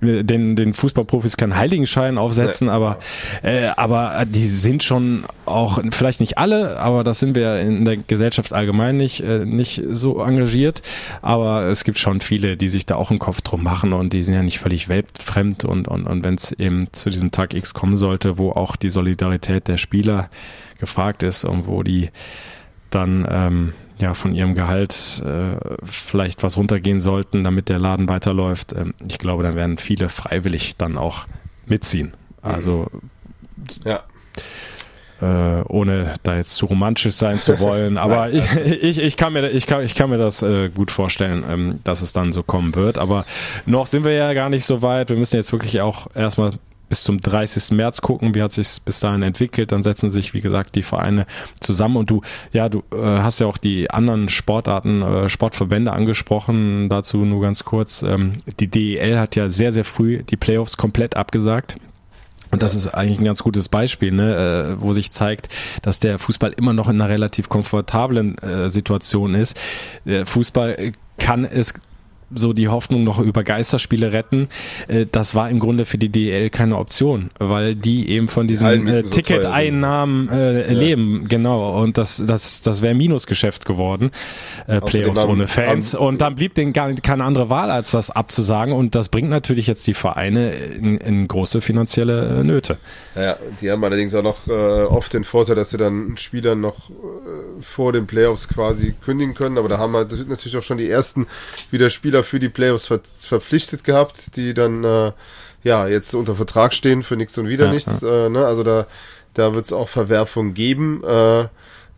äh, 0.00 0.24
den, 0.24 0.56
den 0.56 0.72
Fußballprofis 0.72 1.36
keinen 1.36 1.56
Heiligenschein 1.56 2.18
aufsetzen, 2.18 2.66
nee. 2.66 2.72
aber, 2.72 2.98
äh, 3.42 3.66
aber 3.76 4.24
die 4.26 4.48
sind 4.48 4.82
schon 4.82 5.24
auch, 5.46 5.80
vielleicht 5.90 6.20
nicht 6.20 6.38
alle, 6.38 6.78
aber 6.78 7.04
das 7.04 7.18
sind 7.18 7.34
wir 7.34 7.60
in 7.60 7.84
der 7.84 7.96
Gesellschaft 7.96 8.52
allgemein 8.52 8.96
nicht, 8.96 9.20
äh, 9.20 9.44
nicht 9.44 9.82
so 9.90 10.22
engagiert. 10.22 10.82
Aber 11.22 11.62
es 11.62 11.84
gibt 11.84 11.98
schon 11.98 12.20
viele, 12.20 12.56
die 12.56 12.68
sich 12.68 12.86
da 12.86 12.96
auch 12.96 13.10
einen 13.10 13.18
Kopf 13.18 13.40
drum 13.40 13.62
machen 13.62 13.92
und 13.92 14.12
die 14.12 14.22
sind 14.22 14.34
ja 14.34 14.42
nicht 14.42 14.58
völlig 14.58 14.88
weltfremd 14.88 15.64
und, 15.64 15.88
und, 15.88 16.06
und 16.06 16.24
wenn 16.24 16.34
es 16.34 16.52
eben 16.52 16.88
zu 16.92 17.10
diesem 17.10 17.30
Tag 17.30 17.54
X 17.54 17.74
kommen 17.74 17.96
sollte, 17.96 18.38
wo 18.38 18.52
auch 18.52 18.76
die 18.76 18.90
Solidarität 18.90 19.68
der 19.68 19.78
Spieler 19.78 20.28
gefragt 20.78 21.22
ist 21.22 21.44
und 21.44 21.66
wo 21.66 21.82
die 21.82 22.10
dann 22.90 23.26
ähm, 23.30 23.72
ja 23.98 24.14
von 24.14 24.34
ihrem 24.34 24.54
Gehalt 24.54 25.22
äh, 25.24 25.56
vielleicht 25.84 26.42
was 26.42 26.56
runtergehen 26.56 27.00
sollten, 27.00 27.44
damit 27.44 27.68
der 27.68 27.78
Laden 27.78 28.08
weiterläuft. 28.08 28.72
Ähm, 28.72 28.94
ich 29.06 29.18
glaube, 29.18 29.42
dann 29.42 29.54
werden 29.54 29.78
viele 29.78 30.08
freiwillig 30.08 30.76
dann 30.76 30.96
auch 30.96 31.26
mitziehen. 31.66 32.12
Also 32.42 32.88
ja. 33.84 34.02
Äh, 35.22 35.62
ohne 35.68 36.14
da 36.24 36.36
jetzt 36.36 36.56
zu 36.56 36.66
romantisch 36.66 37.14
sein 37.14 37.40
zu 37.40 37.60
wollen, 37.60 37.98
aber 37.98 38.30
ich, 38.32 38.56
ich, 38.82 38.98
ich, 38.98 39.16
kann 39.16 39.32
mir 39.32 39.48
ich 39.48 39.66
kann, 39.66 39.82
ich 39.82 39.94
kann 39.94 40.10
mir 40.10 40.18
das 40.18 40.42
äh, 40.42 40.68
gut 40.68 40.90
vorstellen, 40.90 41.44
ähm, 41.48 41.80
dass 41.84 42.02
es 42.02 42.12
dann 42.12 42.32
so 42.32 42.42
kommen 42.42 42.74
wird. 42.74 42.98
Aber 42.98 43.24
noch 43.64 43.86
sind 43.86 44.04
wir 44.04 44.12
ja 44.12 44.34
gar 44.34 44.50
nicht 44.50 44.64
so 44.64 44.82
weit. 44.82 45.08
Wir 45.08 45.16
müssen 45.16 45.36
jetzt 45.36 45.52
wirklich 45.52 45.80
auch 45.80 46.08
erstmal 46.14 46.52
bis 46.94 47.02
zum 47.02 47.20
30. 47.20 47.72
März 47.72 48.02
gucken, 48.02 48.36
wie 48.36 48.42
hat 48.42 48.52
sich 48.52 48.68
bis 48.84 49.00
dahin 49.00 49.22
entwickelt. 49.22 49.72
Dann 49.72 49.82
setzen 49.82 50.10
sich, 50.10 50.32
wie 50.32 50.40
gesagt, 50.40 50.76
die 50.76 50.84
Vereine 50.84 51.26
zusammen 51.58 51.96
und 51.96 52.08
du, 52.08 52.20
ja, 52.52 52.68
du 52.68 52.84
äh, 52.92 53.18
hast 53.18 53.40
ja 53.40 53.48
auch 53.48 53.58
die 53.58 53.90
anderen 53.90 54.28
Sportarten, 54.28 55.02
äh, 55.02 55.28
Sportverbände 55.28 55.92
angesprochen. 55.92 56.88
Dazu 56.88 57.24
nur 57.24 57.42
ganz 57.42 57.64
kurz. 57.64 58.04
Ähm, 58.04 58.42
die 58.60 58.68
DEL 58.68 59.18
hat 59.18 59.34
ja 59.34 59.48
sehr, 59.48 59.72
sehr 59.72 59.84
früh 59.84 60.22
die 60.22 60.36
Playoffs 60.36 60.76
komplett 60.76 61.16
abgesagt. 61.16 61.78
Und 62.52 62.62
das 62.62 62.76
ist 62.76 62.86
eigentlich 62.86 63.18
ein 63.18 63.24
ganz 63.24 63.42
gutes 63.42 63.68
Beispiel, 63.68 64.12
ne, 64.12 64.76
äh, 64.76 64.80
wo 64.80 64.92
sich 64.92 65.10
zeigt, 65.10 65.48
dass 65.82 65.98
der 65.98 66.20
Fußball 66.20 66.52
immer 66.56 66.74
noch 66.74 66.88
in 66.88 67.00
einer 67.00 67.10
relativ 67.10 67.48
komfortablen 67.48 68.38
äh, 68.38 68.70
Situation 68.70 69.34
ist. 69.34 69.58
Der 70.04 70.26
Fußball 70.26 70.92
kann 71.18 71.44
es 71.44 71.74
so 72.34 72.52
die 72.52 72.68
Hoffnung 72.68 73.04
noch 73.04 73.18
über 73.18 73.44
Geisterspiele 73.44 74.12
retten. 74.12 74.48
Äh, 74.88 75.06
das 75.10 75.34
war 75.34 75.50
im 75.50 75.58
Grunde 75.58 75.84
für 75.84 75.98
die 75.98 76.08
DEL 76.08 76.50
keine 76.50 76.78
Option, 76.78 77.30
weil 77.38 77.74
die 77.74 78.08
eben 78.08 78.28
von 78.28 78.46
diesen 78.46 78.86
äh, 78.86 79.02
Ticketeinnahmen 79.02 80.28
äh, 80.28 80.72
ja. 80.72 80.78
leben, 80.78 81.26
genau. 81.28 81.80
Und 81.80 81.98
das, 81.98 82.22
das, 82.26 82.62
das 82.62 82.82
wäre 82.82 82.94
Minusgeschäft 82.94 83.66
geworden, 83.66 84.10
äh, 84.66 84.80
Playoffs 84.80 85.24
ohne 85.24 85.46
Fans. 85.46 85.94
und 85.94 86.20
dann 86.20 86.34
blieb 86.34 86.54
denen 86.54 86.72
gar 86.72 86.92
keine 86.94 87.24
andere 87.24 87.50
Wahl, 87.50 87.70
als 87.70 87.90
das 87.90 88.10
abzusagen. 88.10 88.74
Und 88.74 88.94
das 88.94 89.08
bringt 89.08 89.30
natürlich 89.30 89.66
jetzt 89.66 89.86
die 89.86 89.94
Vereine 89.94 90.50
in, 90.52 90.98
in 90.98 91.28
große 91.28 91.60
finanzielle 91.60 92.40
äh, 92.40 92.44
Nöte. 92.44 92.78
Ja, 93.14 93.36
die 93.60 93.70
haben 93.70 93.84
allerdings 93.84 94.14
auch 94.14 94.22
noch 94.22 94.48
äh, 94.48 94.50
oft 94.50 95.12
den 95.12 95.24
Vorteil, 95.24 95.56
dass 95.56 95.70
sie 95.70 95.76
dann 95.76 96.16
Spielern 96.16 96.60
noch 96.60 96.90
äh, 96.90 97.62
vor 97.62 97.92
den 97.92 98.06
Playoffs 98.06 98.48
quasi 98.48 98.94
kündigen 99.04 99.34
können. 99.34 99.58
Aber 99.58 99.68
da 99.68 99.78
haben 99.78 99.94
halt 99.94 100.10
natürlich 100.28 100.56
auch 100.56 100.62
schon 100.62 100.78
die 100.78 100.88
ersten 100.88 101.26
wieder 101.70 101.90
Spieler 101.90 102.23
für 102.24 102.40
die 102.40 102.48
Playoffs 102.48 102.86
ver 102.86 103.00
verpflichtet 103.18 103.84
gehabt, 103.84 104.36
die 104.36 104.54
dann 104.54 104.84
äh, 104.84 105.12
ja 105.62 105.86
jetzt 105.86 106.14
unter 106.14 106.36
Vertrag 106.36 106.74
stehen 106.74 107.02
für 107.02 107.16
nichts 107.16 107.36
und 107.38 107.48
wieder 107.48 107.66
ja, 107.66 107.72
nichts. 107.72 108.00
Ja. 108.00 108.26
Äh, 108.26 108.30
ne? 108.30 108.46
Also 108.46 108.62
da, 108.62 108.86
da 109.34 109.54
wird 109.54 109.66
es 109.66 109.72
auch 109.72 109.88
Verwerfungen 109.88 110.54
geben. 110.54 111.02
Äh, 111.04 111.48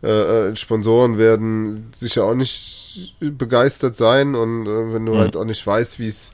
äh, 0.01 0.55
Sponsoren 0.55 1.17
werden 1.17 1.91
sicher 1.95 2.25
auch 2.25 2.35
nicht 2.35 3.15
begeistert 3.19 3.95
sein 3.95 4.35
und 4.35 4.67
äh, 4.67 4.93
wenn 4.93 5.05
du 5.05 5.13
mhm. 5.13 5.17
halt 5.17 5.35
auch 5.35 5.45
nicht 5.45 5.65
weißt, 5.65 5.99
wie 5.99 6.07
es 6.07 6.33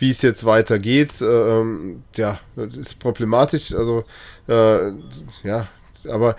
wie 0.00 0.10
es 0.10 0.22
jetzt 0.22 0.44
weitergeht, 0.44 1.20
äh, 1.20 1.24
ähm, 1.24 2.04
ja, 2.16 2.38
das 2.54 2.76
ist 2.76 3.00
problematisch. 3.00 3.74
Also 3.74 4.04
äh, 4.46 4.92
ja, 5.42 5.66
aber 6.08 6.36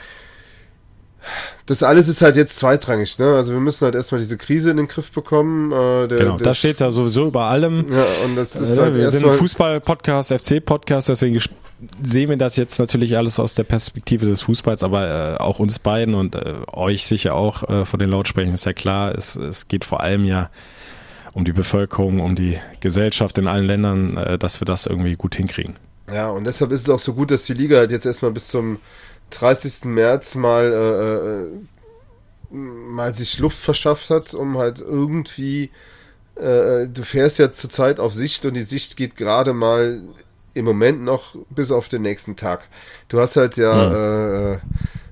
das 1.65 1.83
alles 1.83 2.07
ist 2.07 2.21
halt 2.21 2.35
jetzt 2.35 2.57
zweitrangig, 2.57 3.19
ne? 3.19 3.35
Also 3.35 3.53
wir 3.53 3.59
müssen 3.59 3.85
halt 3.85 3.95
erstmal 3.95 4.19
diese 4.19 4.37
Krise 4.37 4.71
in 4.71 4.77
den 4.77 4.87
Griff 4.87 5.11
bekommen. 5.11 5.71
Äh, 5.71 6.07
der, 6.07 6.17
genau, 6.17 6.37
der, 6.37 6.45
das 6.45 6.57
steht 6.57 6.79
ja 6.79 6.91
sowieso 6.91 7.27
über 7.27 7.43
allem. 7.43 7.85
Ja, 7.91 8.05
und 8.25 8.35
das 8.35 8.55
ist 8.55 8.77
äh, 8.77 8.81
halt 8.81 8.95
Wir 8.95 9.11
sind 9.11 9.25
ein 9.25 9.33
Fußball-Podcast, 9.33 10.33
FC-Podcast, 10.33 11.09
deswegen 11.09 11.39
sehen 12.03 12.29
wir 12.29 12.37
das 12.37 12.55
jetzt 12.55 12.79
natürlich 12.79 13.17
alles 13.17 13.39
aus 13.39 13.55
der 13.55 13.63
Perspektive 13.63 14.25
des 14.25 14.41
Fußballs, 14.41 14.83
aber 14.83 15.35
äh, 15.35 15.37
auch 15.37 15.59
uns 15.59 15.79
beiden 15.79 16.13
und 16.15 16.35
äh, 16.35 16.55
euch 16.71 17.05
sicher 17.05 17.35
auch 17.35 17.67
äh, 17.69 17.85
von 17.85 17.99
den 17.99 18.09
Lautsprechern 18.09 18.53
ist 18.53 18.65
ja 18.65 18.73
klar, 18.73 19.15
es, 19.15 19.35
es 19.35 19.67
geht 19.67 19.85
vor 19.85 20.01
allem 20.01 20.25
ja 20.25 20.49
um 21.33 21.45
die 21.45 21.53
Bevölkerung, 21.53 22.19
um 22.19 22.35
die 22.35 22.57
Gesellschaft 22.79 23.37
in 23.37 23.47
allen 23.47 23.65
Ländern, 23.65 24.17
äh, 24.17 24.37
dass 24.37 24.59
wir 24.61 24.65
das 24.65 24.87
irgendwie 24.87 25.15
gut 25.15 25.35
hinkriegen. 25.35 25.75
Ja, 26.13 26.29
und 26.29 26.45
deshalb 26.45 26.71
ist 26.71 26.81
es 26.81 26.89
auch 26.89 26.99
so 26.99 27.13
gut, 27.13 27.31
dass 27.31 27.45
die 27.45 27.53
Liga 27.53 27.77
halt 27.77 27.91
jetzt 27.91 28.05
erstmal 28.05 28.31
bis 28.31 28.47
zum 28.47 28.79
30. 29.29 29.85
März 29.85 30.35
mal, 30.35 31.51
äh, 32.51 32.55
äh, 32.55 32.55
mal 32.55 33.13
sich 33.13 33.39
Luft 33.39 33.57
verschafft 33.57 34.09
hat, 34.09 34.33
um 34.33 34.57
halt 34.57 34.79
irgendwie, 34.79 35.71
äh, 36.35 36.87
du 36.87 37.03
fährst 37.03 37.39
ja 37.39 37.51
zurzeit 37.51 37.99
auf 37.99 38.13
Sicht 38.13 38.45
und 38.45 38.53
die 38.55 38.61
Sicht 38.61 38.97
geht 38.97 39.15
gerade 39.15 39.53
mal 39.53 40.01
im 40.53 40.65
Moment 40.65 41.03
noch 41.03 41.35
bis 41.49 41.71
auf 41.71 41.89
den 41.89 42.01
nächsten 42.01 42.35
Tag. 42.35 42.67
Du 43.07 43.19
hast 43.19 43.35
halt 43.35 43.57
ja, 43.57 43.73
ja. 43.73 44.53
Äh, 44.53 44.59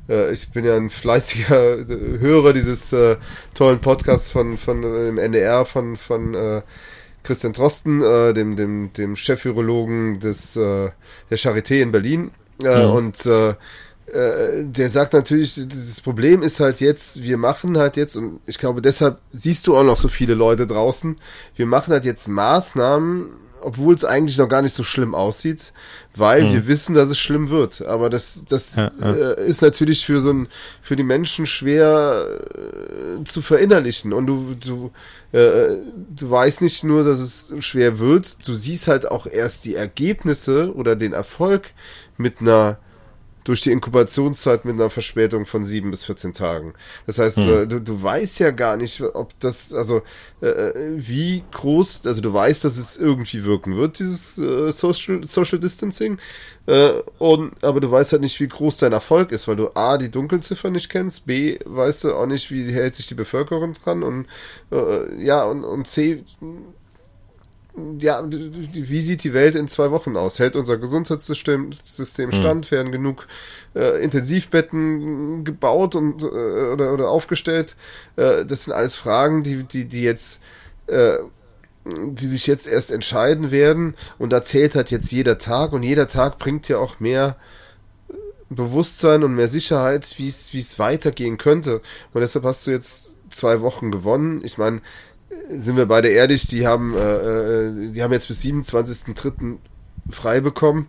äh, 0.10 0.32
ich 0.32 0.50
bin 0.50 0.66
ja 0.66 0.76
ein 0.76 0.90
fleißiger 0.90 1.86
Hörer 2.20 2.54
dieses 2.54 2.92
äh, 2.94 3.18
tollen 3.54 3.80
Podcasts 3.80 4.32
von, 4.32 4.58
von 4.58 4.84
äh, 4.84 5.06
dem 5.06 5.18
NDR 5.18 5.66
von, 5.66 5.98
von 5.98 6.34
äh, 6.34 6.62
Christian 7.24 7.54
Drosten, 7.54 8.02
äh, 8.02 8.34
dem, 8.34 8.56
dem, 8.56 8.94
dem 8.94 9.16
Chefvirologen 9.16 10.20
des, 10.20 10.56
äh, 10.56 10.90
der 11.30 11.38
Charité 11.38 11.82
in 11.82 11.92
Berlin. 11.92 12.32
Äh, 12.64 12.86
mhm. 12.86 12.92
Und 12.92 13.26
äh, 13.26 13.56
äh, 14.12 14.64
der 14.64 14.90
sagt 14.90 15.14
natürlich, 15.14 15.62
das 15.68 16.02
Problem 16.02 16.42
ist 16.42 16.60
halt 16.60 16.80
jetzt, 16.80 17.24
wir 17.24 17.38
machen 17.38 17.78
halt 17.78 17.98
jetzt, 17.98 18.16
und 18.16 18.40
ich 18.46 18.58
glaube, 18.58 18.82
deshalb 18.82 19.20
siehst 19.32 19.68
du 19.68 19.76
auch 19.76 19.84
noch 19.84 19.98
so 19.98 20.08
viele 20.08 20.34
Leute 20.34 20.66
draußen, 20.66 21.18
wir 21.56 21.66
machen 21.66 21.92
halt 21.92 22.06
jetzt 22.06 22.28
Maßnahmen, 22.28 23.28
obwohl 23.62 23.94
es 23.94 24.06
eigentlich 24.06 24.38
noch 24.38 24.48
gar 24.48 24.62
nicht 24.62 24.74
so 24.74 24.84
schlimm 24.84 25.14
aussieht, 25.14 25.74
weil 26.16 26.44
mhm. 26.44 26.54
wir 26.54 26.68
wissen, 26.68 26.96
dass 26.96 27.10
es 27.10 27.18
schlimm 27.18 27.50
wird. 27.50 27.82
Aber 27.82 28.10
das, 28.10 28.46
das 28.48 28.76
ja, 28.76 28.92
ja. 29.00 29.14
Äh, 29.14 29.48
ist 29.48 29.62
natürlich 29.62 30.06
für 30.06 30.22
so 30.22 30.32
ein, 30.32 30.48
für 30.82 30.96
die 30.96 31.04
Menschen 31.04 31.46
schwer 31.46 32.40
äh, 32.56 33.24
zu 33.26 33.42
verinnerlichen. 33.42 34.14
Und 34.14 34.28
du, 34.28 34.56
du, 34.56 34.92
äh, 35.38 35.76
du 36.16 36.30
weißt 36.30 36.62
nicht 36.62 36.84
nur, 36.84 37.04
dass 37.04 37.20
es 37.20 37.52
schwer 37.60 38.00
wird, 38.00 38.48
du 38.48 38.56
siehst 38.56 38.88
halt 38.88 39.10
auch 39.10 39.26
erst 39.28 39.66
die 39.66 39.76
Ergebnisse 39.76 40.74
oder 40.74 40.96
den 40.96 41.14
Erfolg 41.14 41.72
mit 42.18 42.42
einer 42.42 42.78
durch 43.48 43.62
die 43.62 43.72
Inkubationszeit 43.72 44.66
mit 44.66 44.76
einer 44.76 44.90
Verspätung 44.90 45.46
von 45.46 45.64
sieben 45.64 45.90
bis 45.90 46.04
14 46.04 46.34
Tagen. 46.34 46.74
Das 47.06 47.18
heißt, 47.18 47.38
hm. 47.38 47.54
äh, 47.54 47.66
du, 47.66 47.80
du 47.80 48.04
weißt 48.04 48.40
ja 48.40 48.52
gar 48.52 48.76
nicht, 48.76 49.02
ob 49.02 49.40
das, 49.40 49.74
also 49.74 50.02
äh, 50.42 50.48
äh, 50.48 50.94
wie 50.98 51.44
groß, 51.52 52.06
also 52.06 52.20
du 52.20 52.34
weißt, 52.34 52.66
dass 52.66 52.78
es 52.78 52.98
irgendwie 52.98 53.46
wirken 53.46 53.78
wird, 53.78 54.00
dieses 54.00 54.38
äh, 54.38 54.70
Social, 54.72 55.24
Social 55.24 55.60
Distancing, 55.60 56.18
äh, 56.66 56.90
und, 57.20 57.64
aber 57.64 57.80
du 57.80 57.90
weißt 57.90 58.12
halt 58.12 58.22
nicht, 58.22 58.38
wie 58.42 58.50
groß 58.50 58.80
dein 58.80 58.92
Erfolg 58.92 59.32
ist, 59.32 59.48
weil 59.48 59.56
du 59.56 59.70
A, 59.76 59.98
die 59.98 60.12
Dunkelziffer 60.12 60.70
nicht 60.70 60.90
kennst, 60.90 61.26
B, 61.26 61.58
weißt 61.64 62.04
du 62.04 62.16
auch 62.16 62.26
nicht, 62.26 62.52
wie 62.52 62.70
hält 62.74 62.96
sich 62.96 63.08
die 63.08 63.16
Bevölkerung 63.16 63.74
dran 63.74 64.04
und 64.04 64.26
ja, 65.18 65.46
und, 65.46 65.64
und 65.64 65.88
C, 65.88 66.26
ja, 68.00 68.24
wie 68.28 69.02
sieht 69.02 69.24
die 69.24 69.34
Welt 69.34 69.56
in 69.56 69.68
zwei 69.68 69.92
Wochen 69.92 70.18
aus? 70.18 70.40
Hält 70.40 70.56
unser 70.56 70.78
Gesundheitssystem 70.78 71.70
System 71.84 72.32
stand? 72.32 72.66
Hm. 72.66 72.72
Werden 72.72 72.92
genug 72.92 73.28
äh, 73.76 74.04
Intensivbetten 74.04 75.44
gebaut 75.44 75.96
und 75.96 76.24
äh, 76.24 76.26
oder, 76.26 76.94
oder 76.94 77.10
aufgestellt? 77.10 77.76
Äh, 78.16 78.46
das 78.46 78.64
sind 78.64 78.74
alles 78.74 78.96
Fragen, 78.96 79.44
die, 79.44 79.64
die, 79.64 79.86
die 79.86 80.02
jetzt 80.02 80.42
äh, 80.88 81.18
die 81.86 82.28
sich 82.28 82.48
jetzt 82.48 82.68
erst 82.68 82.92
entscheiden 82.92 83.50
werden 83.52 83.96
und 84.18 84.32
da 84.32 84.44
zählt 84.44 84.76
halt 84.76 84.92
jetzt 84.92 85.10
jeder 85.12 85.38
Tag 85.38 85.72
und 85.72 85.84
jeder 85.84 86.10
Tag 86.10 86.38
bringt 86.38 86.68
ja 86.68 86.80
auch 86.80 87.00
mehr 87.00 87.38
Bewusstsein 88.50 89.24
und 89.24 89.36
mehr 89.36 89.48
Sicherheit, 89.48 90.16
wie 90.18 90.28
es 90.28 90.54
wie 90.54 90.60
es 90.60 90.80
weitergehen 90.80 91.38
könnte 91.38 91.82
und 92.14 92.22
deshalb 92.22 92.44
hast 92.44 92.68
du 92.68 92.72
jetzt 92.72 93.18
zwei 93.30 93.62
Wochen 93.62 93.92
gewonnen. 93.92 94.42
Ich 94.44 94.58
meine, 94.58 94.82
sind 95.50 95.78
wir 95.78 95.86
beide 95.86 96.10
ehrlich, 96.10 96.48
die 96.48 96.66
haben, 96.66 96.96
äh, 96.96 97.00
äh 97.00 97.92
die 97.92 98.04
haben 98.04 98.14
jetzt 98.14 98.28
bis 98.28 98.42
27.03. 98.42 99.58
frei 100.10 100.42
bekommen. 100.42 100.88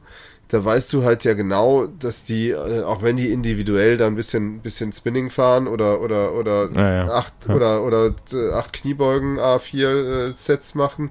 Da 0.49 0.65
weißt 0.65 0.95
du 0.95 1.05
halt 1.05 1.25
ja 1.25 1.35
genau, 1.35 1.87
dass 1.87 2.25
die, 2.25 2.51
äh, 2.51 2.83
auch 2.83 3.03
wenn 3.03 3.19
die 3.19 3.31
individuell 3.31 3.99
da 3.99 4.07
ein 4.07 4.17
bisschen, 4.17 4.61
bisschen 4.61 4.93
Spinning 4.93 5.29
fahren 5.29 5.67
oder, 5.67 6.01
oder, 6.01 6.33
oder 6.33 6.71
ja, 6.75 6.95
ja. 6.95 7.09
acht, 7.13 7.35
ja. 7.47 7.55
oder, 7.55 7.83
oder 7.83 8.15
äh, 8.33 8.53
acht 8.53 8.73
Kniebeugen 8.73 9.39
A4 9.39 10.29
äh, 10.29 10.31
Sets 10.31 10.75
machen, 10.75 11.11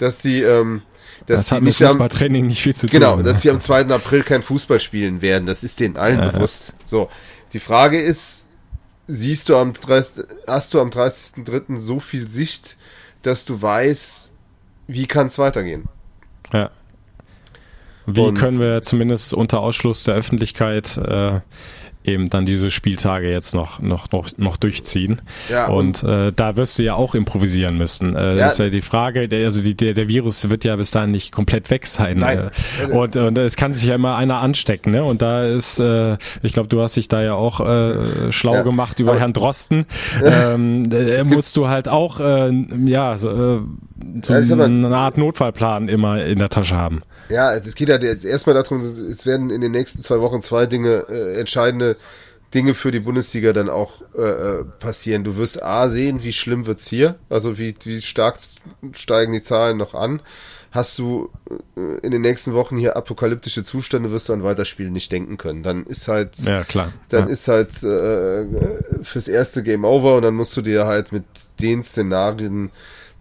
dass 0.00 0.18
die, 0.18 0.40
ähm, 0.40 0.82
dass 1.26 1.40
das 1.40 1.52
hat 1.52 1.62
mit 1.62 1.74
Fußballtraining 1.74 2.46
nicht 2.46 2.62
viel 2.62 2.74
zu 2.74 2.86
tun. 2.86 2.98
Genau, 2.98 3.20
dass 3.20 3.42
sie 3.42 3.50
am 3.50 3.60
2. 3.60 3.88
April 3.88 4.22
kein 4.22 4.40
Fußball 4.40 4.80
spielen 4.80 5.20
werden. 5.20 5.44
Das 5.44 5.62
ist 5.62 5.80
denen 5.80 5.98
allen 5.98 6.32
bewusst. 6.32 6.72
So. 6.86 7.10
Die 7.52 7.60
Frage 7.60 8.00
ist, 8.00 8.46
siehst 9.08 9.48
du 9.48 9.56
am 9.56 9.72
30, 9.72 10.24
hast 10.46 10.72
du 10.74 10.80
am 10.80 10.90
30.03. 10.90 11.78
so 11.78 11.98
viel 11.98 12.28
Sicht, 12.28 12.76
dass 13.22 13.44
du 13.44 13.60
weißt, 13.60 14.32
wie 14.86 15.06
kann 15.06 15.26
es 15.26 15.38
weitergehen? 15.38 15.88
Ja. 16.52 16.70
Wie 18.06 18.20
Und 18.20 18.34
können 18.34 18.60
wir 18.60 18.82
zumindest 18.82 19.34
unter 19.34 19.60
Ausschluss 19.60 20.04
der 20.04 20.14
Öffentlichkeit 20.14 20.96
äh, 20.96 21.40
eben 22.08 22.30
dann 22.30 22.46
diese 22.46 22.70
Spieltage 22.70 23.30
jetzt 23.30 23.54
noch 23.54 23.80
noch 23.80 24.10
noch, 24.10 24.28
noch 24.36 24.56
durchziehen. 24.56 25.20
Ja, 25.48 25.68
und, 25.68 26.02
und 26.02 26.08
äh, 26.08 26.32
da 26.34 26.56
wirst 26.56 26.78
du 26.78 26.82
ja 26.82 26.94
auch 26.94 27.14
improvisieren 27.14 27.76
müssen. 27.76 28.16
Äh, 28.16 28.30
ja, 28.30 28.34
das 28.36 28.54
ist 28.54 28.58
ja 28.58 28.68
die 28.68 28.82
Frage, 28.82 29.28
der, 29.28 29.44
also 29.44 29.60
die, 29.60 29.74
der, 29.74 29.94
der 29.94 30.08
Virus 30.08 30.48
wird 30.50 30.64
ja 30.64 30.76
bis 30.76 30.90
dahin 30.90 31.10
nicht 31.10 31.32
komplett 31.32 31.70
weg 31.70 31.86
sein. 31.86 32.18
Nein. 32.18 32.50
Äh, 32.80 32.92
und, 32.92 33.16
und 33.16 33.38
es 33.38 33.56
kann 33.56 33.74
sich 33.74 33.86
ja 33.86 33.94
immer 33.94 34.16
einer 34.16 34.40
anstecken, 34.40 34.92
ne? 34.92 35.04
Und 35.04 35.22
da 35.22 35.44
ist, 35.44 35.78
äh, 35.78 36.16
ich 36.42 36.52
glaube, 36.52 36.68
du 36.68 36.80
hast 36.82 36.96
dich 36.96 37.08
da 37.08 37.22
ja 37.22 37.34
auch 37.34 37.60
äh, 37.60 38.32
schlau 38.32 38.54
ja, 38.54 38.62
gemacht 38.62 38.98
über 39.00 39.18
Herrn 39.18 39.32
Drosten. 39.32 39.86
ähm, 40.24 40.90
äh, 40.92 41.24
musst 41.24 41.56
du 41.56 41.68
halt 41.68 41.88
auch 41.88 42.20
äh, 42.20 42.50
ja 42.86 43.14
äh, 43.14 43.60
so 44.22 44.34
eine 44.34 44.96
Art 44.96 45.18
Notfallplan 45.18 45.88
immer 45.88 46.24
in 46.24 46.38
der 46.38 46.48
Tasche 46.48 46.76
haben. 46.76 47.02
Ja, 47.28 47.52
es 47.52 47.74
geht 47.74 47.88
ja 47.88 47.98
jetzt 47.98 48.24
erstmal 48.24 48.54
darum, 48.54 48.80
es 48.80 49.26
werden 49.26 49.50
in 49.50 49.60
den 49.60 49.72
nächsten 49.72 50.02
zwei 50.02 50.20
Wochen 50.20 50.40
zwei 50.40 50.66
Dinge, 50.66 51.06
äh, 51.10 51.38
entscheidende 51.38 51.96
Dinge 52.54 52.74
für 52.74 52.90
die 52.90 53.00
Bundesliga 53.00 53.52
dann 53.52 53.68
auch 53.68 54.02
äh, 54.16 54.22
äh, 54.22 54.64
passieren. 54.80 55.24
Du 55.24 55.36
wirst 55.36 55.62
A 55.62 55.90
sehen, 55.90 56.24
wie 56.24 56.32
schlimm 56.32 56.66
wird's 56.66 56.88
hier, 56.88 57.16
also 57.28 57.58
wie, 57.58 57.74
wie 57.84 58.00
stark 58.00 58.38
steigen 58.94 59.32
die 59.32 59.42
Zahlen 59.42 59.76
noch 59.76 59.94
an. 59.94 60.22
Hast 60.70 60.98
du 60.98 61.30
äh, 61.76 62.06
in 62.06 62.10
den 62.10 62.22
nächsten 62.22 62.54
Wochen 62.54 62.78
hier 62.78 62.96
apokalyptische 62.96 63.64
Zustände, 63.64 64.10
wirst 64.10 64.30
du 64.30 64.32
an 64.32 64.42
Weiterspielen 64.42 64.92
nicht 64.92 65.12
denken 65.12 65.36
können. 65.36 65.62
Dann 65.62 65.84
ist 65.84 66.08
halt, 66.08 66.38
ja, 66.38 66.64
klar. 66.64 66.92
dann 67.10 67.26
ja. 67.26 67.32
ist 67.32 67.48
halt 67.48 67.82
äh, 67.82 68.46
fürs 69.02 69.28
erste 69.28 69.62
Game 69.62 69.84
over 69.84 70.16
und 70.16 70.22
dann 70.22 70.34
musst 70.34 70.56
du 70.56 70.62
dir 70.62 70.86
halt 70.86 71.12
mit 71.12 71.24
den 71.60 71.82
Szenarien 71.82 72.70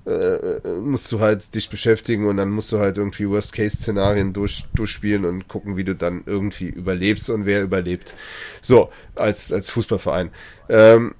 äh, 0.08 0.80
musst 0.80 1.12
du 1.12 1.20
halt 1.20 1.54
dich 1.54 1.70
beschäftigen 1.70 2.28
und 2.28 2.38
dann 2.38 2.50
musst 2.50 2.72
du 2.72 2.80
halt 2.80 2.98
irgendwie 2.98 3.30
Worst-Case-Szenarien 3.30 4.34
durch, 4.34 4.66
durchspielen 4.74 5.26
und 5.26 5.48
gucken, 5.48 5.76
wie 5.76 5.84
du 5.84 5.96
dann 5.96 6.24
irgendwie 6.26 6.68
überlebst 6.68 7.30
und 7.30 7.46
wer 7.46 7.62
überlebt. 7.62 8.14
So, 8.62 8.90
als, 9.16 9.52
als 9.52 9.70
Fußballverein. 9.70 10.32
Ähm, 10.70 11.14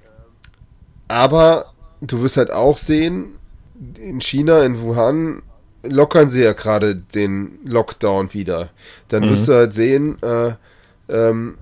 aber 1.06 1.72
du 2.00 2.22
wirst 2.22 2.36
halt 2.36 2.50
auch 2.50 2.78
sehen, 2.78 3.38
in 3.98 4.20
China, 4.20 4.62
in 4.62 4.80
Wuhan, 4.80 5.42
lockern 5.82 6.28
sie 6.28 6.42
ja 6.42 6.52
gerade 6.52 6.96
den 6.96 7.58
Lockdown 7.64 8.32
wieder. 8.32 8.70
Dann 9.08 9.24
mhm. 9.24 9.30
wirst 9.30 9.48
du 9.48 9.54
halt 9.54 9.74
sehen, 9.74 10.16
äh, 10.22 10.52
ähm, 11.08 11.58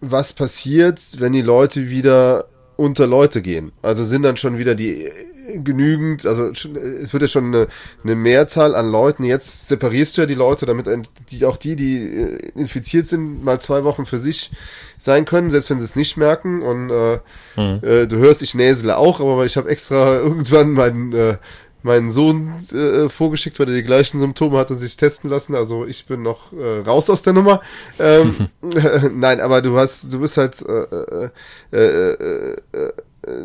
was 0.00 0.32
passiert, 0.32 0.98
wenn 1.18 1.32
die 1.32 1.42
Leute 1.42 1.90
wieder 1.90 2.46
unter 2.76 3.06
Leute 3.06 3.42
gehen. 3.42 3.72
Also 3.82 4.04
sind 4.04 4.22
dann 4.22 4.38
schon 4.38 4.56
wieder 4.56 4.74
die 4.74 5.10
genügend, 5.58 6.26
also 6.26 6.48
es 6.48 7.12
wird 7.12 7.22
ja 7.22 7.28
schon 7.28 7.46
eine, 7.46 7.68
eine 8.04 8.14
Mehrzahl 8.14 8.74
an 8.74 8.90
Leuten. 8.90 9.24
Jetzt 9.24 9.68
separierst 9.68 10.16
du 10.16 10.22
ja 10.22 10.26
die 10.26 10.34
Leute, 10.34 10.66
damit 10.66 10.86
die, 11.30 11.44
auch 11.46 11.56
die, 11.56 11.76
die 11.76 11.98
äh, 11.98 12.50
infiziert 12.54 13.06
sind, 13.06 13.44
mal 13.44 13.60
zwei 13.60 13.84
Wochen 13.84 14.06
für 14.06 14.18
sich 14.18 14.50
sein 14.98 15.24
können, 15.24 15.50
selbst 15.50 15.70
wenn 15.70 15.78
sie 15.78 15.84
es 15.84 15.96
nicht 15.96 16.16
merken. 16.16 16.62
Und 16.62 16.90
äh, 16.90 17.18
mhm. 17.56 17.80
äh, 17.82 18.06
du 18.06 18.16
hörst, 18.16 18.42
ich 18.42 18.54
näsele 18.54 18.96
auch, 18.96 19.20
aber 19.20 19.44
ich 19.44 19.56
habe 19.56 19.68
extra 19.68 20.16
irgendwann 20.16 20.72
meinen 20.72 21.12
äh, 21.12 21.36
meinen 21.82 22.10
Sohn 22.10 22.54
äh, 22.72 23.08
vorgeschickt, 23.08 23.58
weil 23.58 23.68
er 23.68 23.74
die 23.74 23.82
gleichen 23.82 24.20
Symptome 24.20 24.58
hat 24.58 24.70
und 24.70 24.78
sich 24.78 24.96
testen 24.96 25.30
lassen. 25.30 25.54
Also 25.54 25.86
ich 25.86 26.06
bin 26.06 26.22
noch 26.22 26.52
äh, 26.52 26.80
raus 26.80 27.08
aus 27.08 27.22
der 27.22 27.32
Nummer. 27.32 27.60
Ähm, 27.98 28.48
nein, 29.14 29.40
aber 29.40 29.62
du 29.62 29.76
hast, 29.76 30.12
du 30.12 30.20
bist 30.20 30.36
halt 30.36 30.60
äh, 30.62 31.30
äh, 31.72 31.78
äh, 31.78 32.56
äh, 32.72 32.92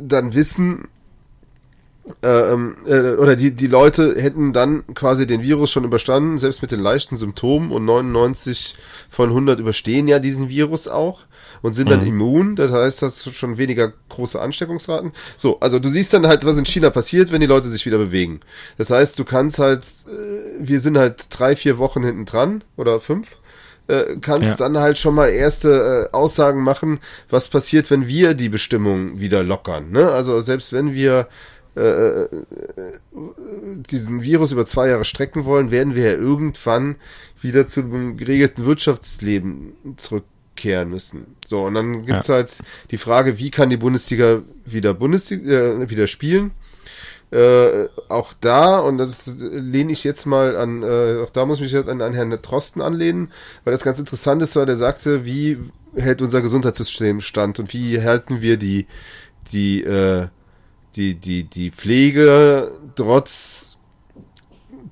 dann 0.02 0.34
wissen, 0.34 0.88
ähm, 2.22 2.76
äh, 2.88 3.14
oder 3.14 3.36
die, 3.36 3.52
die 3.52 3.68
Leute 3.68 4.16
hätten 4.20 4.54
dann 4.54 4.84
quasi 4.94 5.26
den 5.26 5.42
Virus 5.42 5.72
schon 5.72 5.84
überstanden, 5.84 6.38
selbst 6.38 6.62
mit 6.62 6.72
den 6.72 6.80
leichten 6.80 7.16
Symptomen 7.16 7.72
und 7.72 7.86
99 7.86 8.76
von 9.10 9.30
100 9.30 9.60
überstehen 9.60 10.08
ja 10.08 10.20
diesen 10.20 10.50
Virus 10.50 10.88
auch 10.88 11.24
und 11.62 11.74
sind 11.74 11.90
dann 11.90 12.02
mhm. 12.02 12.08
immun. 12.08 12.56
Das 12.56 12.72
heißt, 12.72 13.02
das 13.02 13.26
ist 13.26 13.36
schon 13.36 13.58
weniger 13.58 13.92
große 14.10 14.40
Ansteckungsraten. 14.40 15.14
So, 15.36 15.60
also 15.62 15.80
du 15.80 15.90
siehst 15.90 16.14
dann 16.14 16.28
halt, 16.28 16.46
was 16.46 16.58
in 16.58 16.66
China 16.66 16.92
passiert, 16.92 17.32
wenn 17.32 17.42
die 17.42 17.48
Leute 17.48 17.70
sich 17.70 17.86
wieder 17.88 17.98
bewegen. 17.98 18.42
Das 18.78 18.92
heißt, 18.92 19.18
du 19.18 19.26
kannst 19.26 19.58
halt, 19.58 19.84
äh, 19.84 20.60
wir 20.60 20.80
sind 20.80 20.98
halt 20.98 21.26
drei, 21.32 21.56
vier 21.56 21.80
Wochen 21.80 22.04
hinten 22.04 22.26
dran 22.26 22.64
oder 22.78 23.00
fünf. 23.00 23.30
Äh, 23.88 24.18
kannst 24.20 24.44
ja. 24.50 24.56
dann 24.56 24.78
halt 24.78 24.98
schon 24.98 25.14
mal 25.14 25.30
erste 25.30 26.10
äh, 26.12 26.16
Aussagen 26.16 26.64
machen, 26.64 27.00
was 27.30 27.50
passiert, 27.50 27.92
wenn 27.92 28.08
wir 28.08 28.34
die 28.34 28.50
Bestimmung 28.50 29.20
wieder 29.20 29.44
lockern. 29.44 29.92
Ne? 29.92 30.12
Also 30.12 30.42
selbst 30.42 30.74
wenn 30.74 30.94
wir 30.94 31.28
äh, 31.76 32.24
äh, 32.24 32.30
diesen 33.90 34.24
Virus 34.24 34.52
über 34.52 34.66
zwei 34.66 34.88
Jahre 34.90 35.06
strecken 35.06 35.46
wollen, 35.46 35.72
werden 35.72 35.96
wir 35.96 36.12
ja 36.12 36.18
irgendwann 36.18 36.96
wieder 37.42 37.66
zu 37.66 37.82
einem 37.82 38.18
geregelten 38.18 38.66
Wirtschaftsleben 38.66 39.74
zurückkehren 39.98 40.90
müssen. 40.90 41.36
So, 41.46 41.64
und 41.64 41.74
dann 41.74 42.06
gibt's 42.06 42.28
ja. 42.28 42.36
halt 42.36 42.60
die 42.92 42.98
Frage, 42.98 43.40
wie 43.40 43.52
kann 43.52 43.70
die 43.70 43.78
Bundesliga 43.78 44.42
wieder 44.66 44.94
Bundesliga 44.94 45.82
äh, 45.82 45.90
wieder 45.90 46.08
spielen? 46.08 46.52
Äh, 47.32 47.90
auch 48.08 48.34
da, 48.40 48.80
und 48.80 48.98
das 48.98 49.28
lehne 49.38 49.92
ich 49.92 50.06
jetzt 50.06 50.26
mal 50.26 50.56
an, 50.56 50.84
äh, 50.84 51.18
auch 51.22 51.30
da 51.30 51.46
muss 51.46 51.58
ich 51.58 51.64
mich 51.64 51.74
halt 51.74 51.90
an, 51.90 52.02
an 52.02 52.14
Herrn 52.14 52.42
Trosten 52.42 52.82
anlehnen, 52.82 53.32
weil 53.64 53.74
das 53.74 53.84
ganz 53.84 54.00
interessant 54.00 54.42
ist, 54.42 54.56
weil 54.56 54.66
der 54.66 54.78
sagte, 54.78 55.26
wie 55.26 55.58
hält 55.96 56.22
unser 56.22 56.42
Gesundheitssystem 56.42 57.20
stand 57.22 57.60
und 57.60 57.74
wie 57.74 58.02
halten 58.02 58.42
wir 58.42 58.58
die, 58.58 58.86
die, 59.52 59.84
äh, 59.84 60.28
die, 60.96 61.16
die, 61.16 61.44
die 61.44 61.72
Pflege 61.72 62.72
trotz 62.96 63.76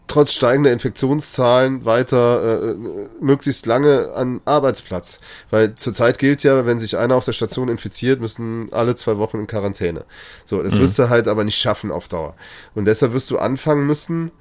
trotz 0.08 0.34
steigender 0.34 0.72
Infektionszahlen 0.72 1.86
weiter 1.86 2.74
äh, 2.74 2.76
möglichst 3.20 3.66
lange 3.66 4.14
an 4.14 4.42
Arbeitsplatz. 4.46 5.20
Weil 5.50 5.76
zurzeit 5.76 6.20
gilt 6.20 6.44
ja, 6.44 6.66
wenn 6.66 6.78
sich 6.78 6.98
einer 6.98 7.16
auf 7.16 7.26
der 7.26 7.32
Station 7.32 7.70
infiziert, 7.70 8.22
müssen 8.22 8.72
alle 8.74 8.96
zwei 8.96 9.18
Wochen 9.18 9.40
in 9.40 9.48
Quarantäne. 9.48 10.06
So, 10.46 10.62
das 10.62 10.76
mhm. 10.76 10.80
wirst 10.80 11.00
du 11.00 11.10
halt 11.10 11.28
aber 11.28 11.44
nicht 11.44 11.58
schaffen 11.58 11.92
auf 11.92 12.10
Dauer. 12.10 12.36
Und 12.76 12.86
deshalb 12.86 13.14
wirst 13.14 13.32
du 13.32 13.40
anfangen 13.40 13.88
müssen, 13.88 14.32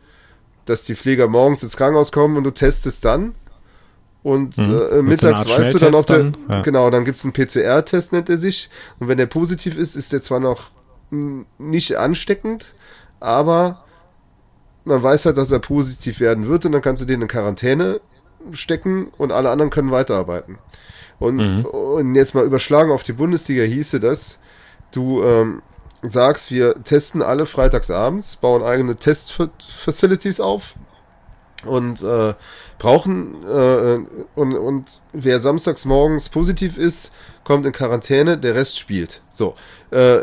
dass 0.66 0.84
die 0.84 0.94
Pfleger 0.94 1.28
morgens 1.28 1.62
ins 1.62 1.76
Krankenhaus 1.76 2.12
kommen 2.12 2.36
und 2.36 2.44
du 2.44 2.50
testest 2.50 3.04
dann. 3.04 3.34
Und 4.22 4.56
mhm. 4.58 4.80
äh, 4.90 5.02
mittags 5.02 5.44
so 5.44 5.58
weißt 5.58 5.74
du 5.74 5.78
dann, 5.78 5.94
ob 5.94 6.06
der, 6.06 6.18
dann? 6.18 6.36
Ja. 6.48 6.62
genau, 6.62 6.90
dann 6.90 7.04
gibt's 7.04 7.24
einen 7.24 7.32
PCR-Test, 7.32 8.12
nennt 8.12 8.28
er 8.28 8.36
sich. 8.36 8.68
Und 9.00 9.08
wenn 9.08 9.18
der 9.18 9.26
positiv 9.26 9.76
ist, 9.78 9.96
ist 9.96 10.12
der 10.12 10.22
zwar 10.22 10.38
noch 10.38 10.70
nicht 11.58 11.96
ansteckend, 11.96 12.74
aber 13.20 13.84
man 14.84 15.02
weiß 15.02 15.26
halt, 15.26 15.36
dass 15.36 15.50
er 15.50 15.60
positiv 15.60 16.20
werden 16.20 16.48
wird 16.48 16.66
und 16.66 16.72
dann 16.72 16.82
kannst 16.82 17.02
du 17.02 17.06
den 17.06 17.22
in 17.22 17.28
Quarantäne 17.28 18.00
stecken 18.50 19.08
und 19.18 19.30
alle 19.30 19.50
anderen 19.50 19.70
können 19.70 19.90
weiterarbeiten. 19.90 20.58
Und, 21.18 21.36
mhm. 21.36 21.64
und 21.64 22.14
jetzt 22.14 22.34
mal 22.34 22.44
überschlagen 22.44 22.90
auf 22.90 23.04
die 23.04 23.12
Bundesliga 23.12 23.62
hieße 23.62 24.00
das, 24.00 24.38
du 24.90 25.22
ähm, 25.22 25.62
sagst, 26.02 26.50
wir 26.50 26.82
testen 26.82 27.22
alle 27.22 27.46
freitags 27.46 27.90
abends, 27.90 28.36
bauen 28.36 28.62
eigene 28.62 28.96
Test-Facilities 28.96 30.40
auf 30.40 30.74
und 31.64 32.02
äh, 32.02 32.34
brauchen 32.78 33.36
äh, 33.48 34.00
und, 34.34 34.56
und 34.56 35.02
wer 35.12 35.38
samstags 35.38 35.84
morgens 35.84 36.28
positiv 36.28 36.76
ist, 36.76 37.12
kommt 37.44 37.66
in 37.66 37.72
Quarantäne, 37.72 38.36
der 38.38 38.56
Rest 38.56 38.78
spielt. 38.78 39.20
So. 39.30 39.54
Äh, 39.92 40.22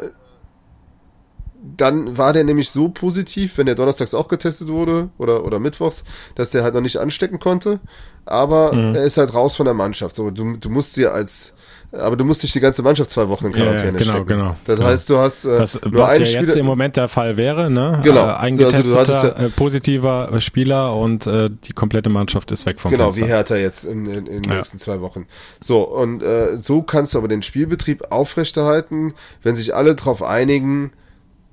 dann 1.77 2.17
war 2.17 2.33
der 2.33 2.43
nämlich 2.43 2.69
so 2.69 2.89
positiv, 2.89 3.57
wenn 3.57 3.65
der 3.65 3.75
donnerstags 3.75 4.13
auch 4.13 4.27
getestet 4.27 4.69
wurde 4.69 5.09
oder, 5.17 5.45
oder 5.45 5.59
mittwochs, 5.59 6.03
dass 6.35 6.51
der 6.51 6.63
halt 6.63 6.73
noch 6.73 6.81
nicht 6.81 6.97
anstecken 6.97 7.39
konnte. 7.39 7.79
Aber 8.25 8.73
mhm. 8.73 8.95
er 8.95 9.03
ist 9.03 9.17
halt 9.17 9.33
raus 9.33 9.55
von 9.55 9.65
der 9.65 9.73
Mannschaft. 9.73 10.15
So, 10.15 10.29
du, 10.29 10.57
du 10.57 10.69
musst 10.69 10.95
dir 10.95 11.13
als, 11.13 11.53
aber 11.91 12.15
du 12.15 12.23
musst 12.23 12.43
dich 12.43 12.53
die 12.53 12.59
ganze 12.59 12.83
Mannschaft 12.83 13.09
zwei 13.09 13.27
Wochen 13.27 13.47
in 13.47 13.53
Quarantäne 13.53 13.85
ja, 13.85 13.91
genau, 13.97 14.03
stecken. 14.03 14.27
Genau, 14.27 14.55
Das 14.65 14.77
genau. 14.77 14.89
heißt, 14.89 15.09
du 15.09 15.17
hast 15.17 15.45
äh, 15.45 15.57
das, 15.57 15.81
nur 15.81 15.93
was 16.03 16.19
ja 16.19 16.25
Spieler 16.25 16.41
jetzt 16.41 16.55
im 16.55 16.65
Moment 16.65 16.95
der 16.95 17.07
Fall 17.07 17.37
wäre, 17.37 17.71
ne? 17.71 17.99
Genau. 18.03 18.27
Äh, 18.27 18.33
eingetesteter, 18.33 18.99
also 18.99 19.11
ja, 19.13 19.27
äh, 19.29 19.49
positiver 19.49 20.39
Spieler 20.39 20.95
und 20.95 21.25
äh, 21.25 21.49
die 21.49 21.73
komplette 21.73 22.09
Mannschaft 22.09 22.51
ist 22.51 22.67
weg 22.67 22.79
vom 22.79 22.91
Genau, 22.91 23.05
Fenster. 23.05 23.25
wie 23.25 23.29
Hertha 23.29 23.55
jetzt 23.55 23.85
in, 23.85 24.05
in, 24.05 24.27
in 24.27 24.43
den 24.43 24.55
nächsten 24.55 24.77
zwei 24.77 25.01
Wochen. 25.01 25.25
So, 25.59 25.81
und 25.81 26.21
äh, 26.21 26.57
so 26.57 26.83
kannst 26.83 27.15
du 27.15 27.17
aber 27.17 27.27
den 27.27 27.41
Spielbetrieb 27.41 28.11
aufrechterhalten, 28.11 29.15
wenn 29.41 29.55
sich 29.55 29.73
alle 29.73 29.95
darauf 29.95 30.21
einigen, 30.21 30.91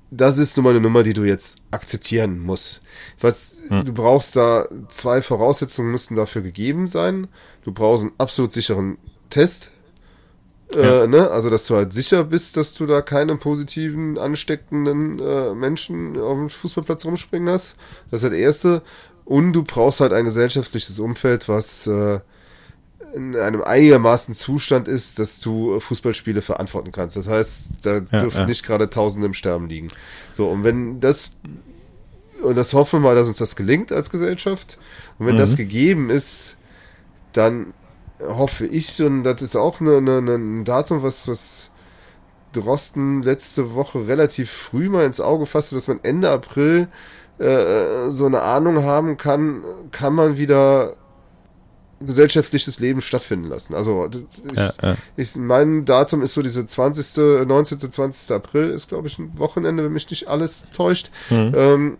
das 0.09 0.37
ist 0.37 0.55
nun 0.55 0.63
mal 0.63 0.69
eine 0.71 0.79
Nummer, 0.79 1.03
die 1.03 1.13
du 1.13 1.23
jetzt 1.23 1.57
akzeptieren 1.71 2.39
musst. 2.39 2.81
Was, 3.19 3.57
hm. 3.67 3.85
du 3.85 3.93
brauchst 3.93 4.35
da 4.35 4.67
zwei 4.89 5.21
Voraussetzungen 5.21 5.91
müssten 5.91 6.15
dafür 6.15 6.41
gegeben 6.41 6.87
sein. 6.87 7.27
Du 7.63 7.71
brauchst 7.71 8.03
einen 8.03 8.13
absolut 8.17 8.51
sicheren 8.51 8.97
Test. 9.29 9.71
Äh, 10.73 10.81
ja. 10.81 11.03
Äh, 11.03 11.07
ne? 11.07 11.29
Also, 11.29 11.49
dass 11.49 11.67
du 11.67 11.75
halt 11.75 11.93
sicher 11.93 12.23
bist, 12.23 12.57
dass 12.57 12.73
du 12.73 12.85
da 12.85 13.01
keine 13.01 13.35
positiven, 13.35 14.17
ansteckenden 14.17 15.19
äh, 15.19 15.53
Menschen 15.53 16.19
auf 16.19 16.33
dem 16.33 16.49
Fußballplatz 16.49 17.05
rumspringen 17.05 17.49
hast. 17.49 17.75
Das 18.09 18.23
ist 18.23 18.31
das 18.31 18.37
Erste. 18.37 18.81
Und 19.25 19.51
du 19.51 19.63
brauchst 19.63 19.99
halt 19.99 20.13
ein 20.13 20.23
gesellschaftliches 20.23 20.99
Umfeld, 20.99 21.49
was 21.49 21.85
äh, 21.87 22.19
in 23.13 23.35
einem 23.35 23.61
einigermaßen 23.61 24.33
Zustand 24.33 24.87
ist, 24.87 25.19
dass 25.19 25.39
du 25.39 25.79
Fußballspiele 25.79 26.41
verantworten 26.41 26.91
kannst. 26.91 27.15
Das 27.15 27.27
heißt, 27.27 27.69
da 27.83 27.95
ja, 27.95 27.99
dürfen 27.99 28.41
ja. 28.41 28.45
nicht 28.45 28.65
gerade 28.65 28.89
Tausende 28.89 29.27
im 29.27 29.33
Sterben 29.33 29.67
liegen. 29.67 29.87
So, 30.33 30.49
und 30.49 30.63
wenn 30.63 30.99
das, 30.99 31.37
und 32.41 32.55
das 32.57 32.73
hoffen 32.73 33.01
wir 33.01 33.09
mal, 33.09 33.15
dass 33.15 33.27
uns 33.27 33.37
das 33.37 33.55
gelingt 33.55 33.91
als 33.91 34.09
Gesellschaft, 34.09 34.77
und 35.19 35.27
wenn 35.27 35.35
mhm. 35.35 35.39
das 35.39 35.55
gegeben 35.55 36.09
ist, 36.09 36.57
dann 37.33 37.73
hoffe 38.21 38.65
ich, 38.65 39.01
und 39.01 39.23
das 39.23 39.41
ist 39.41 39.55
auch 39.55 39.79
eine, 39.79 39.97
eine, 39.97 40.35
ein 40.35 40.65
Datum, 40.65 41.03
was, 41.03 41.27
was 41.27 41.69
Drosten 42.53 43.23
letzte 43.23 43.73
Woche 43.73 44.07
relativ 44.07 44.49
früh 44.49 44.89
mal 44.89 45.05
ins 45.05 45.21
Auge 45.21 45.45
fasste, 45.45 45.75
dass 45.75 45.87
man 45.87 45.99
Ende 46.03 46.29
April 46.29 46.87
äh, 47.39 48.09
so 48.09 48.25
eine 48.25 48.41
Ahnung 48.41 48.83
haben 48.83 49.17
kann, 49.17 49.63
kann 49.91 50.13
man 50.13 50.37
wieder 50.37 50.95
gesellschaftliches 51.99 52.79
Leben 52.79 53.01
stattfinden 53.01 53.47
lassen. 53.47 53.73
Also 53.73 54.09
ich, 54.51 54.57
ja, 54.57 54.73
ja. 54.81 54.97
Ich, 55.15 55.35
mein 55.35 55.85
Datum 55.85 56.21
ist 56.21 56.33
so 56.33 56.41
diese 56.41 56.65
20., 56.65 57.45
19., 57.47 57.91
20. 57.91 58.35
April 58.35 58.69
ist, 58.69 58.87
glaube 58.89 59.07
ich, 59.07 59.17
ein 59.17 59.37
Wochenende, 59.37 59.83
wenn 59.83 59.93
mich 59.93 60.09
nicht 60.09 60.27
alles 60.27 60.65
täuscht, 60.75 61.11
mhm. 61.29 61.53
ähm, 61.55 61.97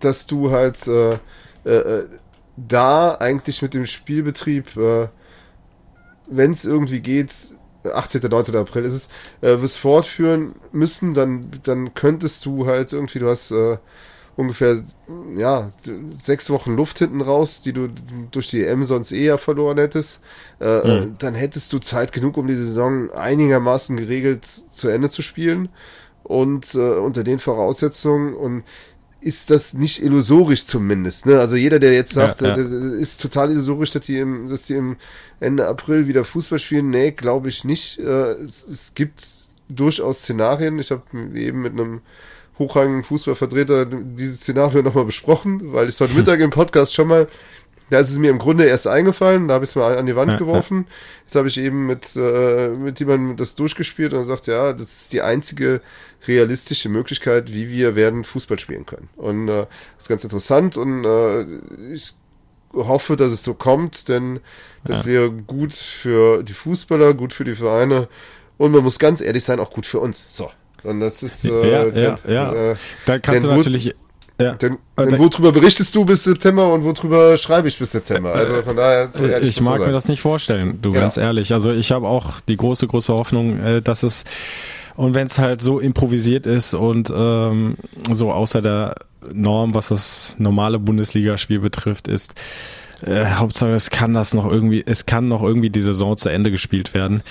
dass 0.00 0.26
du 0.26 0.50
halt 0.50 0.86
äh, 0.86 1.18
äh, 1.64 2.08
da 2.56 3.16
eigentlich 3.16 3.62
mit 3.62 3.74
dem 3.74 3.86
Spielbetrieb, 3.86 4.76
äh, 4.76 5.08
wenn 6.28 6.52
es 6.52 6.64
irgendwie 6.64 7.00
geht, 7.00 7.32
18. 7.84 8.22
19. 8.22 8.56
April 8.56 8.84
ist 8.84 8.94
es, 8.94 9.08
äh, 9.40 9.60
wirst 9.60 9.78
fortführen 9.78 10.54
müssen, 10.72 11.14
dann, 11.14 11.50
dann 11.64 11.94
könntest 11.94 12.46
du 12.46 12.66
halt 12.66 12.92
irgendwie, 12.92 13.18
du 13.18 13.28
hast 13.28 13.50
äh, 13.50 13.78
ungefähr 14.36 14.82
ja 15.34 15.70
sechs 16.16 16.50
Wochen 16.50 16.76
Luft 16.76 16.98
hinten 16.98 17.20
raus, 17.20 17.62
die 17.62 17.72
du 17.72 17.88
durch 18.30 18.48
die 18.48 18.64
EM 18.64 18.84
sonst 18.84 19.12
eher 19.12 19.38
verloren 19.38 19.78
hättest, 19.78 20.20
äh, 20.60 21.00
mhm. 21.00 21.14
dann 21.18 21.34
hättest 21.34 21.72
du 21.72 21.78
Zeit 21.78 22.12
genug, 22.12 22.36
um 22.36 22.46
die 22.46 22.56
Saison 22.56 23.10
einigermaßen 23.12 23.96
geregelt 23.96 24.44
zu 24.44 24.88
Ende 24.88 25.08
zu 25.08 25.22
spielen 25.22 25.68
und 26.22 26.74
äh, 26.74 26.78
unter 26.78 27.22
den 27.22 27.38
Voraussetzungen 27.38 28.34
und 28.34 28.64
ist 29.20 29.48
das 29.48 29.72
nicht 29.72 30.02
illusorisch 30.02 30.66
zumindest. 30.66 31.24
Ne? 31.24 31.40
Also 31.40 31.56
jeder, 31.56 31.78
der 31.78 31.94
jetzt 31.94 32.12
sagt, 32.12 32.42
ja, 32.42 32.56
ja. 32.56 32.56
Äh, 32.56 33.00
ist 33.00 33.22
total 33.22 33.50
illusorisch, 33.50 33.90
dass 33.90 34.04
die, 34.04 34.18
im, 34.18 34.50
dass 34.50 34.64
die 34.64 34.74
im 34.74 34.96
Ende 35.40 35.66
April 35.66 36.06
wieder 36.06 36.24
Fußball 36.24 36.58
spielen. 36.58 36.90
Nee, 36.90 37.12
glaube 37.12 37.48
ich 37.48 37.64
nicht. 37.64 37.98
Äh, 37.98 38.32
es, 38.32 38.68
es 38.68 38.92
gibt 38.94 39.24
durchaus 39.70 40.18
Szenarien. 40.18 40.78
Ich 40.78 40.90
habe 40.90 41.02
eben 41.34 41.62
mit 41.62 41.72
einem 41.72 42.02
hochrangigen 42.58 43.04
Fußballvertreter 43.04 43.86
dieses 43.86 44.40
Szenario 44.40 44.82
nochmal 44.82 45.04
besprochen, 45.04 45.72
weil 45.72 45.88
ich 45.88 46.00
heute 46.00 46.14
Mittag 46.14 46.40
im 46.40 46.50
Podcast 46.50 46.94
schon 46.94 47.08
mal 47.08 47.26
da 47.90 48.00
ist 48.00 48.10
es 48.10 48.18
mir 48.18 48.30
im 48.30 48.38
Grunde 48.38 48.64
erst 48.64 48.86
eingefallen, 48.86 49.48
da 49.48 49.54
habe 49.54 49.64
ich 49.64 49.70
es 49.70 49.76
mal 49.76 49.96
an 49.96 50.06
die 50.06 50.16
Wand 50.16 50.32
ja, 50.32 50.38
geworfen. 50.38 50.86
Ja. 50.88 50.94
Jetzt 51.24 51.34
habe 51.36 51.48
ich 51.48 51.58
eben 51.58 51.86
mit, 51.86 52.16
äh, 52.16 52.68
mit 52.70 52.98
jemandem 52.98 53.36
das 53.36 53.54
durchgespielt 53.54 54.14
und 54.14 54.24
sagt, 54.24 54.46
ja, 54.46 54.72
das 54.72 55.02
ist 55.02 55.12
die 55.12 55.22
einzige 55.22 55.80
realistische 56.26 56.88
Möglichkeit, 56.88 57.52
wie 57.52 57.68
wir 57.70 57.94
werden 57.94 58.24
Fußball 58.24 58.58
spielen 58.58 58.86
können. 58.86 59.10
Und 59.16 59.48
äh, 59.48 59.66
das 59.96 60.04
ist 60.04 60.08
ganz 60.08 60.24
interessant 60.24 60.76
und 60.76 61.04
äh, 61.04 61.44
ich 61.92 62.14
hoffe, 62.72 63.16
dass 63.16 63.32
es 63.32 63.44
so 63.44 63.54
kommt, 63.54 64.08
denn 64.08 64.40
das 64.84 65.00
ja. 65.00 65.06
wäre 65.06 65.30
gut 65.30 65.74
für 65.74 66.42
die 66.42 66.54
Fußballer, 66.54 67.14
gut 67.14 67.32
für 67.32 67.44
die 67.44 67.54
Vereine 67.54 68.08
und 68.56 68.72
man 68.72 68.82
muss 68.82 68.98
ganz 68.98 69.20
ehrlich 69.20 69.44
sein, 69.44 69.60
auch 69.60 69.70
gut 69.70 69.84
für 69.86 70.00
uns. 70.00 70.22
So. 70.28 70.50
Und 70.84 71.00
das 71.00 71.22
ist 71.22 71.44
äh, 71.44 71.70
ja, 71.70 71.86
ja, 71.88 72.18
ja. 72.26 72.52
Äh, 72.72 72.76
da 73.06 73.18
kannst 73.18 73.44
du 73.44 73.48
natürlich 73.48 73.94
ja. 74.40 74.54
Denn, 74.54 74.78
denn 74.98 75.16
worüber 75.18 75.52
berichtest 75.52 75.94
du 75.94 76.04
bis 76.04 76.24
September 76.24 76.72
und 76.72 76.82
worüber 76.82 77.36
schreibe 77.36 77.68
ich 77.68 77.78
bis 77.78 77.92
September? 77.92 78.32
Also 78.34 78.62
von 78.62 78.74
daher, 78.74 79.08
so 79.08 79.24
ehrlich 79.24 79.50
ich 79.50 79.60
mag 79.60 79.78
mir 79.78 79.92
das 79.92 80.08
nicht 80.08 80.20
vorstellen, 80.20 80.80
du 80.82 80.90
genau. 80.90 81.02
ganz 81.02 81.16
ehrlich. 81.16 81.52
Also 81.52 81.70
ich 81.70 81.92
habe 81.92 82.08
auch 82.08 82.40
die 82.40 82.56
große, 82.56 82.88
große 82.88 83.12
Hoffnung, 83.12 83.60
äh, 83.60 83.80
dass 83.80 84.02
es 84.02 84.24
und 84.96 85.14
wenn 85.14 85.28
es 85.28 85.38
halt 85.38 85.62
so 85.62 85.78
improvisiert 85.78 86.46
ist 86.46 86.74
und 86.74 87.12
ähm, 87.14 87.76
so 88.10 88.32
außer 88.32 88.60
der 88.60 88.94
Norm, 89.32 89.74
was 89.74 89.88
das 89.88 90.36
normale 90.38 90.78
Bundesligaspiel 90.80 91.60
betrifft, 91.60 92.08
ist 92.08 92.34
äh, 93.06 93.24
Hauptsache 93.26 93.72
es 93.72 93.90
kann 93.90 94.14
das 94.14 94.34
noch 94.34 94.50
irgendwie, 94.50 94.82
es 94.84 95.06
kann 95.06 95.28
noch 95.28 95.42
irgendwie 95.42 95.70
die 95.70 95.80
Saison 95.80 96.16
zu 96.16 96.28
Ende 96.28 96.50
gespielt 96.50 96.94
werden. 96.94 97.22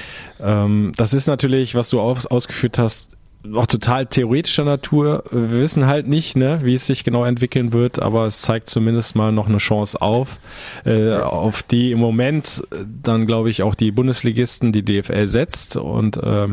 Ähm, 0.41 0.93
das 0.95 1.14
ist 1.14 1.28
natürlich, 1.28 1.76
was 1.76 1.89
du 1.89 1.99
aus, 1.99 2.26
ausgeführt 2.26 2.78
hast, 2.78 3.18
auch 3.54 3.68
total 3.68 4.06
theoretischer 4.08 4.64
Natur. 4.64 5.24
Wir 5.32 5.52
wissen 5.52 5.86
halt 5.86 6.08
nicht, 6.08 6.38
ne, 6.38 6.60
wie 6.64 6.74
es 6.74 6.88
sich 6.88 7.04
genau 7.04 7.26
entwickeln 7.26 7.74
wird, 7.74 8.02
aber 8.02 8.26
es 8.26 8.41
zeigt 8.41 8.70
zumindest 8.70 9.16
mal 9.16 9.32
noch 9.32 9.50
eine 9.50 9.58
Chance 9.58 10.02
auf, 10.02 10.39
äh, 10.86 11.16
auf 11.18 11.64
die 11.64 11.91
im 11.91 12.00
Moment 12.00 12.64
dann 13.02 13.26
glaube 13.26 13.50
ich 13.50 13.64
auch 13.64 13.76
die 13.76 13.91
Bundesligisten, 13.91 14.72
die 14.72 14.84
DFL 14.84 15.28
setzt 15.28 15.76
und 15.76 16.18
äh, 16.18 16.48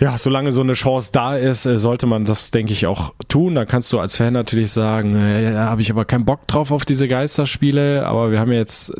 ja, 0.00 0.16
solange 0.16 0.52
so 0.52 0.62
eine 0.62 0.72
Chance 0.72 1.10
da 1.12 1.36
ist, 1.36 1.66
äh, 1.66 1.78
sollte 1.78 2.06
man 2.06 2.24
das, 2.24 2.50
denke 2.50 2.72
ich, 2.72 2.86
auch 2.86 3.12
tun. 3.28 3.54
Da 3.54 3.66
kannst 3.66 3.92
du 3.92 4.00
als 4.00 4.16
Fan 4.16 4.32
natürlich 4.32 4.72
sagen, 4.72 5.14
äh, 5.14 5.52
ja, 5.52 5.66
habe 5.66 5.82
ich 5.82 5.90
aber 5.90 6.06
keinen 6.06 6.24
Bock 6.24 6.48
drauf 6.48 6.70
auf 6.70 6.84
diese 6.84 7.08
Geisterspiele, 7.08 8.06
aber 8.06 8.30
wir 8.30 8.40
haben 8.40 8.52
jetzt 8.52 8.94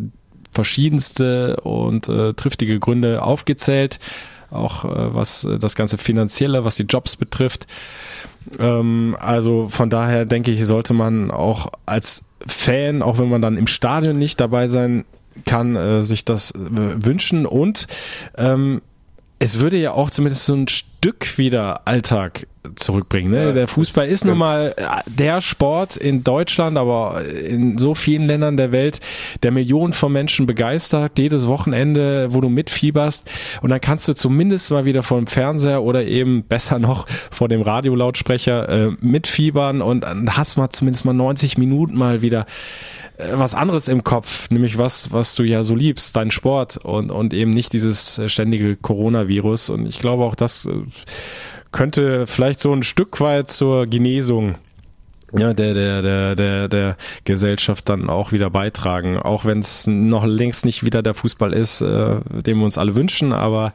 verschiedenste 0.53 1.57
und 1.63 2.09
äh, 2.09 2.35
triftige 2.35 2.79
Gründe 2.79 3.23
aufgezält 3.23 3.99
auch 4.53 4.85
äh, 4.85 5.15
was 5.15 5.45
äh, 5.45 5.59
das 5.59 5.75
ganze 5.75 5.99
Finanzielle, 5.99 6.65
was 6.65 6.77
die 6.77 6.85
Jobs 6.85 7.17
betrifft. 7.17 7.67
Ähm, 8.59 9.17
also 9.21 9.69
von 9.69 9.91
daher 9.91 10.25
denke 10.25 10.51
ich, 10.51 10.65
sollte 10.67 10.95
man 10.95 11.31
auch 11.31 11.69
als 11.87 12.25
Fan, 12.47 13.03
auch 13.03 13.19
wenn 13.19 13.29
man 13.29 13.43
dann 13.43 13.57
im 13.57 13.67
Stadion 13.67 14.19
nicht 14.19 14.41
dabei 14.41 14.69
sein 14.69 15.05
kann, 15.47 15.77
äh, 15.77 16.03
sich 16.03 16.25
das 16.25 16.51
äh, 16.53 16.57
wünschen 16.59 17.47
und 17.47 17.87
ähm, 18.37 18.83
es 19.43 19.59
würde 19.59 19.77
ja 19.77 19.91
auch 19.91 20.09
zumindest 20.09 20.47
so 20.47 20.55
ein 20.55 20.69
Stück 20.69 21.37
wieder 21.37 21.81
Alltag 21.85 22.47
zurückbringen. 22.77 23.33
Ne? 23.33 23.47
Ja, 23.47 23.53
der 23.53 23.67
Fußball 23.67 24.07
ist 24.07 24.25
nun 24.25 24.39
mal 24.39 24.73
äh, 24.77 24.85
der 25.07 25.41
Sport 25.41 25.97
in 25.97 26.23
Deutschland, 26.23 26.79
aber 26.79 27.25
in 27.25 27.77
so 27.77 27.97
vielen 27.97 28.29
Ländern 28.29 28.57
der 28.57 28.71
Welt, 28.71 29.01
der 29.43 29.51
Millionen 29.51 29.95
von 29.95 30.13
Menschen 30.13 30.47
begeistert, 30.47 31.19
jedes 31.19 31.49
Wochenende, 31.49 32.33
wo 32.33 32.41
du 32.41 32.49
mitfieberst 32.49 33.29
und 33.63 33.71
dann 33.71 33.81
kannst 33.81 34.07
du 34.07 34.15
zumindest 34.15 34.71
mal 34.71 34.85
wieder 34.85 35.03
vor 35.03 35.19
dem 35.19 35.27
Fernseher 35.27 35.83
oder 35.83 36.05
eben 36.05 36.45
besser 36.45 36.79
noch 36.79 37.09
vor 37.33 37.49
dem 37.49 37.63
Radiolautsprecher 37.63 38.69
äh, 38.69 38.91
mitfiebern 39.01 39.83
und 39.83 40.03
dann 40.03 40.37
hast 40.37 40.57
mal 40.57 40.71
zumindest 40.71 41.05
mal 41.05 41.15
90 41.15 41.59
Minuten 41.59 41.97
mal 41.97 42.23
wieder 42.23 42.47
was 43.33 43.55
anderes 43.55 43.89
im 43.89 44.05
Kopf, 44.05 44.51
nämlich 44.51 44.79
was, 44.79 45.13
was 45.13 45.35
du 45.35 45.43
ja 45.43 45.65
so 45.65 45.75
liebst, 45.75 46.17
dein 46.17 46.31
Sport 46.31 46.79
und, 46.79 47.11
und 47.11 47.35
eben 47.35 47.51
nicht 47.53 47.73
dieses 47.73 48.21
ständige 48.27 48.77
Coronavirus. 48.77 49.71
Und 49.71 49.87
ich 49.87 49.99
glaube 49.99 50.25
auch, 50.25 50.35
das 50.35 50.67
äh, 50.67 50.73
könnte 51.71 52.27
vielleicht 52.27 52.61
so 52.61 52.73
ein 52.73 52.83
Stück 52.83 53.21
weit 53.21 53.51
zur 53.51 53.87
Genesung 53.87 54.57
ja, 55.35 55.55
der, 55.55 55.73
der, 55.73 56.03
der, 56.03 56.37
der, 56.37 56.69
der 56.69 56.97
Gesellschaft 57.25 57.89
dann 57.89 58.11
auch 58.11 58.33
wieder 58.33 58.51
beitragen. 58.51 59.19
Auch 59.19 59.45
wenn 59.45 59.61
es 59.61 59.87
noch 59.87 60.27
längst 60.27 60.67
nicht 60.67 60.85
wieder 60.85 61.03
der 61.03 61.15
Fußball 61.15 61.55
ist, 61.55 61.81
äh, 61.81 62.21
den 62.45 62.59
wir 62.59 62.65
uns 62.65 62.77
alle 62.77 62.95
wünschen, 62.95 63.33
aber 63.33 63.73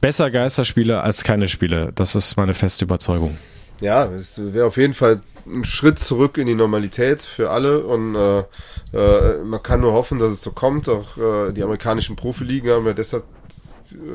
besser 0.00 0.30
Geisterspiele 0.30 1.02
als 1.02 1.22
keine 1.22 1.48
Spiele. 1.48 1.92
Das 1.94 2.14
ist 2.14 2.36
meine 2.36 2.54
feste 2.54 2.86
Überzeugung. 2.86 3.36
Ja, 3.80 4.06
es 4.06 4.40
wäre 4.52 4.66
auf 4.66 4.76
jeden 4.78 4.94
Fall 4.94 5.20
ein 5.46 5.64
Schritt 5.64 5.98
zurück 5.98 6.38
in 6.38 6.46
die 6.46 6.54
Normalität 6.54 7.20
für 7.20 7.50
alle 7.50 7.84
und 7.84 8.14
äh, 8.14 8.44
äh, 8.92 9.42
man 9.44 9.62
kann 9.62 9.80
nur 9.80 9.92
hoffen, 9.92 10.18
dass 10.18 10.32
es 10.32 10.42
so 10.42 10.52
kommt. 10.52 10.88
Auch 10.88 11.16
äh, 11.16 11.52
die 11.52 11.62
amerikanischen 11.62 12.16
Profiligen 12.16 12.70
haben 12.70 12.86
ja 12.86 12.92
deshalb 12.92 13.24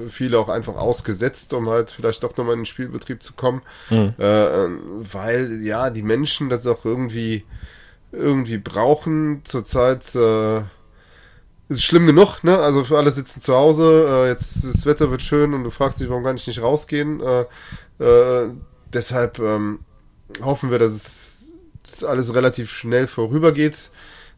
viele 0.09 0.39
auch 0.39 0.49
einfach 0.49 0.75
ausgesetzt, 0.75 1.53
um 1.53 1.69
halt 1.69 1.91
vielleicht 1.91 2.23
doch 2.23 2.36
nochmal 2.36 2.53
in 2.53 2.61
den 2.61 2.65
Spielbetrieb 2.65 3.21
zu 3.21 3.34
kommen. 3.34 3.61
Mhm. 3.89 4.13
Äh, 4.17 4.67
weil 5.11 5.61
ja, 5.61 5.89
die 5.89 6.01
Menschen 6.01 6.49
das 6.49 6.65
auch 6.67 6.86
irgendwie 6.86 7.45
irgendwie 8.11 8.57
brauchen. 8.57 9.41
Zurzeit 9.43 10.15
äh, 10.15 10.61
ist 11.69 11.84
schlimm 11.84 12.07
genug, 12.07 12.43
ne? 12.43 12.57
Also 12.57 12.84
für 12.84 12.97
alle 12.97 13.11
sitzen 13.11 13.41
zu 13.41 13.53
Hause, 13.53 14.05
äh, 14.07 14.27
jetzt 14.30 14.63
das 14.63 14.86
Wetter 14.86 15.11
wird 15.11 15.21
schön 15.21 15.53
und 15.53 15.63
du 15.63 15.69
fragst 15.69 15.99
dich, 15.99 16.09
warum 16.09 16.23
kann 16.23 16.36
ich 16.36 16.47
nicht 16.47 16.61
rausgehen? 16.61 17.21
Äh, 17.21 17.45
äh, 18.03 18.49
deshalb 18.91 19.38
ähm, 19.39 19.80
hoffen 20.41 20.71
wir, 20.71 20.80
dass 20.80 20.91
es 20.91 21.30
dass 21.84 22.03
alles 22.03 22.34
relativ 22.34 22.71
schnell 22.71 23.07
vorübergeht, 23.07 23.89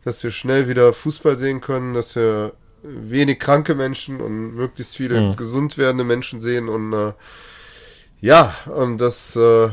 dass 0.04 0.24
wir 0.24 0.32
schnell 0.32 0.68
wieder 0.68 0.94
Fußball 0.94 1.38
sehen 1.38 1.62
können, 1.62 1.94
dass 1.94 2.16
wir 2.16 2.54
wenig 2.84 3.40
kranke 3.40 3.76
Menschen 3.76 4.22
und 4.22 4.56
möglichst 4.56 4.96
viele 4.98 5.22
mhm. 5.22 5.36
gesund 5.36 5.78
werdende 5.78 6.04
Menschen 6.04 6.42
sehen 6.42 6.70
und 6.70 6.94
äh, 6.94 7.14
ja, 8.22 8.54
und 8.66 9.00
das 9.00 9.36
äh, 9.36 9.70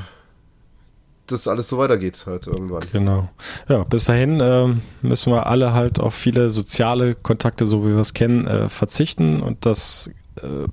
das 1.27 1.47
alles 1.47 1.69
so 1.69 1.77
weitergeht 1.77 2.25
halt 2.27 2.47
irgendwann. 2.47 2.85
Genau. 2.91 3.29
Ja, 3.69 3.85
bis 3.85 4.05
dahin 4.05 4.41
äh, 4.41 4.69
müssen 5.03 5.33
wir 5.33 5.47
alle 5.47 5.75
halt 5.75 6.01
auf 6.01 6.15
viele 6.15 6.49
soziale 6.49 7.15
Kontakte, 7.15 7.67
so 7.67 7.85
wie 7.85 7.91
wir 7.91 7.99
es 7.99 8.15
kennen, 8.15 8.47
äh, 8.47 8.71
verzichten 8.71 9.43
und 9.43 9.67
das 9.67 10.11
äh, 10.43 10.67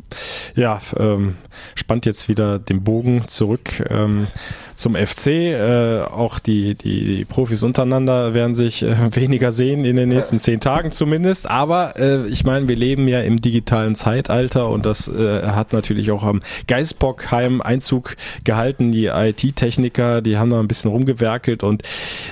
ja, 0.60 0.80
ähm, 0.98 1.36
spannt 1.76 2.06
jetzt 2.06 2.30
wieder 2.30 2.60
den 2.60 2.84
Bogen 2.84 3.28
zurück 3.28 3.84
ähm, 3.90 4.28
zum 4.76 4.96
FC. 4.96 5.28
Äh, 5.28 6.02
auch 6.02 6.40
die, 6.40 6.76
die, 6.76 7.18
die 7.18 7.26
Profis 7.26 7.64
untereinander 7.64 8.34
werden 8.34 8.56
sich 8.56 8.84
äh, 8.84 8.96
weniger 9.16 9.52
sehen 9.52 9.86
in 9.86 9.96
den 9.96 10.10
nächsten 10.10 10.40
zehn 10.40 10.60
Tagen 10.60 10.92
zumindest. 10.92 11.50
Aber 11.50 12.00
äh, 12.00 12.28
ich 12.28 12.44
meine, 12.46 12.68
wir 12.68 12.76
leben 12.76 13.08
ja 13.08 13.22
im 13.22 13.42
digitalen 13.42 13.96
Zeitalter 13.96 14.70
und 14.70 14.86
das 14.86 15.08
äh, 15.08 15.44
hat 15.48 15.74
natürlich 15.74 16.12
auch 16.12 16.24
am 16.24 16.42
Geisbockheim 16.68 17.62
Einzug 17.62 18.16
gehalten. 18.44 18.92
Die 18.92 19.06
IT-Techniker, 19.06 20.22
die 20.22 20.38
haben 20.38 20.50
da 20.50 20.60
ein 20.60 20.68
bisschen 20.68 20.92
rumgewerkelt 20.92 21.64
und 21.64 21.84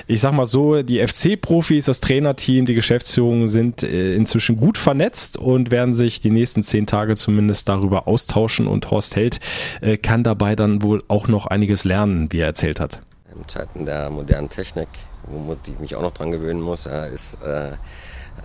ich 0.06 0.20
sag 0.20 0.32
mal 0.32 0.46
so, 0.46 0.82
die 0.82 1.04
FC-Profis, 1.06 1.86
das 1.86 2.00
Trainerteam, 2.00 2.66
die 2.66 2.74
Geschäftsführung 2.74 3.48
sind 3.48 3.82
äh, 3.82 4.14
inzwischen 4.14 4.56
gut 4.56 4.78
vernetzt 4.78 5.36
und 5.36 5.70
werden 5.70 5.94
sich 5.94 6.20
die 6.20 6.30
nächsten 6.30 6.62
zehn 6.62 6.86
Tage 6.86 7.16
zumindest 7.16 7.68
darüber 7.68 8.06
austauschen 8.06 8.66
und 8.66 8.90
Horst 8.90 9.16
Held 9.16 9.40
äh, 9.80 9.96
kann 9.96 10.22
dabei 10.24 10.56
dann 10.56 10.82
wohl 10.82 11.02
auch 11.08 11.28
noch 11.28 11.46
einiges 11.46 11.84
lernen, 11.84 12.28
wie 12.34 12.40
er 12.40 12.46
erzählt 12.46 12.80
hat. 12.80 12.98
In 13.32 13.46
Zeiten 13.46 13.86
der 13.86 14.10
modernen 14.10 14.48
Technik, 14.48 14.88
womit 15.28 15.60
ich 15.66 15.78
mich 15.78 15.94
auch 15.94 16.02
noch 16.02 16.10
dran 16.10 16.32
gewöhnen 16.32 16.60
muss, 16.60 16.84
ist 16.86 17.40
äh, 17.44 17.70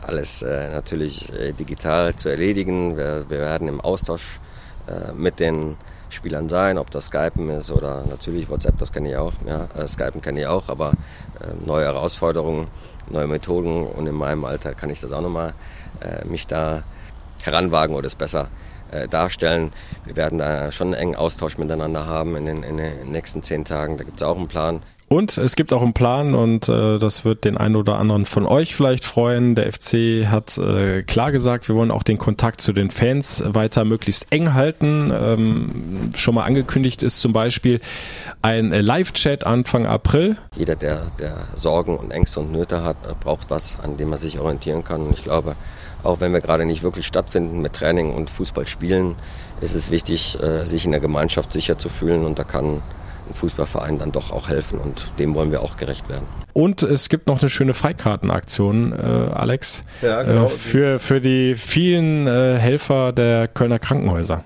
alles 0.05 0.43
äh, 0.43 0.69
natürlich 0.69 1.33
äh, 1.33 1.53
digital 1.53 2.15
zu 2.15 2.29
erledigen. 2.29 2.95
Wir, 2.95 3.27
werden 3.29 3.67
im 3.67 3.81
Austausch 3.81 4.39
mit 5.15 5.39
den 5.39 5.77
Spielern 6.09 6.49
sein, 6.49 6.79
ob 6.79 6.89
das 6.89 7.07
Skypen 7.07 7.51
ist 7.51 7.69
oder 7.69 8.03
natürlich 8.09 8.49
WhatsApp, 8.49 8.79
das 8.79 8.91
kenne 8.91 9.11
ich 9.11 9.17
auch. 9.17 9.33
Ja, 9.45 9.67
Skypen 9.87 10.19
kenne 10.19 10.39
ich 10.39 10.47
auch, 10.47 10.67
aber 10.67 10.93
neue 11.63 11.85
Herausforderungen, 11.85 12.65
neue 13.07 13.27
Methoden 13.27 13.85
und 13.85 14.07
in 14.07 14.15
meinem 14.15 14.45
Alter 14.45 14.73
kann 14.73 14.89
ich 14.89 14.99
das 14.99 15.11
auch 15.11 15.21
nochmal 15.21 15.53
mich 16.23 16.47
da 16.47 16.81
heranwagen 17.43 17.95
oder 17.95 18.07
es 18.07 18.15
besser 18.15 18.47
äh, 18.91 19.07
darstellen. 19.07 19.71
Wir 20.05 20.15
werden 20.15 20.37
da 20.37 20.71
schon 20.71 20.87
einen 20.87 21.01
engen 21.01 21.15
Austausch 21.15 21.57
miteinander 21.57 22.05
haben 22.05 22.35
in 22.35 22.45
den, 22.45 22.63
in 22.63 22.77
den 22.77 23.11
nächsten 23.11 23.43
zehn 23.43 23.65
Tagen. 23.65 23.97
Da 23.97 24.03
gibt 24.03 24.21
es 24.21 24.27
auch 24.27 24.37
einen 24.37 24.47
Plan. 24.47 24.81
Und 25.09 25.39
es 25.39 25.55
gibt 25.55 25.73
auch 25.73 25.81
einen 25.81 25.93
Plan 25.93 26.35
und 26.35 26.69
äh, 26.69 26.99
das 26.99 27.25
wird 27.25 27.43
den 27.43 27.57
einen 27.57 27.75
oder 27.75 27.97
anderen 27.97 28.27
von 28.27 28.45
euch 28.45 28.75
vielleicht 28.75 29.03
freuen. 29.03 29.55
Der 29.55 29.73
FC 29.73 30.27
hat 30.27 30.59
äh, 30.59 31.01
klar 31.01 31.31
gesagt, 31.31 31.67
wir 31.67 31.73
wollen 31.73 31.89
auch 31.89 32.03
den 32.03 32.19
Kontakt 32.19 32.61
zu 32.61 32.73
den 32.73 32.91
Fans 32.91 33.43
weiter 33.43 33.85
möglichst 33.85 34.27
eng 34.29 34.53
halten. 34.53 35.11
Ähm, 35.11 36.11
schon 36.15 36.35
mal 36.35 36.43
angekündigt 36.43 37.01
ist 37.01 37.21
zum 37.21 37.33
Beispiel 37.33 37.81
ein 38.43 38.69
Live-Chat 38.69 39.47
Anfang 39.47 39.87
April. 39.87 40.37
Jeder, 40.55 40.75
der, 40.75 41.07
der 41.17 41.47
Sorgen 41.55 41.97
und 41.97 42.11
Ängste 42.11 42.41
und 42.41 42.51
Nöte 42.51 42.83
hat, 42.83 42.97
braucht 43.19 43.49
was, 43.49 43.79
an 43.81 43.97
dem 43.97 44.11
er 44.11 44.19
sich 44.19 44.37
orientieren 44.37 44.83
kann. 44.83 45.07
Und 45.07 45.13
ich 45.13 45.23
glaube, 45.23 45.55
auch 46.03 46.21
wenn 46.21 46.33
wir 46.33 46.41
gerade 46.41 46.65
nicht 46.65 46.83
wirklich 46.83 47.07
stattfinden 47.07 47.61
mit 47.61 47.73
Training 47.73 48.13
und 48.13 48.29
Fußball 48.29 48.67
spielen, 48.67 49.15
ist 49.61 49.75
es 49.75 49.91
wichtig, 49.91 50.41
äh, 50.41 50.65
sich 50.65 50.85
in 50.85 50.91
der 50.91 51.01
Gemeinschaft 51.01 51.51
sicher 51.53 51.77
zu 51.77 51.89
fühlen 51.89 52.25
und 52.25 52.39
da 52.39 52.43
kann 52.43 52.81
Fußballverein 53.33 53.99
dann 53.99 54.11
doch 54.11 54.31
auch 54.31 54.49
helfen 54.49 54.79
und 54.79 55.11
dem 55.19 55.35
wollen 55.35 55.51
wir 55.51 55.61
auch 55.61 55.77
gerecht 55.77 56.09
werden. 56.09 56.25
Und 56.53 56.81
es 56.81 57.09
gibt 57.09 57.27
noch 57.27 57.41
eine 57.41 57.49
schöne 57.49 57.73
Freikartenaktion, 57.73 58.93
äh, 58.93 58.95
Alex, 58.95 59.83
ja, 60.01 60.23
genau. 60.23 60.45
äh, 60.45 60.49
für, 60.49 60.99
für 60.99 61.21
die 61.21 61.55
vielen 61.55 62.27
äh, 62.27 62.57
Helfer 62.57 63.13
der 63.13 63.47
Kölner 63.47 63.79
Krankenhäuser. 63.79 64.43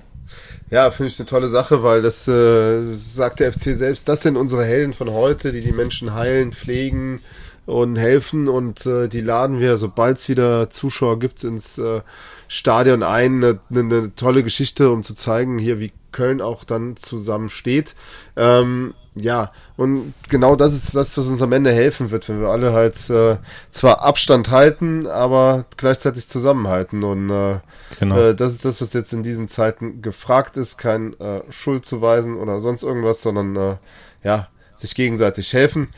Ja, 0.70 0.90
finde 0.90 1.12
ich 1.12 1.20
eine 1.20 1.28
tolle 1.28 1.50
Sache, 1.50 1.84
weil 1.84 2.02
das 2.02 2.28
äh, 2.28 2.96
sagt 2.96 3.40
der 3.40 3.54
FC 3.54 3.76
selbst, 3.76 4.10
das 4.10 4.24
sind 4.24 4.38
unsere 4.38 4.66
Helden 4.66 4.94
von 4.94 5.12
heute, 5.12 5.52
die 5.52 5.60
die 5.60 5.72
Menschen 5.72 6.16
heilen, 6.16 6.52
pflegen 6.52 7.22
und 7.66 7.96
helfen 7.96 8.50
und 8.50 8.86
äh, 8.86 9.08
die 9.08 9.22
laden 9.22 9.60
wir, 9.60 9.78
sobald 9.78 10.18
es 10.18 10.30
wieder 10.30 10.70
Zuschauer 10.70 11.20
gibt, 11.20 11.44
ins 11.44 11.78
äh, 11.78 12.02
Stadion 12.48 13.04
ein. 13.04 13.44
Eine, 13.44 13.60
eine 13.74 14.16
tolle 14.16 14.44
Geschichte, 14.44 14.92
um 14.92 15.04
zu 15.04 15.16
zeigen, 15.16 15.58
hier 15.60 15.80
wie 15.80 15.92
Köln 16.12 16.42
auch 16.42 16.64
dann 16.64 16.98
zusammen 16.98 17.50
steht. 17.50 17.96
Ähm, 18.36 18.94
ja, 19.16 19.52
und 19.78 20.14
genau 20.28 20.56
das 20.56 20.74
ist 20.74 20.96
das, 20.96 21.18
was 21.18 21.28
uns 21.28 21.42
am 21.42 21.52
Ende 21.52 21.72
helfen 21.72 22.10
wird, 22.10 22.30
wenn 22.30 22.42
wir 22.42 22.48
alle 22.48 22.74
halt 22.74 23.10
äh, 23.10 23.38
zwar 23.70 24.02
Abstand 24.02 24.50
halten, 24.50 25.06
aber 25.06 25.66
gleichzeitig 25.78 26.28
zusammenhalten. 26.28 27.04
Und 27.04 27.30
äh, 27.30 27.60
genau. 28.00 28.18
äh, 28.18 28.36
das 28.36 28.52
ist 28.52 28.66
das, 28.66 28.82
was 28.82 28.94
jetzt 28.94 29.14
in 29.14 29.22
diesen 29.22 29.48
Zeiten 29.48 30.02
gefragt 30.02 30.58
ist, 30.58 30.78
kein 30.78 31.20
äh, 31.20 31.42
Schuld 31.52 31.86
zu 31.86 32.02
weisen 32.02 32.38
oder 32.38 32.60
sonst 32.60 32.82
irgendwas, 32.82 33.22
sondern 33.22 33.56
äh, 33.56 33.76
ja, 34.24 34.48
sich 34.76 34.96
gegenseitig 34.96 35.54
helfen. 35.54 35.90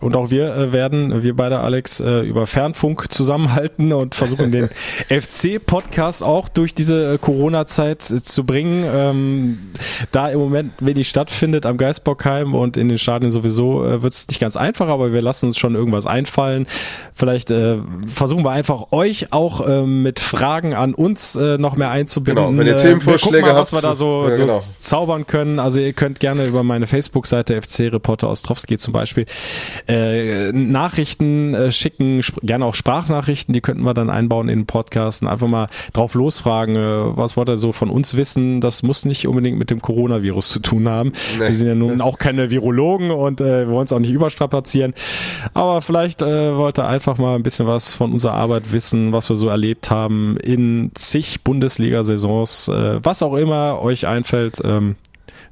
Und 0.00 0.16
auch 0.16 0.30
wir 0.30 0.54
äh, 0.54 0.72
werden, 0.72 1.22
wir 1.22 1.34
beide, 1.34 1.60
Alex, 1.60 2.00
äh, 2.00 2.20
über 2.20 2.46
Fernfunk 2.46 3.12
zusammenhalten 3.12 3.92
und 3.92 4.14
versuchen 4.14 4.52
den 4.52 4.68
FC-Podcast 5.08 6.22
auch 6.22 6.48
durch 6.48 6.74
diese 6.74 7.14
äh, 7.14 7.18
Corona-Zeit 7.18 8.02
zu 8.02 8.44
bringen. 8.44 8.84
Ähm, 8.92 9.58
da 10.12 10.28
im 10.28 10.38
Moment 10.38 10.72
wenig 10.80 11.08
stattfindet 11.08 11.66
am 11.66 11.76
Geistbockheim 11.76 12.54
und 12.54 12.76
in 12.76 12.88
den 12.88 12.98
Stadien 12.98 13.30
sowieso 13.30 13.82
wird 14.02 14.12
es 14.12 14.28
nicht 14.28 14.40
ganz 14.40 14.56
einfach, 14.56 14.88
aber 14.88 15.12
wir 15.12 15.22
lassen 15.22 15.46
uns 15.46 15.58
schon 15.58 15.74
irgendwas 15.74 16.06
einfallen. 16.06 16.66
Vielleicht 17.14 17.50
äh, 17.50 17.76
versuchen 18.08 18.44
wir 18.44 18.50
einfach 18.50 18.92
euch 18.92 19.32
auch 19.32 19.66
äh, 19.66 19.82
mit 19.82 20.20
Fragen 20.20 20.74
an 20.74 20.94
uns 20.94 21.36
äh, 21.36 21.58
noch 21.58 21.76
mehr 21.76 21.90
einzubinden. 21.90 22.44
Genau, 22.44 22.58
wenn 22.58 22.66
ihr 22.66 22.76
Themenvorschläge 22.76 23.46
habt, 23.46 23.58
was 23.58 23.72
wir 23.72 23.80
da 23.80 23.94
so, 23.94 24.26
ja, 24.28 24.36
genau. 24.36 24.54
so 24.54 24.60
zaubern 24.80 25.26
können. 25.26 25.58
Also 25.58 25.80
ihr 25.80 25.92
könnt 25.92 26.20
gerne 26.20 26.46
über 26.46 26.62
meine 26.62 26.86
Facebook-Seite 26.86 27.60
FC 27.60 27.92
Reporter 27.92 28.28
Ostrowski 28.28 28.78
zum 28.78 28.92
Beispiel 28.92 29.26
äh, 29.88 30.52
Nachrichten 30.52 31.54
äh, 31.54 31.72
schicken, 31.72 32.22
gerne 32.42 32.64
auch 32.64 32.74
Sprachnachrichten, 32.74 33.52
die 33.52 33.60
könnten 33.60 33.82
wir 33.82 33.94
dann 33.94 34.10
einbauen 34.10 34.48
in 34.48 34.60
den 34.60 34.66
Podcast 34.66 35.22
und 35.22 35.28
einfach 35.28 35.48
mal 35.48 35.68
drauf 35.92 36.14
losfragen, 36.14 36.76
äh, 36.76 37.16
was 37.16 37.36
wollt 37.36 37.48
ihr 37.48 37.56
so 37.56 37.72
von 37.72 37.90
uns 37.90 38.16
wissen? 38.16 38.60
Das 38.60 38.82
muss 38.82 39.04
nicht 39.04 39.26
unbedingt 39.26 39.58
mit 39.58 39.70
dem 39.70 39.80
Coronavirus 39.80 40.48
zu 40.48 40.60
tun 40.60 40.88
haben. 40.88 41.12
Nee. 41.38 41.46
Wir 41.46 41.54
sind 41.54 41.68
ja 41.68 41.74
nun 41.74 42.00
auch 42.00 42.18
keine 42.18 42.50
Virologen 42.50 43.10
und 43.10 43.40
äh, 43.40 43.66
wir 43.66 43.68
wollen 43.68 43.86
es 43.86 43.92
auch 43.92 43.98
nicht 43.98 44.12
überstrapazieren. 44.12 44.94
Aber 45.54 45.82
vielleicht 45.82 46.22
äh, 46.22 46.56
wollt 46.56 46.78
ihr 46.78 46.86
einfach 46.86 47.18
mal 47.18 47.36
ein 47.36 47.42
bisschen 47.42 47.66
was 47.66 47.94
von 47.94 48.12
unserer 48.12 48.34
Arbeit 48.34 48.72
wissen, 48.72 49.12
was 49.12 49.28
wir 49.28 49.36
so 49.36 49.48
erlebt 49.48 49.90
haben 49.90 50.36
in 50.42 50.90
zig 50.94 51.42
Bundesliga-Saisons, 51.42 52.68
äh, 52.68 53.00
was 53.02 53.22
auch 53.22 53.34
immer 53.34 53.80
euch 53.82 54.06
einfällt. 54.06 54.60
Ähm, 54.64 54.96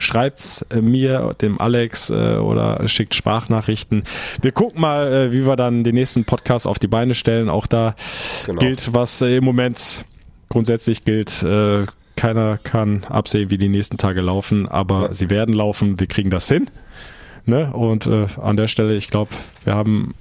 schreibt's 0.04 0.62
äh, 0.70 0.80
mir, 0.80 1.34
dem 1.40 1.60
Alex 1.60 2.10
äh, 2.10 2.36
oder 2.36 2.86
schickt 2.88 3.14
Sprachnachrichten. 3.14 4.04
Wir 4.40 4.52
gucken 4.52 4.80
mal, 4.80 5.12
äh, 5.12 5.32
wie 5.32 5.46
wir 5.46 5.56
dann 5.56 5.84
den 5.84 5.94
nächsten 5.94 6.24
Podcast 6.24 6.66
auf 6.66 6.78
die 6.78 6.86
Beine 6.86 7.14
stellen. 7.14 7.48
Auch 7.48 7.66
da 7.66 7.94
genau. 8.46 8.60
gilt, 8.60 8.94
was 8.94 9.20
im 9.22 9.44
Moment 9.44 10.04
grundsätzlich 10.48 11.04
gilt. 11.04 11.44
Keiner 12.16 12.58
kann 12.62 13.04
absehen, 13.08 13.50
wie 13.50 13.58
die 13.58 13.68
nächsten 13.68 13.98
Tage 13.98 14.20
laufen, 14.20 14.68
aber 14.68 15.08
ja. 15.08 15.12
sie 15.12 15.30
werden 15.30 15.54
laufen. 15.54 15.98
Wir 15.98 16.06
kriegen 16.06 16.30
das 16.30 16.48
hin. 16.48 16.68
Ne? 17.46 17.72
Und 17.72 18.06
äh, 18.06 18.26
an 18.40 18.56
der 18.56 18.68
Stelle, 18.68 18.94
ich 18.94 19.10
glaube, 19.10 19.32
wir 19.64 19.74
haben 19.74 20.14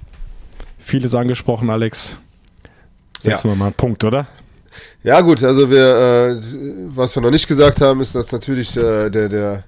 vieles 0.78 1.14
angesprochen, 1.14 1.70
Alex. 1.70 2.18
Setzen 3.20 3.48
ja. 3.48 3.54
wir 3.54 3.58
mal 3.58 3.66
einen 3.66 3.74
Punkt, 3.74 4.04
oder? 4.04 4.26
Ja 5.02 5.20
gut, 5.20 5.42
also 5.42 5.70
wir, 5.70 5.86
äh, 5.86 6.36
was 6.88 7.14
wir 7.14 7.22
noch 7.22 7.30
nicht 7.30 7.46
gesagt 7.46 7.80
haben, 7.80 8.00
ist, 8.00 8.14
dass 8.14 8.32
natürlich 8.32 8.76
äh, 8.76 9.08
der, 9.08 9.28
der 9.28 9.64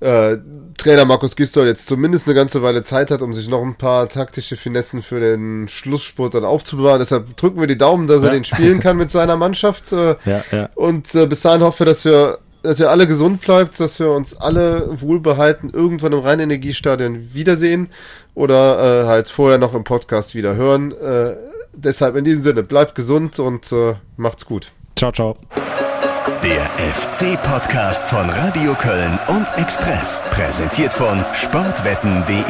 äh, 0.00 0.36
Trainer 0.76 1.04
Markus 1.04 1.36
Gistol 1.36 1.66
jetzt 1.66 1.86
zumindest 1.86 2.26
eine 2.26 2.34
ganze 2.34 2.62
Weile 2.62 2.82
Zeit 2.82 3.10
hat, 3.10 3.22
um 3.22 3.32
sich 3.32 3.48
noch 3.48 3.62
ein 3.62 3.76
paar 3.76 4.08
taktische 4.08 4.56
Finessen 4.56 5.02
für 5.02 5.20
den 5.20 5.68
Schlussspurt 5.68 6.34
dann 6.34 6.44
aufzubewahren. 6.44 6.98
Deshalb 6.98 7.36
drücken 7.36 7.60
wir 7.60 7.66
die 7.66 7.78
Daumen, 7.78 8.06
dass 8.06 8.22
er 8.22 8.30
den 8.30 8.44
spielen 8.44 8.80
kann 8.80 8.96
mit 8.98 9.10
seiner 9.10 9.36
Mannschaft. 9.36 9.92
Äh, 9.92 10.16
ja, 10.24 10.44
ja. 10.50 10.68
Und 10.74 11.14
äh, 11.14 11.26
bis 11.26 11.42
dahin 11.42 11.62
hoffe, 11.62 11.84
dass 11.84 12.04
wir 12.04 12.38
dass 12.62 12.80
ihr 12.80 12.90
alle 12.90 13.06
gesund 13.06 13.42
bleibt, 13.42 13.78
dass 13.78 14.00
wir 14.00 14.10
uns 14.10 14.34
alle 14.34 14.88
wohlbehalten 15.02 15.70
irgendwann 15.70 16.14
im 16.14 16.20
Rheinenergiestadion 16.20 17.34
wiedersehen 17.34 17.90
oder 18.34 19.02
äh, 19.02 19.06
halt 19.06 19.28
vorher 19.28 19.58
noch 19.58 19.74
im 19.74 19.84
Podcast 19.84 20.34
wieder 20.34 20.56
hören. 20.56 20.92
Äh, 20.92 21.36
deshalb 21.74 22.16
in 22.16 22.24
diesem 22.24 22.42
Sinne, 22.42 22.62
bleibt 22.62 22.94
gesund 22.94 23.38
und 23.38 23.70
äh, 23.70 23.96
macht's 24.16 24.46
gut. 24.46 24.72
Ciao, 24.96 25.12
ciao. 25.12 25.36
Der 26.44 26.68
FC-Podcast 26.76 28.06
von 28.06 28.28
Radio 28.28 28.74
Köln 28.74 29.18
und 29.28 29.46
Express, 29.56 30.20
präsentiert 30.28 30.92
von 30.92 31.24
sportwetten.de. 31.32 32.44